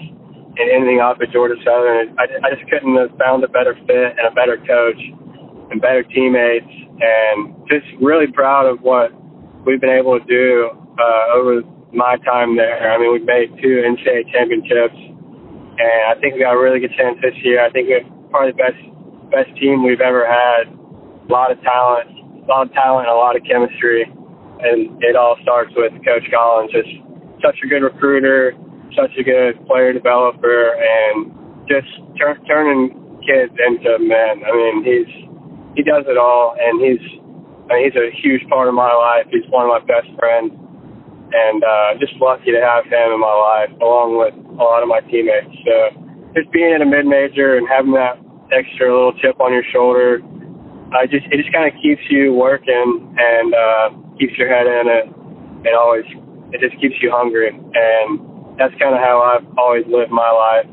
and 0.53 0.67
ending 0.69 1.01
up 1.01 1.17
at 1.21 1.33
Georgia 1.33 1.57
Southern. 1.65 2.13
I, 2.19 2.29
I 2.45 2.47
just 2.53 2.69
couldn't 2.69 2.93
have 2.95 3.11
found 3.17 3.43
a 3.43 3.49
better 3.49 3.73
fit 3.89 4.09
and 4.17 4.25
a 4.29 4.33
better 4.33 4.57
coach 4.61 5.01
and 5.71 5.81
better 5.81 6.03
teammates, 6.03 6.69
and 7.01 7.55
just 7.65 7.87
really 7.99 8.29
proud 8.29 8.69
of 8.69 8.79
what 8.81 9.09
we've 9.65 9.81
been 9.81 9.97
able 9.97 10.19
to 10.19 10.25
do 10.25 10.69
uh, 10.99 11.33
over 11.33 11.61
my 11.91 12.17
time 12.21 12.55
there. 12.55 12.91
I 12.91 12.99
mean, 12.99 13.11
we've 13.11 13.25
made 13.25 13.49
two 13.57 13.81
NCAA 13.81 14.29
championships, 14.29 14.93
and 14.93 15.99
I 16.05 16.13
think 16.21 16.35
we 16.35 16.45
got 16.45 16.53
a 16.53 16.61
really 16.61 16.79
good 16.79 16.93
chance 16.93 17.17
this 17.21 17.33
year. 17.41 17.65
I 17.65 17.71
think 17.71 17.89
we're 17.89 18.05
probably 18.29 18.53
the 18.53 18.61
best 18.61 18.81
best 19.33 19.49
team 19.57 19.81
we've 19.81 20.01
ever 20.01 20.29
had. 20.29 20.69
A 20.69 21.31
lot 21.31 21.49
of 21.49 21.57
talent, 21.65 22.13
a 22.13 22.45
lot 22.45 22.67
of 22.67 22.73
talent, 22.73 23.07
a 23.09 23.15
lot 23.15 23.35
of 23.35 23.41
chemistry 23.49 24.05
and 24.63 25.03
it 25.03 25.15
all 25.15 25.35
starts 25.43 25.71
with 25.75 25.91
Coach 26.05 26.23
Collins, 26.31 26.71
just 26.71 26.89
such 27.43 27.59
a 27.63 27.67
good 27.67 27.83
recruiter, 27.83 28.53
such 28.95 29.11
a 29.19 29.23
good 29.23 29.59
player 29.67 29.91
developer, 29.93 30.73
and 30.79 31.31
just 31.67 31.87
tur- 32.17 32.39
turning 32.47 32.95
kids 33.27 33.51
into 33.59 33.99
men. 33.99 34.43
I 34.43 34.51
mean, 34.55 34.75
he's 34.83 35.11
he 35.75 35.83
does 35.83 36.05
it 36.07 36.17
all, 36.17 36.55
and 36.59 36.79
he's 36.79 37.03
I 37.69 37.75
mean, 37.79 37.83
he's 37.91 37.99
a 37.99 38.11
huge 38.23 38.47
part 38.49 38.67
of 38.67 38.73
my 38.73 38.91
life. 38.93 39.27
He's 39.31 39.47
one 39.49 39.67
of 39.67 39.71
my 39.71 39.83
best 39.83 40.07
friends, 40.19 40.51
and 40.55 41.63
uh, 41.63 41.99
just 41.99 42.13
lucky 42.19 42.51
to 42.51 42.61
have 42.63 42.85
him 42.85 43.15
in 43.15 43.19
my 43.19 43.35
life, 43.35 43.71
along 43.81 44.15
with 44.19 44.35
a 44.35 44.63
lot 44.63 44.83
of 44.83 44.89
my 44.89 45.01
teammates. 45.11 45.51
So 45.67 45.75
just 46.35 46.51
being 46.51 46.71
at 46.73 46.81
a 46.81 46.87
mid 46.87 47.05
major 47.05 47.57
and 47.57 47.67
having 47.67 47.93
that 47.93 48.19
extra 48.51 48.87
little 48.87 49.13
chip 49.19 49.39
on 49.41 49.51
your 49.51 49.63
shoulder, 49.73 50.23
I 50.95 51.07
just 51.07 51.25
it 51.31 51.37
just 51.41 51.51
kind 51.51 51.67
of 51.67 51.75
keeps 51.83 52.01
you 52.09 52.31
working 52.33 53.15
and. 53.19 53.53
uh 53.53 54.02
keeps 54.19 54.33
your 54.37 54.49
head 54.49 54.67
in 54.67 54.85
it 54.87 55.05
and 55.65 55.73
always 55.75 56.05
it 56.53 56.61
just 56.61 56.79
keeps 56.81 56.95
you 57.01 57.09
hungry 57.09 57.49
and 57.49 58.09
that's 58.57 58.73
kind 58.77 58.93
of 58.93 59.01
how 59.01 59.21
I've 59.21 59.47
always 59.57 59.83
lived 59.89 60.11
my 60.11 60.29
life. 60.29 60.69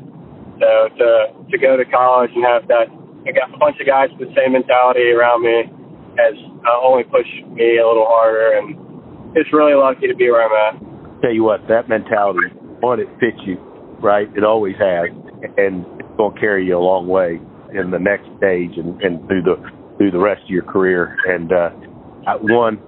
So 0.61 0.69
to 0.97 1.07
to 1.49 1.57
go 1.57 1.77
to 1.77 1.85
college 1.85 2.31
and 2.35 2.45
have 2.45 2.67
that 2.69 2.87
I 3.25 3.31
got 3.31 3.53
a 3.53 3.57
bunch 3.57 3.77
of 3.79 3.85
guys 3.85 4.09
with 4.17 4.29
the 4.29 4.35
same 4.37 4.53
mentality 4.53 5.09
around 5.13 5.41
me 5.41 5.69
has 6.17 6.35
uh, 6.65 6.79
only 6.81 7.03
pushed 7.03 7.45
me 7.53 7.77
a 7.77 7.85
little 7.87 8.05
harder 8.05 8.57
and 8.57 8.77
it's 9.35 9.51
really 9.53 9.73
lucky 9.73 10.07
to 10.07 10.15
be 10.15 10.29
where 10.29 10.43
I'm 10.43 10.75
at. 10.75 11.21
Tell 11.21 11.31
you 11.31 11.43
what, 11.43 11.61
that 11.69 11.87
mentality, 11.87 12.51
one, 12.81 12.99
it 12.99 13.07
fits 13.19 13.37
you, 13.45 13.57
right? 14.01 14.27
It 14.35 14.43
always 14.43 14.75
has, 14.75 15.07
and 15.57 15.85
it's 15.99 16.17
going 16.17 16.33
to 16.33 16.39
carry 16.39 16.65
you 16.65 16.77
a 16.77 16.83
long 16.83 17.07
way 17.07 17.39
in 17.73 17.91
the 17.91 17.99
next 17.99 18.25
stage 18.37 18.75
and, 18.77 18.99
and 19.01 19.25
through 19.27 19.43
the 19.43 19.55
through 19.97 20.11
the 20.11 20.19
rest 20.19 20.41
of 20.43 20.49
your 20.49 20.63
career. 20.63 21.15
And 21.25 21.51
uh, 21.53 21.69
one, 22.41 22.81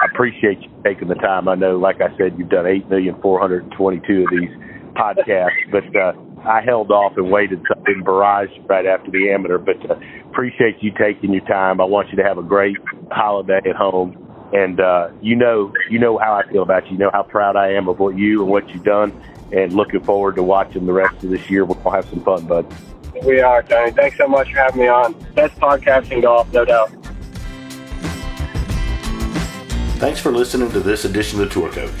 I 0.00 0.06
appreciate 0.06 0.62
you 0.62 0.70
taking 0.82 1.08
the 1.08 1.14
time. 1.14 1.46
I 1.46 1.54
know, 1.54 1.76
like 1.76 2.00
I 2.00 2.16
said, 2.16 2.38
you've 2.38 2.48
done 2.48 2.66
eight 2.66 2.88
million 2.88 3.20
four 3.20 3.38
hundred 3.38 3.64
and 3.64 3.72
twenty-two 3.72 4.24
of 4.24 4.30
these 4.30 4.50
podcasts, 4.94 5.70
but 5.70 5.84
uh, 5.94 6.12
I 6.48 6.62
held 6.62 6.90
off 6.90 7.16
and 7.16 7.30
waited 7.30 7.62
so 7.68 7.78
I 7.78 8.02
barrage 8.02 8.48
right 8.66 8.86
after 8.86 9.10
the 9.10 9.30
amateur. 9.30 9.58
But 9.58 9.90
uh, 9.90 10.00
appreciate 10.30 10.76
you 10.82 10.92
taking 10.98 11.32
your 11.34 11.44
time. 11.44 11.80
I 11.80 11.84
want 11.84 12.08
you 12.08 12.16
to 12.16 12.22
have 12.22 12.38
a 12.38 12.42
great 12.42 12.76
holiday 13.10 13.60
at 13.68 13.76
home, 13.76 14.16
and 14.54 14.80
uh, 14.80 15.10
you 15.20 15.36
know, 15.36 15.72
you 15.90 15.98
know 15.98 16.16
how 16.16 16.32
I 16.32 16.50
feel 16.50 16.62
about 16.62 16.86
you. 16.86 16.92
You 16.92 16.98
know 16.98 17.10
how 17.12 17.22
proud 17.22 17.56
I 17.56 17.72
am 17.72 17.86
of 17.88 17.98
what 17.98 18.16
you 18.16 18.42
and 18.42 18.50
what 18.50 18.70
you've 18.70 18.84
done, 18.84 19.12
and 19.52 19.74
looking 19.74 20.00
forward 20.00 20.36
to 20.36 20.42
watching 20.42 20.86
the 20.86 20.94
rest 20.94 21.22
of 21.22 21.28
this 21.30 21.50
year. 21.50 21.66
We'll 21.66 21.92
have 21.92 22.08
some 22.08 22.22
fun, 22.24 22.46
bud. 22.46 22.66
We 23.22 23.40
are, 23.40 23.62
Tony. 23.62 23.90
Thanks 23.90 24.16
so 24.16 24.26
much 24.26 24.50
for 24.50 24.56
having 24.56 24.80
me 24.80 24.88
on. 24.88 25.12
Best 25.34 25.54
podcast 25.60 26.10
in 26.10 26.22
golf, 26.22 26.50
no 26.54 26.64
doubt. 26.64 26.90
Thanks 30.00 30.18
for 30.18 30.32
listening 30.32 30.70
to 30.70 30.80
this 30.80 31.04
edition 31.04 31.38
of 31.38 31.46
the 31.46 31.52
Tour 31.52 31.70
Coach. 31.70 31.92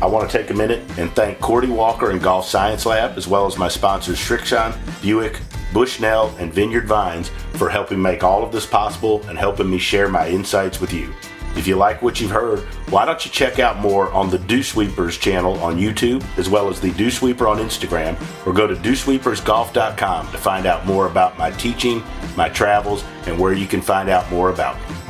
I 0.00 0.06
want 0.06 0.28
to 0.28 0.38
take 0.38 0.48
a 0.48 0.54
minute 0.54 0.80
and 0.98 1.12
thank 1.12 1.38
Cordie 1.38 1.68
Walker 1.68 2.10
and 2.10 2.18
Golf 2.18 2.46
Science 2.48 2.86
Lab, 2.86 3.18
as 3.18 3.28
well 3.28 3.44
as 3.44 3.58
my 3.58 3.68
sponsors 3.68 4.18
Srixon, 4.18 4.74
Buick, 5.02 5.38
Bushnell, 5.74 6.34
and 6.38 6.50
Vineyard 6.50 6.86
Vines 6.86 7.28
for 7.52 7.68
helping 7.68 8.00
make 8.00 8.24
all 8.24 8.42
of 8.42 8.52
this 8.52 8.64
possible 8.64 9.22
and 9.28 9.36
helping 9.36 9.68
me 9.68 9.76
share 9.76 10.08
my 10.08 10.30
insights 10.30 10.80
with 10.80 10.94
you. 10.94 11.12
If 11.54 11.66
you 11.66 11.76
like 11.76 12.00
what 12.00 12.22
you've 12.22 12.30
heard, 12.30 12.60
why 12.88 13.04
don't 13.04 13.22
you 13.22 13.30
check 13.30 13.58
out 13.58 13.80
more 13.80 14.10
on 14.12 14.30
the 14.30 14.38
Dew 14.38 14.62
Sweepers 14.62 15.18
channel 15.18 15.62
on 15.62 15.76
YouTube, 15.76 16.24
as 16.38 16.48
well 16.48 16.70
as 16.70 16.80
the 16.80 16.92
Dew 16.92 17.10
Sweeper 17.10 17.46
on 17.46 17.58
Instagram, 17.58 18.16
or 18.46 18.54
go 18.54 18.66
to 18.66 18.74
dewsweepersgolf.com 18.76 20.32
to 20.32 20.38
find 20.38 20.64
out 20.64 20.86
more 20.86 21.06
about 21.06 21.36
my 21.36 21.50
teaching, 21.50 22.02
my 22.34 22.48
travels, 22.48 23.04
and 23.26 23.38
where 23.38 23.52
you 23.52 23.66
can 23.66 23.82
find 23.82 24.08
out 24.08 24.30
more 24.30 24.48
about 24.48 24.80
me. 24.88 25.01